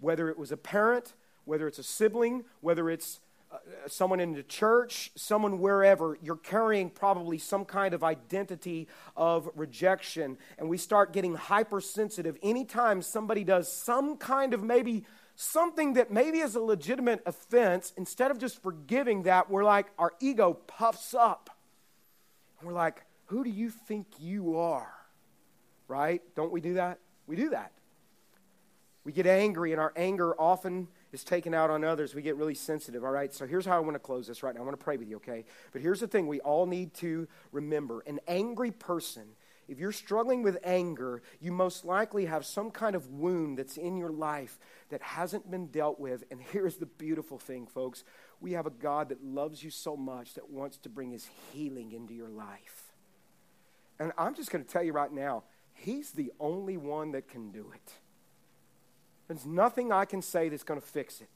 Whether 0.00 0.28
it 0.28 0.38
was 0.38 0.50
a 0.50 0.56
parent, 0.56 1.14
whether 1.44 1.68
it's 1.68 1.78
a 1.78 1.84
sibling, 1.84 2.44
whether 2.60 2.90
it's 2.90 3.20
Uh, 3.50 3.56
someone 3.86 4.20
in 4.20 4.34
the 4.34 4.42
church, 4.42 5.10
someone 5.14 5.58
wherever, 5.58 6.18
you're 6.22 6.36
carrying 6.36 6.90
probably 6.90 7.38
some 7.38 7.64
kind 7.64 7.94
of 7.94 8.04
identity 8.04 8.86
of 9.16 9.48
rejection. 9.56 10.36
And 10.58 10.68
we 10.68 10.76
start 10.76 11.14
getting 11.14 11.34
hypersensitive 11.34 12.36
anytime 12.42 13.00
somebody 13.00 13.44
does 13.44 13.72
some 13.72 14.18
kind 14.18 14.52
of 14.52 14.62
maybe 14.62 15.06
something 15.34 15.94
that 15.94 16.10
maybe 16.10 16.40
is 16.40 16.56
a 16.56 16.60
legitimate 16.60 17.22
offense. 17.24 17.94
Instead 17.96 18.30
of 18.30 18.38
just 18.38 18.60
forgiving 18.62 19.22
that, 19.22 19.48
we're 19.48 19.64
like, 19.64 19.86
our 19.98 20.12
ego 20.20 20.52
puffs 20.66 21.14
up. 21.14 21.48
And 22.60 22.68
we're 22.68 22.74
like, 22.74 23.02
who 23.26 23.44
do 23.44 23.50
you 23.50 23.70
think 23.70 24.08
you 24.18 24.58
are? 24.58 24.92
Right? 25.86 26.20
Don't 26.34 26.52
we 26.52 26.60
do 26.60 26.74
that? 26.74 26.98
We 27.26 27.36
do 27.36 27.50
that. 27.50 27.72
We 29.04 29.12
get 29.12 29.26
angry, 29.26 29.72
and 29.72 29.80
our 29.80 29.92
anger 29.96 30.38
often 30.38 30.88
is 31.12 31.24
taken 31.24 31.54
out 31.54 31.70
on 31.70 31.84
others, 31.84 32.14
we 32.14 32.22
get 32.22 32.36
really 32.36 32.54
sensitive, 32.54 33.04
all 33.04 33.10
right? 33.10 33.32
So 33.32 33.46
here's 33.46 33.64
how 33.64 33.76
I 33.76 33.80
want 33.80 33.94
to 33.94 34.00
close 34.00 34.26
this 34.26 34.42
right 34.42 34.54
now. 34.54 34.60
I 34.60 34.64
want 34.64 34.78
to 34.78 34.84
pray 34.84 34.96
with 34.96 35.08
you, 35.08 35.16
okay? 35.16 35.44
But 35.72 35.80
here's 35.80 36.00
the 36.00 36.06
thing 36.06 36.26
we 36.26 36.40
all 36.40 36.66
need 36.66 36.94
to 36.94 37.26
remember 37.52 38.02
an 38.06 38.20
angry 38.28 38.70
person, 38.70 39.24
if 39.68 39.78
you're 39.78 39.92
struggling 39.92 40.42
with 40.42 40.58
anger, 40.64 41.22
you 41.40 41.52
most 41.52 41.84
likely 41.84 42.24
have 42.24 42.44
some 42.46 42.70
kind 42.70 42.96
of 42.96 43.06
wound 43.10 43.58
that's 43.58 43.76
in 43.76 43.96
your 43.96 44.10
life 44.10 44.58
that 44.88 45.02
hasn't 45.02 45.50
been 45.50 45.66
dealt 45.66 46.00
with. 46.00 46.24
And 46.30 46.40
here's 46.40 46.76
the 46.76 46.86
beautiful 46.86 47.38
thing, 47.38 47.66
folks 47.66 48.04
we 48.40 48.52
have 48.52 48.66
a 48.66 48.70
God 48.70 49.08
that 49.08 49.24
loves 49.24 49.62
you 49.62 49.70
so 49.70 49.96
much 49.96 50.34
that 50.34 50.48
wants 50.48 50.78
to 50.78 50.88
bring 50.88 51.10
his 51.10 51.28
healing 51.52 51.92
into 51.92 52.14
your 52.14 52.28
life. 52.28 52.92
And 53.98 54.12
I'm 54.16 54.34
just 54.34 54.50
going 54.50 54.64
to 54.64 54.70
tell 54.70 54.82
you 54.82 54.92
right 54.92 55.12
now, 55.12 55.42
he's 55.74 56.12
the 56.12 56.32
only 56.38 56.76
one 56.76 57.12
that 57.12 57.28
can 57.28 57.50
do 57.50 57.72
it. 57.74 57.92
There's 59.28 59.46
nothing 59.46 59.92
I 59.92 60.06
can 60.06 60.22
say 60.22 60.48
that's 60.48 60.64
going 60.64 60.80
to 60.80 60.86
fix 60.86 61.20
it. 61.20 61.28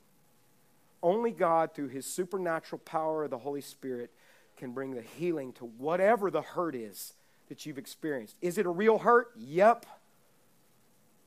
Only 1.03 1.30
God, 1.30 1.74
through 1.74 1.88
his 1.88 2.07
supernatural 2.07 2.80
power 2.84 3.24
of 3.24 3.30
the 3.30 3.38
Holy 3.38 3.61
Spirit, 3.61 4.11
can 4.57 4.72
bring 4.72 4.95
the 4.95 5.03
healing 5.03 5.53
to 5.55 5.64
whatever 5.64 6.30
the 6.30 6.43
hurt 6.43 6.74
is 6.74 7.14
that 7.49 7.66
you've 7.66 7.78
experienced. 7.78 8.36
Is 8.40 8.57
it 8.57 8.66
a 8.66 8.70
real 8.70 8.99
hurt? 8.99 9.30
Yep. 9.36 9.84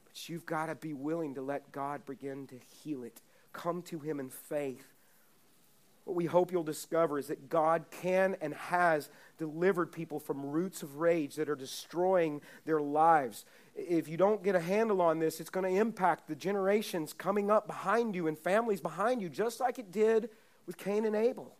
But 0.05 0.29
you've 0.29 0.45
got 0.45 0.67
to 0.67 0.75
be 0.75 0.93
willing 0.93 1.35
to 1.35 1.41
let 1.41 1.71
God 1.71 2.05
begin 2.05 2.47
to 2.47 2.55
heal 2.83 3.03
it. 3.03 3.21
Come 3.53 3.81
to 3.83 3.99
him 3.99 4.19
in 4.19 4.29
faith. 4.29 4.85
What 6.05 6.15
we 6.15 6.25
hope 6.25 6.51
you'll 6.51 6.63
discover 6.63 7.19
is 7.19 7.27
that 7.27 7.49
God 7.49 7.85
can 8.01 8.37
and 8.39 8.53
has 8.53 9.09
delivered 9.37 9.91
people 9.91 10.19
from 10.19 10.45
roots 10.45 10.83
of 10.83 10.97
rage 10.97 11.35
that 11.35 11.49
are 11.49 11.55
destroying 11.55 12.41
their 12.65 12.79
lives 12.79 13.43
if 13.75 14.07
you 14.07 14.15
don't 14.15 14.41
get 14.43 14.55
a 14.55 14.59
handle 14.59 15.01
on 15.01 15.19
this, 15.19 15.39
it's 15.39 15.49
going 15.49 15.71
to 15.71 15.79
impact 15.79 16.27
the 16.27 16.35
generations 16.35 17.11
coming 17.13 17.51
up 17.51 17.67
behind 17.67 18.15
you 18.15 18.27
and 18.27 18.37
families 18.39 18.79
behind 18.79 19.21
you, 19.21 19.29
just 19.29 19.59
like 19.59 19.77
it 19.77 19.91
did 19.91 20.29
with 20.65 20.77
Cain 20.77 21.05
and 21.05 21.15
Abel. 21.15 21.55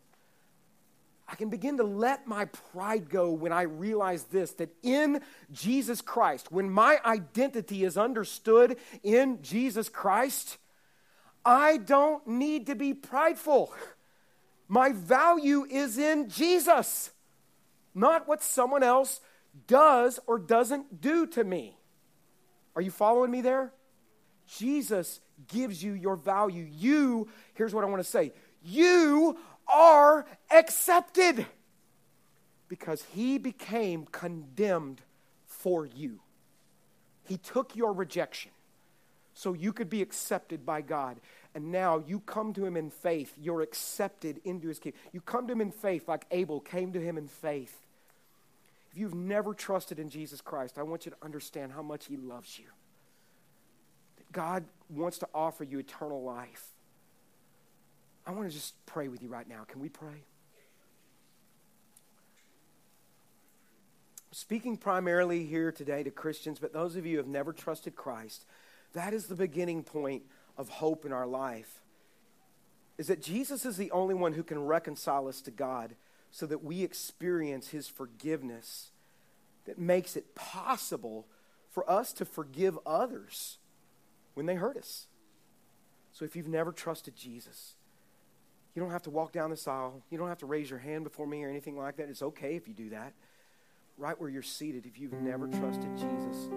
I 1.28 1.36
can 1.36 1.50
begin 1.50 1.78
to 1.78 1.84
let 1.84 2.28
my 2.28 2.46
pride 2.46 3.10
go 3.10 3.32
when 3.32 3.52
I 3.52 3.64
realize 3.64 4.26
this 4.26 4.52
that 4.54 4.70
in 4.84 5.22
Jesus 5.52 6.02
Christ, 6.02 6.52
when 6.52 6.70
my 6.70 7.00
identity 7.04 7.84
is 7.84 7.98
understood 7.98 8.78
in 9.04 9.42
Jesus 9.42 9.90
Christ, 9.90 10.58
I 11.44 11.78
don't 11.78 12.26
need 12.28 12.68
to 12.68 12.76
be 12.76 12.94
prideful. 12.94 13.74
My 14.68 14.92
value 14.92 15.66
is 15.70 15.98
in 15.98 16.30
Jesus, 16.30 17.12
not 17.94 18.28
what 18.28 18.44
someone 18.44 18.84
else 18.84 19.20
does 19.68 20.20
or 20.28 20.38
doesn't 20.40 21.02
do 21.02 21.26
to 21.28 21.44
me. 21.44 21.78
Are 22.76 22.82
you 22.82 22.92
following 22.92 23.32
me 23.32 23.42
there? 23.42 23.72
Jesus 24.48 25.22
gives 25.48 25.84
you 25.84 25.94
your 25.94 26.16
value. 26.16 26.68
You, 26.70 27.28
here's 27.54 27.74
what 27.74 27.84
I 27.84 27.88
want 27.88 28.04
to 28.04 28.10
say 28.10 28.34
you 28.64 29.38
are 29.68 30.26
accepted 30.52 31.46
because 32.68 33.04
he 33.14 33.38
became 33.38 34.06
condemned 34.12 35.02
for 35.46 35.86
you. 35.86 36.20
He 37.24 37.38
took 37.38 37.76
your 37.76 37.94
rejection 37.94 38.52
so 39.34 39.54
you 39.54 39.74
could 39.74 39.90
be 39.90 40.02
accepted 40.02 40.66
by 40.66 40.82
God. 40.82 41.18
And 41.54 41.72
now 41.72 42.04
you 42.06 42.20
come 42.22 42.54
to 42.54 42.66
him 42.66 42.76
in 42.76 42.90
faith. 42.90 43.34
You're 43.40 43.62
accepted 43.62 44.42
into 44.44 44.68
his 44.68 44.80
kingdom. 44.80 45.00
You 45.12 45.22
come 45.22 45.48
to 45.48 45.54
him 45.54 45.62
in 45.62 45.72
faith 45.72 46.08
like 46.08 46.26
Abel 46.32 46.60
came 46.60 46.94
to 46.94 47.00
him 47.00 47.18
in 47.18 47.28
faith. 47.28 47.85
If 48.96 49.02
you've 49.02 49.14
never 49.14 49.54
trusted 49.54 50.00
in 50.00 50.08
Jesus 50.08 50.40
Christ, 50.40 50.78
I 50.78 50.84
want 50.84 51.06
you 51.06 51.12
to 51.12 51.18
understand 51.22 51.74
how 51.74 51.82
much 51.82 52.06
He 52.06 52.16
loves 52.16 52.58
you. 52.58 52.64
That 54.16 54.32
God 54.32 54.64
wants 54.90 55.18
to 55.18 55.28
offer 55.36 55.66
you 55.66 55.80
eternal 55.80 56.24
life. 56.24 56.68
I 58.26 58.32
want 58.32 58.48
to 58.48 58.56
just 58.56 58.74
pray 58.86 59.10
with 59.10 59.22
you 59.22 59.28
right 59.28 59.50
now. 59.50 59.66
Can 59.68 59.82
we 59.82 59.90
pray? 59.90 60.24
Speaking 64.32 64.78
primarily 64.78 65.46
here 65.46 65.74
today 65.74 66.02
to 66.04 66.10
Christians, 66.10 66.60
but 66.60 66.72
those 66.72 66.96
of 66.96 67.06
you 67.06 67.14
who 67.14 67.18
have 67.18 67.28
never 67.28 67.52
trusted 67.52 67.98
Christ, 67.98 68.46
that 68.94 69.14
is 69.14 69.28
the 69.28 69.36
beginning 69.36 69.84
point 69.84 70.24
of 70.58 70.70
hope 70.70 71.04
in 71.04 71.12
our 71.12 71.28
life. 71.28 71.82
Is 72.98 73.08
that 73.08 73.22
Jesus 73.22 73.66
is 73.66 73.76
the 73.76 73.92
only 73.92 74.16
one 74.16 74.32
who 74.32 74.44
can 74.44 74.64
reconcile 74.64 75.28
us 75.28 75.42
to 75.42 75.52
God 75.52 75.96
so 76.32 76.46
that 76.46 76.64
we 76.64 76.84
experience 76.84 77.70
his 77.70 77.88
forgiveness 77.88 78.92
that 79.66 79.80
makes 79.80 80.16
it 80.16 80.36
possible 80.36 81.26
for 81.72 81.90
us 81.90 82.14
to 82.14 82.26
forgive 82.26 82.78
others 82.86 83.58
when 84.34 84.46
they 84.46 84.56
hurt 84.56 84.78
us. 84.78 85.08
So 86.12 86.24
if 86.24 86.36
you've 86.36 86.48
never 86.48 86.72
trusted 86.72 87.16
Jesus, 87.16 87.76
you 88.74 88.82
don't 88.82 88.92
have 88.92 89.04
to 89.04 89.10
walk 89.10 89.32
down 89.32 89.50
this 89.50 89.68
aisle. 89.68 90.04
You 90.10 90.18
don't 90.18 90.28
have 90.28 90.40
to 90.40 90.46
raise 90.46 90.70
your 90.70 90.80
hand 90.80 91.04
before 91.04 91.26
me 91.26 91.44
or 91.44 91.50
anything 91.50 91.78
like 91.78 91.98
that. 91.98 92.10
It's 92.10 92.22
okay 92.22 92.56
if 92.56 92.68
you 92.68 92.74
do 92.74 92.90
that. 92.90 93.14
right 93.98 94.20
where 94.20 94.30
you're 94.30 94.42
seated, 94.42 94.86
if 94.86 95.00
you've 95.00 95.14
never 95.14 95.48
trusted 95.48 95.98
Jesus, 95.98 96.50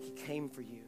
He 0.00 0.10
came 0.10 0.48
for 0.48 0.62
you. 0.62 0.84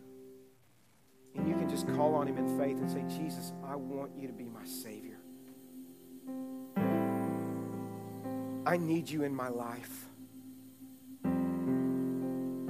And 1.36 1.48
you 1.48 1.54
can 1.54 1.68
just 1.68 1.88
call 1.94 2.14
on 2.14 2.28
Him 2.28 2.38
in 2.38 2.58
faith 2.58 2.78
and 2.78 2.88
say, 2.90 3.02
Jesus, 3.18 3.52
I 3.66 3.74
want 3.74 4.12
you 4.16 4.28
to 4.28 4.32
be 4.32 4.44
my 4.44 4.64
Savior. 4.64 5.18
I 8.66 8.76
need 8.76 9.08
you 9.08 9.22
in 9.22 9.34
my 9.34 9.48
life. 9.48 10.06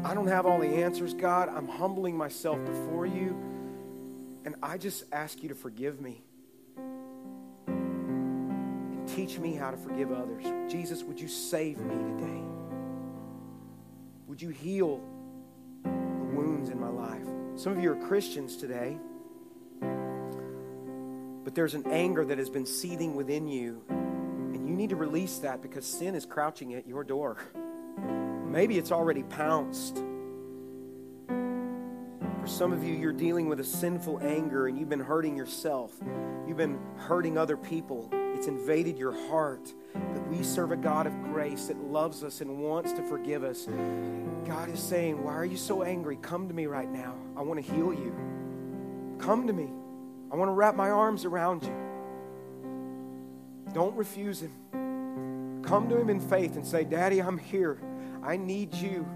I 0.05 0.13
don't 0.13 0.27
have 0.29 0.45
all 0.45 0.59
the 0.59 0.69
answers, 0.69 1.15
God. 1.15 1.49
I'm 1.49 1.69
humbling 1.69 2.17
myself 2.17 2.63
before 2.65 3.07
you. 3.07 3.37
And 4.45 4.57
I 4.63 4.77
just 4.77 5.05
ask 5.13 5.43
you 5.43 5.49
to 5.49 5.55
forgive 5.55 6.01
me. 6.01 6.23
And 7.67 9.09
teach 9.09 9.39
me 9.39 9.55
how 9.55 9.71
to 9.71 9.77
forgive 9.77 10.13
others. 10.13 10.45
Jesus, 10.71 11.03
would 11.03 11.19
you 11.21 11.29
save 11.29 11.79
me 11.79 11.95
today? 11.95 12.43
Would 14.27 14.43
you 14.43 14.51
heal 14.51 15.01
the 15.85 15.91
wounds 15.91 16.69
in 16.69 16.79
my 16.81 16.89
life? 16.89 17.27
Some 17.57 17.73
of 17.73 17.81
you 17.83 17.93
are 17.93 18.07
Christians 18.09 18.57
today, 18.57 18.99
but 21.45 21.55
there's 21.55 21.75
an 21.75 21.87
anger 21.87 22.25
that 22.25 22.37
has 22.37 22.51
been 22.51 22.67
seething 22.67 23.15
within 23.15 23.47
you, 23.47 23.81
you 24.75 24.79
need 24.79 24.91
to 24.91 24.97
release 24.97 25.39
that 25.39 25.63
because 25.63 25.87
sin 25.87 26.17
is 26.17 26.27
crouching 26.27 26.75
at 26.75 26.85
your 26.85 27.05
door. 27.05 27.37
Maybe 28.45 28.77
it's 28.77 28.91
already 28.91 29.23
pounced. 29.23 30.03
For 31.29 32.47
some 32.47 32.73
of 32.73 32.83
you, 32.83 32.93
you're 32.93 33.13
dealing 33.13 33.49
with 33.49 33.61
a 33.61 33.65
sinful 33.65 34.19
anger 34.21 34.67
and 34.67 34.77
you've 34.77 34.89
been 34.89 34.99
hurting 34.99 35.37
yourself. 35.37 35.93
You've 36.49 36.57
been 36.57 36.81
hurting 36.97 37.39
other 37.39 37.57
people. 37.57 38.11
It's 38.35 38.49
invaded 38.49 38.99
your 38.99 39.13
heart. 39.29 39.73
But 39.93 40.27
we 40.27 40.43
serve 40.43 40.73
a 40.73 40.77
God 40.77 41.07
of 41.07 41.23
grace 41.23 41.69
that 41.69 41.79
loves 41.79 42.25
us 42.25 42.41
and 42.41 42.59
wants 42.59 42.93
to 42.95 43.03
forgive 43.05 43.45
us. 43.45 43.69
God 44.45 44.69
is 44.71 44.81
saying, 44.81 45.23
Why 45.23 45.35
are 45.35 45.45
you 45.45 45.57
so 45.57 45.85
angry? 45.85 46.17
Come 46.17 46.49
to 46.49 46.55
me 46.55 46.67
right 46.67 46.91
now. 46.91 47.15
I 47.37 47.43
want 47.43 47.65
to 47.65 47.73
heal 47.73 47.95
you. 47.95 48.13
Come 49.21 49.47
to 49.47 49.53
me. 49.53 49.71
I 50.33 50.35
want 50.35 50.49
to 50.49 50.53
wrap 50.53 50.75
my 50.75 50.91
arms 50.91 51.25
around 51.25 51.63
you. 51.63 51.84
Don't 53.75 53.95
refuse 53.97 54.41
Him. 54.41 55.63
Come 55.63 55.89
to 55.89 56.01
Him 56.01 56.09
in 56.09 56.21
faith 56.21 56.57
and 56.57 56.67
say, 56.67 56.85
Daddy, 56.85 57.21
I'm 57.21 57.37
here. 57.37 57.79
I 58.23 58.37
need 58.37 58.73
you. 58.73 59.07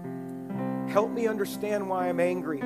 Help 0.89 1.11
me 1.11 1.27
understand 1.27 1.89
why 1.89 2.09
I'm 2.09 2.19
angry. 2.19 2.59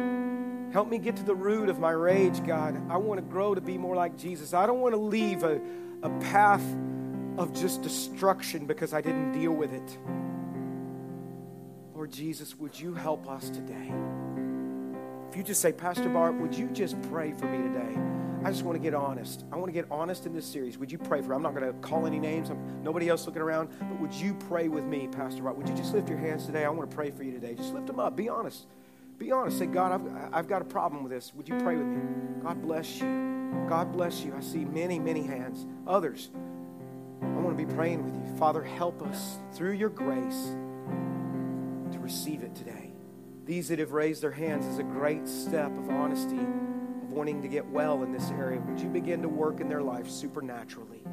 Help 0.74 0.90
me 0.90 0.98
get 0.98 1.16
to 1.18 1.24
the 1.24 1.36
root 1.36 1.70
of 1.70 1.80
my 1.80 1.92
rage, 1.92 2.44
God. 2.46 2.82
I 2.90 2.98
want 2.98 3.20
to 3.20 3.22
grow 3.22 3.54
to 3.54 3.62
be 3.62 3.78
more 3.78 3.96
like 3.96 4.18
Jesus. 4.18 4.54
I 4.54 4.66
don't 4.66 4.80
want 4.80 4.96
to 4.96 5.00
leave 5.00 5.44
a, 5.44 5.62
a 6.02 6.10
path 6.20 6.64
of 7.38 7.54
just 7.54 7.84
destruction 7.84 8.66
because 8.66 8.94
I 8.94 9.02
didn't 9.02 9.34
deal 9.34 9.52
with 9.52 9.72
it. 9.72 9.98
Lord 11.94 12.12
Jesus, 12.12 12.58
would 12.58 12.80
you 12.80 12.96
help 12.96 13.30
us 13.30 13.50
today? 13.50 13.94
If 15.30 15.38
you 15.38 15.44
just 15.44 15.62
say, 15.62 15.72
Pastor 15.72 16.10
Bart, 16.10 16.36
would 16.36 16.56
you 16.56 16.68
just 16.70 17.00
pray 17.04 17.34
for 17.34 17.46
me 17.46 17.60
today? 17.60 18.33
I 18.44 18.50
just 18.52 18.64
want 18.64 18.76
to 18.76 18.82
get 18.82 18.94
honest. 18.94 19.46
I 19.52 19.56
want 19.56 19.68
to 19.68 19.72
get 19.72 19.86
honest 19.90 20.26
in 20.26 20.34
this 20.34 20.46
series. 20.46 20.78
Would 20.78 20.92
you 20.92 20.98
pray 20.98 21.22
for? 21.22 21.34
I'm 21.34 21.42
not 21.42 21.56
going 21.56 21.66
to 21.66 21.80
call 21.80 22.06
any 22.06 22.20
names. 22.20 22.50
I'm, 22.50 22.84
nobody 22.84 23.08
else 23.08 23.26
looking 23.26 23.42
around. 23.42 23.70
But 23.80 24.00
would 24.02 24.14
you 24.14 24.34
pray 24.34 24.68
with 24.68 24.84
me, 24.84 25.08
Pastor 25.08 25.44
Bart? 25.44 25.58
Would 25.58 25.70
you 25.70 25.76
just 25.76 25.94
lift 25.94 26.10
your 26.10 26.18
hands 26.18 26.46
today? 26.46 26.66
I 26.66 26.70
want 26.70 26.90
to 26.90 26.96
pray 26.96 27.12
for 27.12 27.24
you 27.24 27.32
today. 27.32 27.56
Just 27.56 27.74
lift 27.74 27.88
them 27.88 28.00
up. 28.00 28.18
Be 28.18 28.28
honest. 28.28 28.66
Be 29.18 29.32
honest. 29.32 29.60
Say, 29.60 29.68
God, 29.68 29.94
I've, 29.94 30.34
I've 30.34 30.48
got 30.48 30.62
a 30.62 30.66
problem 30.66 31.04
with 31.04 31.12
this. 31.12 31.34
Would 31.36 31.48
you 31.48 31.58
pray 31.60 31.78
with 31.78 31.88
me? 31.88 32.02
God 32.42 32.62
bless 32.62 33.00
you. 33.00 33.66
God 33.70 33.94
bless 33.94 34.24
you. 34.24 34.34
I 34.36 34.42
see 34.42 34.66
many, 34.66 35.00
many 35.00 35.24
hands. 35.24 35.66
Others, 35.88 36.30
I 37.22 37.26
want 37.38 37.58
to 37.58 37.66
be 37.66 37.74
praying 37.74 38.04
with 38.04 38.14
you. 38.14 38.38
Father, 38.38 38.62
help 38.62 39.02
us 39.04 39.38
through 39.54 39.74
your 39.74 39.90
grace 39.90 40.52
to 41.92 42.00
receive 42.00 42.44
it 42.44 42.56
today. 42.56 42.92
These 43.46 43.70
that 43.70 43.80
have 43.80 43.92
raised 43.92 44.22
their 44.22 44.32
hands 44.32 44.66
is 44.66 44.80
a 44.80 44.84
great 44.84 45.28
step 45.28 45.72
of 45.78 45.90
honesty, 45.90 46.46
wanting 47.14 47.42
to 47.42 47.48
get 47.48 47.66
well 47.68 48.04
in 48.04 48.12
this 48.12 48.30
area. 48.32 48.60
Would 48.60 48.80
you 48.80 48.90
begin 48.90 49.22
to 49.22 49.30
work 49.30 49.60
in 49.60 49.70
their 49.70 49.82
life 49.82 50.10
supernaturally? 50.10 51.04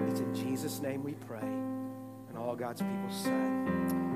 It's 0.00 0.20
in 0.20 0.34
Jesus' 0.34 0.80
name 0.80 1.02
we 1.02 1.12
pray. 1.12 1.40
And 1.40 2.38
all 2.38 2.54
God's 2.54 2.80
people 2.80 3.10
say, 3.10 4.07